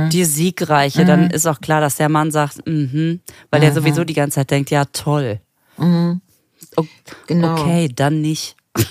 die 0.09 0.23
Siegreiche, 0.25 1.05
dann 1.05 1.29
ist 1.29 1.45
auch 1.45 1.61
klar, 1.61 1.81
dass 1.81 1.95
der 1.97 2.09
Mann 2.09 2.31
sagt, 2.31 2.65
mhm, 2.65 3.21
weil 3.51 3.61
er 3.63 3.73
sowieso 3.73 4.03
die 4.03 4.15
ganze 4.15 4.35
Zeit 4.35 4.51
denkt, 4.51 4.71
ja 4.71 4.85
toll. 4.85 5.39
O- 5.77 6.83
Genau. 7.27 7.53
Okay, 7.61 7.89
dann 7.93 8.21
nicht. 8.21 8.55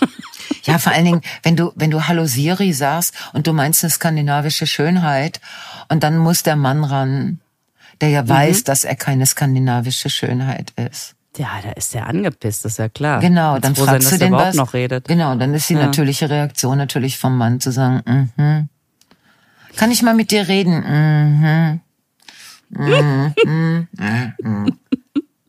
Ja, 0.66 0.78
vor 0.78 0.92
allen 0.92 1.04
Dingen, 1.04 1.20
wenn 1.42 1.56
du, 1.56 1.72
wenn 1.74 1.90
du 1.90 2.08
Hallo 2.08 2.26
Siri 2.26 2.72
sagst 2.72 3.14
und 3.32 3.46
du 3.46 3.52
meinst 3.52 3.84
eine 3.84 3.90
skandinavische 3.90 4.66
Schönheit 4.66 5.40
und 5.88 6.02
dann 6.02 6.18
muss 6.18 6.42
der 6.42 6.56
Mann 6.56 6.84
ran, 6.84 7.40
der 8.00 8.10
ja 8.10 8.28
weiß, 8.28 8.64
dass 8.64 8.84
er 8.84 8.96
keine 8.96 9.26
skandinavische 9.26 10.10
Schönheit 10.10 10.72
ist. 10.76 11.14
Ja, 11.38 11.48
da 11.62 11.72
ist 11.72 11.94
der 11.94 12.06
angepisst, 12.06 12.64
ist 12.64 12.78
ja 12.78 12.88
klar. 12.88 13.20
Genau, 13.20 13.58
dann 13.58 13.74
sein, 13.74 13.86
fragst 13.86 14.12
dass 14.12 14.18
du 14.18 14.24
den 14.24 14.32
was. 14.32 14.54
noch 14.54 14.72
redet. 14.72 15.06
Genau, 15.06 15.34
dann 15.34 15.52
ist 15.54 15.68
die 15.68 15.74
natürliche 15.74 16.30
Reaktion 16.30 16.78
natürlich 16.78 17.18
vom 17.18 17.36
Mann 17.36 17.60
zu 17.60 17.70
sagen, 17.70 18.32
mhm. 18.36 18.68
Kann 19.76 19.90
ich 19.90 20.02
mal 20.02 20.14
mit 20.14 20.30
dir 20.30 20.48
reden? 20.48 20.74
Mhm. 20.80 21.80
Mhm. 22.70 23.34
Mhm. 23.44 23.88
Mhm. 24.42 24.78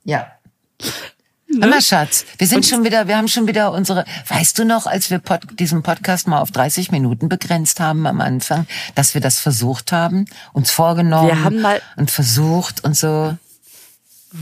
Ja. 0.03 0.27
Hör 1.61 1.69
mal, 1.69 1.81
Schatz, 1.81 2.25
wir 2.37 2.47
sind 2.47 2.65
schon 2.65 2.83
wieder, 2.83 3.07
wir 3.07 3.17
haben 3.17 3.27
schon 3.27 3.47
wieder 3.47 3.71
unsere, 3.71 4.05
weißt 4.27 4.59
du 4.59 4.65
noch, 4.65 4.85
als 4.85 5.09
wir 5.09 5.19
Pod, 5.19 5.41
diesen 5.59 5.81
Podcast 5.83 6.27
mal 6.27 6.39
auf 6.39 6.51
30 6.51 6.91
Minuten 6.91 7.29
begrenzt 7.29 7.79
haben 7.79 8.05
am 8.05 8.21
Anfang, 8.21 8.67
dass 8.95 9.13
wir 9.13 9.21
das 9.21 9.39
versucht 9.39 9.91
haben, 9.91 10.25
uns 10.53 10.71
vorgenommen 10.71 11.27
Wir 11.29 11.43
haben 11.43 11.61
mal- 11.61 11.81
und 11.95 12.11
versucht 12.11 12.83
und 12.83 12.95
so. 12.95 13.35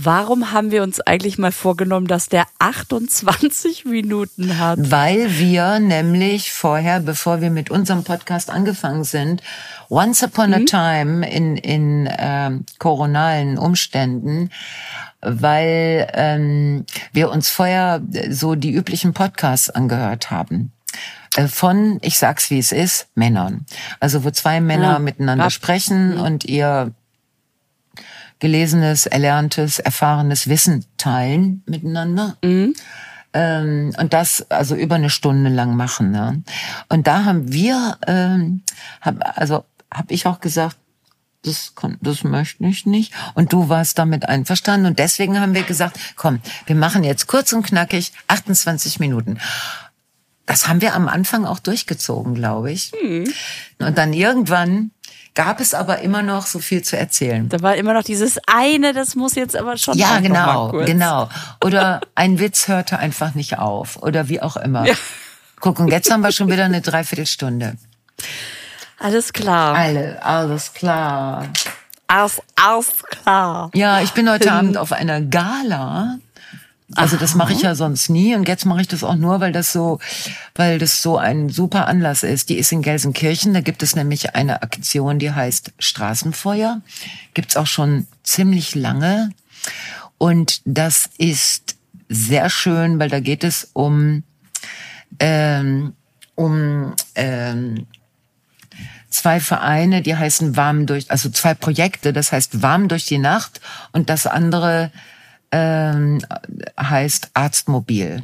Warum 0.02 0.52
haben 0.52 0.72
wir 0.72 0.84
uns 0.84 1.00
eigentlich 1.00 1.38
mal 1.38 1.52
vorgenommen, 1.52 2.08
dass 2.08 2.28
der 2.28 2.46
28 2.60 3.86
Minuten 3.86 4.58
hat? 4.60 4.78
Weil 4.82 5.38
wir 5.38 5.80
nämlich 5.80 6.52
vorher, 6.52 7.00
bevor 7.00 7.42
wir 7.42 7.50
mit 7.50 7.70
unserem 7.70 8.04
Podcast 8.04 8.50
angefangen 8.50 9.04
sind, 9.04 9.42
once 9.90 10.24
upon 10.24 10.54
a 10.54 10.60
time 10.66 11.26
in, 11.30 11.56
in 11.58 12.10
ähm, 12.18 12.66
koronalen 12.80 13.58
Umständen, 13.58 14.50
weil 15.22 16.08
ähm, 16.14 16.86
wir 17.14 17.30
uns 17.32 17.50
vorher 17.50 18.02
so 18.30 18.56
die 18.56 18.74
üblichen 18.74 19.14
Podcasts 19.14 19.70
angehört 19.70 20.30
haben. 20.30 20.72
Äh, 21.36 21.48
Von, 21.48 22.00
ich 22.02 22.18
sag's 22.20 22.50
wie 22.50 22.60
es 22.60 22.72
ist, 22.72 23.08
Männern. 23.16 23.66
Also 24.00 24.24
wo 24.24 24.32
zwei 24.32 24.62
Männer 24.62 24.94
Ja, 24.94 25.00
miteinander 25.00 25.46
ab- 25.46 25.52
sprechen 25.52 26.18
und 26.20 26.46
ihr 26.46 26.92
gelesenes, 28.40 29.06
erlerntes, 29.06 29.80
erfahrenes 29.80 30.48
Wissen 30.50 30.86
teilen 30.98 31.64
miteinander. 31.66 32.38
Ähm, 33.34 33.94
und 33.98 34.14
das 34.14 34.50
also 34.50 34.76
über 34.76 34.96
eine 34.96 35.10
Stunde 35.10 35.50
lang 35.50 35.76
machen. 35.76 36.12
Ne? 36.12 36.44
Und 36.90 37.08
da 37.08 37.26
haben 37.26 37.52
wir, 37.52 37.98
ähm, 38.08 38.62
hab, 39.02 39.38
also 39.38 39.66
habe 39.94 40.14
ich 40.14 40.26
auch 40.26 40.40
gesagt, 40.40 40.78
das, 41.44 41.76
kon- 41.76 41.98
das 42.02 42.24
möchte 42.24 42.66
ich 42.66 42.86
nicht. 42.86 43.14
Und 43.36 43.54
du 43.54 43.70
warst 43.70 44.00
damit 44.00 44.28
einverstanden. 44.28 44.88
Und 44.88 45.00
deswegen 45.00 45.40
haben 45.40 45.54
wir 45.54 45.64
gesagt, 45.64 46.00
komm, 46.16 46.40
wir 46.66 46.76
machen 46.76 47.04
jetzt 47.04 47.28
kurz 47.28 47.54
und 47.54 47.64
knackig 47.68 48.14
28 48.28 49.00
Minuten. 49.00 49.38
Das 50.48 50.68
haben 50.68 50.82
wir 50.82 50.94
am 50.96 51.08
Anfang 51.08 51.46
auch 51.46 51.60
durchgezogen, 51.60 52.36
glaube 52.36 52.72
ich. 52.72 52.92
Und 53.80 53.98
dann 53.98 54.14
irgendwann 54.14 54.92
gab 55.36 55.60
es 55.60 55.74
aber 55.74 56.00
immer 56.00 56.24
noch 56.24 56.48
so 56.48 56.60
viel 56.60 56.82
zu 56.82 56.98
erzählen. 56.98 57.48
Da 57.50 57.62
war 57.62 57.76
immer 57.76 57.94
noch 57.94 58.04
dieses 58.04 58.40
eine, 58.48 58.94
das 58.94 59.16
muss 59.16 59.36
jetzt 59.36 59.56
aber 59.56 59.78
schon. 59.78 59.98
Ja, 59.98 60.20
genau, 60.20 60.72
genau. 60.72 61.30
Oder 61.64 62.02
ein 62.16 62.40
Witz 62.40 62.68
hörte 62.68 62.98
einfach 62.98 63.36
nicht 63.36 63.60
auf 63.60 64.02
oder 64.02 64.30
wie 64.30 64.42
auch 64.42 64.58
immer. 64.58 64.86
Guck, 65.60 65.80
und 65.80 65.90
jetzt 65.90 66.12
haben 66.12 66.22
wir 66.22 66.32
schon 66.32 66.50
wieder 66.50 66.66
eine 66.66 66.82
Dreiviertelstunde. 66.82 67.76
Alles 69.00 69.34
klar. 69.34 69.76
Alle, 69.76 70.24
alles 70.24 70.74
klar. 70.74 71.50
Alles, 72.08 72.42
alles 72.56 73.04
klar. 73.04 73.72
Ja, 73.74 74.02
ich 74.02 74.12
bin 74.14 74.30
heute 74.30 74.52
Abend 74.54 74.78
auf 74.78 74.92
einer 74.92 75.22
Gala. 75.22 76.18
Also 76.94 77.18
das 77.18 77.34
mache 77.34 77.54
ich 77.54 77.64
ja 77.64 77.74
sonst 77.74 78.10
nie 78.10 78.36
und 78.36 78.48
jetzt 78.48 78.66
mache 78.66 78.82
ich 78.82 78.88
das 78.88 79.04
auch 79.04 79.16
nur, 79.16 79.40
weil 79.40 79.52
das 79.52 79.74
so, 79.74 80.00
weil 80.54 80.78
das 80.78 81.02
so 81.02 81.18
ein 81.18 81.50
super 81.50 81.88
Anlass 81.88 82.22
ist. 82.22 82.50
Die 82.50 82.58
ist 82.58 82.72
in 82.72 82.84
Gelsenkirchen, 82.84 83.56
da 83.56 83.62
gibt 83.62 83.82
es 83.82 83.96
nämlich 83.96 84.36
eine 84.36 84.62
Aktion, 84.62 85.18
die 85.18 85.32
heißt 85.32 85.74
Straßenfeuer. 85.80 86.82
Gibt's 87.34 87.58
auch 87.58 87.66
schon 87.66 88.06
ziemlich 88.24 88.76
lange 88.76 89.32
und 90.20 90.62
das 90.66 91.10
ist 91.18 91.76
sehr 92.08 92.52
schön, 92.52 93.00
weil 93.00 93.10
da 93.10 93.20
geht 93.20 93.44
es 93.44 93.70
um 93.74 94.24
ähm, 95.20 95.94
um 96.36 96.94
ähm, 97.16 97.88
zwei 99.10 99.40
Vereine, 99.40 100.02
die 100.02 100.16
heißen 100.16 100.56
Warm 100.56 100.86
durch, 100.86 101.10
also 101.10 101.30
zwei 101.30 101.54
Projekte, 101.54 102.14
das 102.14 102.32
heißt 102.32 102.62
Warm 102.62 102.90
durch 102.90 103.06
die 103.06 103.18
Nacht 103.18 103.62
und 103.92 104.10
das 104.10 104.28
andere 104.28 104.92
ähm, 105.56 106.22
heißt 106.78 107.30
Arztmobil. 107.34 108.24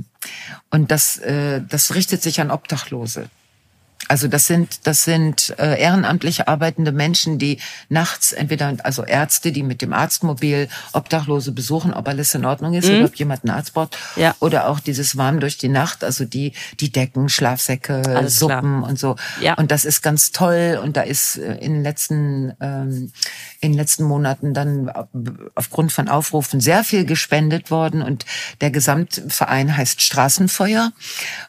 Und 0.69 0.91
das, 0.91 1.17
äh, 1.19 1.61
das 1.67 1.95
richtet 1.95 2.21
sich 2.21 2.41
an 2.41 2.51
Obdachlose. 2.51 3.29
Also 4.07 4.27
das 4.27 4.47
sind 4.47 4.87
das 4.87 5.03
sind 5.03 5.53
äh, 5.57 5.79
ehrenamtlich 5.79 6.47
arbeitende 6.47 6.91
Menschen, 6.91 7.37
die 7.37 7.59
nachts 7.89 8.31
entweder 8.33 8.75
also 8.83 9.03
Ärzte, 9.03 9.51
die 9.51 9.63
mit 9.63 9.81
dem 9.81 9.93
Arztmobil 9.93 10.67
Obdachlose 10.93 11.51
besuchen, 11.51 11.93
ob 11.93 12.07
alles 12.07 12.33
in 12.35 12.45
Ordnung 12.45 12.73
ist 12.73 12.89
oder 12.89 13.05
ob 13.05 13.15
jemand 13.15 13.43
einen 13.43 13.55
Arzt 13.55 13.73
braucht, 13.73 13.97
Ja. 14.15 14.35
oder 14.39 14.67
auch 14.67 14.79
dieses 14.79 15.17
warm 15.17 15.39
durch 15.39 15.57
die 15.57 15.69
Nacht, 15.69 16.03
also 16.03 16.25
die 16.25 16.53
die 16.79 16.91
Decken, 16.91 17.29
Schlafsäcke, 17.29 18.01
Alles 18.05 18.37
klar. 18.37 18.61
Suppen 18.61 18.83
und 18.83 18.99
so. 18.99 19.15
Ja. 19.39 19.53
Und 19.55 19.71
das 19.71 19.85
ist 19.85 20.01
ganz 20.01 20.31
toll 20.31 20.79
und 20.83 20.97
da 20.97 21.01
ist 21.01 21.37
äh, 21.37 21.55
in 21.55 21.73
den 21.73 21.83
letzten 21.83 22.53
ähm, 22.59 23.11
in 23.59 23.71
den 23.71 23.77
letzten 23.77 24.03
Monaten 24.03 24.53
dann 24.53 24.91
aufgrund 25.55 25.91
von 25.91 26.09
Aufrufen 26.09 26.59
sehr 26.59 26.83
viel 26.83 27.05
gespendet 27.05 27.71
worden 27.71 28.01
und 28.01 28.25
der 28.59 28.71
Gesamtverein 28.71 29.77
heißt 29.77 30.01
Straßenfeuer 30.01 30.91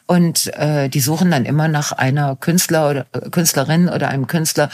und 0.05 0.53
äh, 0.55 0.89
die 0.89 0.99
suchen 0.99 1.31
dann 1.31 1.45
immer 1.45 1.67
nach 1.67 1.91
einer 1.91 2.35
Künstler 2.43 2.89
oder 2.89 3.05
äh, 3.13 3.29
Künstlerin 3.29 3.87
oder 3.87 4.09
einem 4.09 4.27
Künstler, 4.27 4.69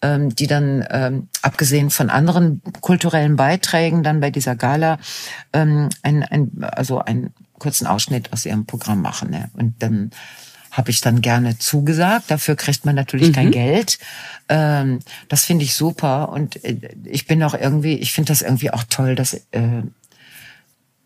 ähm, 0.00 0.34
die 0.34 0.46
dann 0.46 0.86
ähm, 0.88 1.28
abgesehen 1.42 1.90
von 1.90 2.10
anderen 2.10 2.62
kulturellen 2.80 3.34
Beiträgen 3.34 4.04
dann 4.04 4.20
bei 4.20 4.30
dieser 4.30 4.54
Gala 4.54 4.98
ähm, 5.52 5.88
ein, 6.02 6.22
ein 6.22 6.62
also 6.62 7.00
einen 7.00 7.34
kurzen 7.58 7.88
Ausschnitt 7.88 8.32
aus 8.32 8.46
ihrem 8.46 8.66
Programm 8.66 9.02
machen. 9.02 9.30
Ne? 9.30 9.50
Und 9.54 9.82
dann 9.82 10.12
habe 10.70 10.90
ich 10.92 11.00
dann 11.00 11.20
gerne 11.20 11.58
zugesagt. 11.58 12.30
Dafür 12.30 12.54
kriegt 12.54 12.84
man 12.84 12.94
natürlich 12.94 13.32
kein 13.32 13.50
Geld. 13.50 13.98
Ähm, 14.48 15.00
das 15.28 15.44
finde 15.44 15.64
ich 15.64 15.74
super 15.74 16.28
und 16.28 16.64
äh, 16.64 16.76
ich 17.04 17.26
bin 17.26 17.42
auch 17.42 17.54
irgendwie, 17.54 17.94
ich 17.94 18.12
finde 18.12 18.28
das 18.28 18.42
irgendwie 18.42 18.70
auch 18.70 18.84
toll, 18.88 19.16
dass 19.16 19.34
äh, 19.50 19.82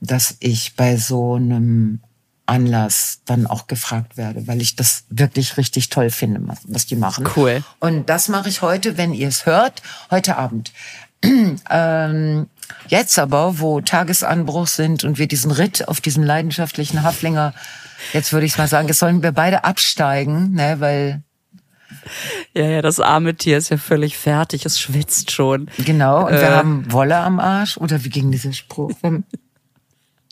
dass 0.02 0.36
ich 0.40 0.74
bei 0.74 0.96
so 0.96 1.36
einem 1.36 2.00
Anlass 2.46 3.20
dann 3.24 3.46
auch 3.46 3.66
gefragt 3.66 4.16
werde, 4.16 4.46
weil 4.46 4.60
ich 4.60 4.76
das 4.76 5.04
wirklich 5.08 5.56
richtig 5.56 5.88
toll 5.88 6.10
finde, 6.10 6.40
was 6.66 6.86
die 6.86 6.96
machen. 6.96 7.28
Cool. 7.36 7.62
Und 7.78 8.08
das 8.08 8.28
mache 8.28 8.48
ich 8.48 8.62
heute, 8.62 8.96
wenn 8.96 9.14
ihr 9.14 9.28
es 9.28 9.46
hört, 9.46 9.82
heute 10.10 10.36
Abend. 10.36 10.72
ähm, 11.70 12.46
jetzt 12.88 13.18
aber, 13.18 13.60
wo 13.60 13.80
Tagesanbruch 13.80 14.66
sind 14.66 15.04
und 15.04 15.18
wir 15.18 15.28
diesen 15.28 15.52
Ritt 15.52 15.86
auf 15.88 16.00
diesem 16.00 16.24
leidenschaftlichen 16.24 17.02
Haflinger, 17.02 17.54
jetzt 18.12 18.32
würde 18.32 18.46
ich 18.46 18.58
mal 18.58 18.68
sagen, 18.68 18.88
jetzt 18.88 18.98
sollen 18.98 19.22
wir 19.22 19.32
beide 19.32 19.64
absteigen, 19.64 20.52
ne, 20.52 20.76
weil 20.80 21.22
ja, 22.54 22.64
ja, 22.64 22.82
das 22.82 23.00
arme 23.00 23.34
Tier 23.34 23.58
ist 23.58 23.68
ja 23.68 23.76
völlig 23.76 24.16
fertig, 24.16 24.66
es 24.66 24.80
schwitzt 24.80 25.30
schon. 25.30 25.70
Genau, 25.78 26.26
und 26.26 26.34
äh. 26.34 26.40
wir 26.40 26.50
haben 26.50 26.90
Wolle 26.90 27.16
am 27.18 27.38
Arsch. 27.38 27.76
Oder 27.76 28.02
wie 28.04 28.08
ging 28.08 28.30
dieser 28.32 28.52
Spruch? 28.52 28.92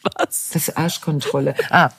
Was? 0.02 0.50
Das 0.52 0.68
ist 0.68 0.76
Arschkontrolle. 0.76 1.54
Ah. 1.70 1.90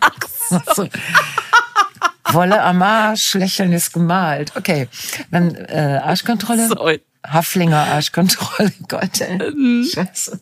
Ach 0.00 0.74
so. 0.74 0.88
Wolle 2.32 2.62
am 2.62 2.82
Arsch, 2.82 3.34
Lächeln 3.34 3.72
ist 3.72 3.92
gemalt. 3.92 4.52
Okay, 4.56 4.88
dann 5.30 5.54
äh, 5.54 6.00
Arschkontrolle. 6.02 6.68
Sorry. 6.68 7.02
Haflinger 7.26 7.78
Arschkontrolle. 7.78 8.72
Gott, 8.88 9.20
ey. 9.20 9.38
Mhm. 9.38 9.84
Scheiße. 9.84 10.40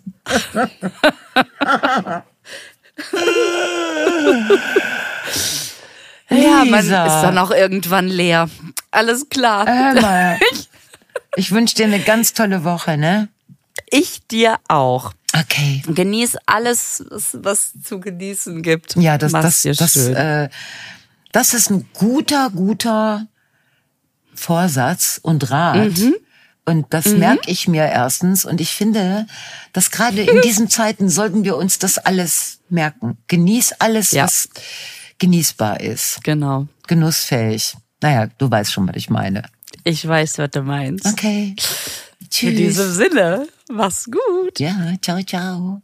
ja, 6.30 6.64
man 6.64 6.80
ist 6.80 6.90
dann 6.90 7.38
auch 7.38 7.50
irgendwann 7.50 8.08
leer. 8.08 8.48
Alles 8.90 9.28
klar. 9.28 9.66
Hör 9.66 10.00
mal. 10.00 10.38
Ich 11.36 11.52
wünsche 11.52 11.74
dir 11.74 11.86
eine 11.86 12.00
ganz 12.00 12.32
tolle 12.32 12.64
Woche, 12.64 12.96
ne? 12.96 13.28
Ich 13.90 14.26
dir 14.26 14.56
auch. 14.68 15.12
Okay. 15.40 15.82
Genieß 15.86 16.36
alles, 16.46 17.04
was 17.32 17.72
zu 17.82 18.00
genießen 18.00 18.62
gibt. 18.62 18.96
Ja, 18.96 19.18
das, 19.18 19.32
Mach's 19.32 19.62
das, 19.62 19.76
das, 19.78 19.96
äh, 19.96 20.48
das 21.32 21.54
ist 21.54 21.70
ein 21.70 21.88
guter, 21.92 22.50
guter 22.50 23.26
Vorsatz 24.34 25.18
und 25.22 25.50
Rat. 25.50 25.98
Mhm. 25.98 26.14
Und 26.64 26.86
das 26.90 27.06
mhm. 27.06 27.18
merke 27.18 27.50
ich 27.50 27.68
mir 27.68 27.84
erstens. 27.84 28.44
Und 28.44 28.60
ich 28.60 28.70
finde, 28.70 29.26
dass 29.72 29.90
gerade 29.90 30.22
in 30.22 30.40
diesen 30.44 30.68
Zeiten 30.68 31.08
sollten 31.08 31.44
wir 31.44 31.56
uns 31.56 31.78
das 31.78 31.98
alles 31.98 32.60
merken. 32.68 33.18
Genieß 33.28 33.74
alles, 33.78 34.10
ja. 34.12 34.24
was 34.24 34.48
genießbar 35.18 35.80
ist. 35.80 36.22
Genau. 36.24 36.66
Genussfähig. 36.86 37.76
Naja, 38.02 38.28
du 38.38 38.50
weißt 38.50 38.72
schon, 38.72 38.88
was 38.88 38.96
ich 38.96 39.10
meine. 39.10 39.42
Ich 39.88 40.06
weiß, 40.06 40.38
was 40.38 40.50
du 40.50 40.62
meinst. 40.62 41.06
Okay. 41.06 41.54
Tschüss. 42.28 42.50
In 42.50 42.56
diesem 42.56 42.90
Sinne, 42.90 43.46
mach's 43.70 44.06
gut. 44.06 44.58
Ja, 44.58 44.94
ciao, 45.00 45.22
ciao. 45.22 45.80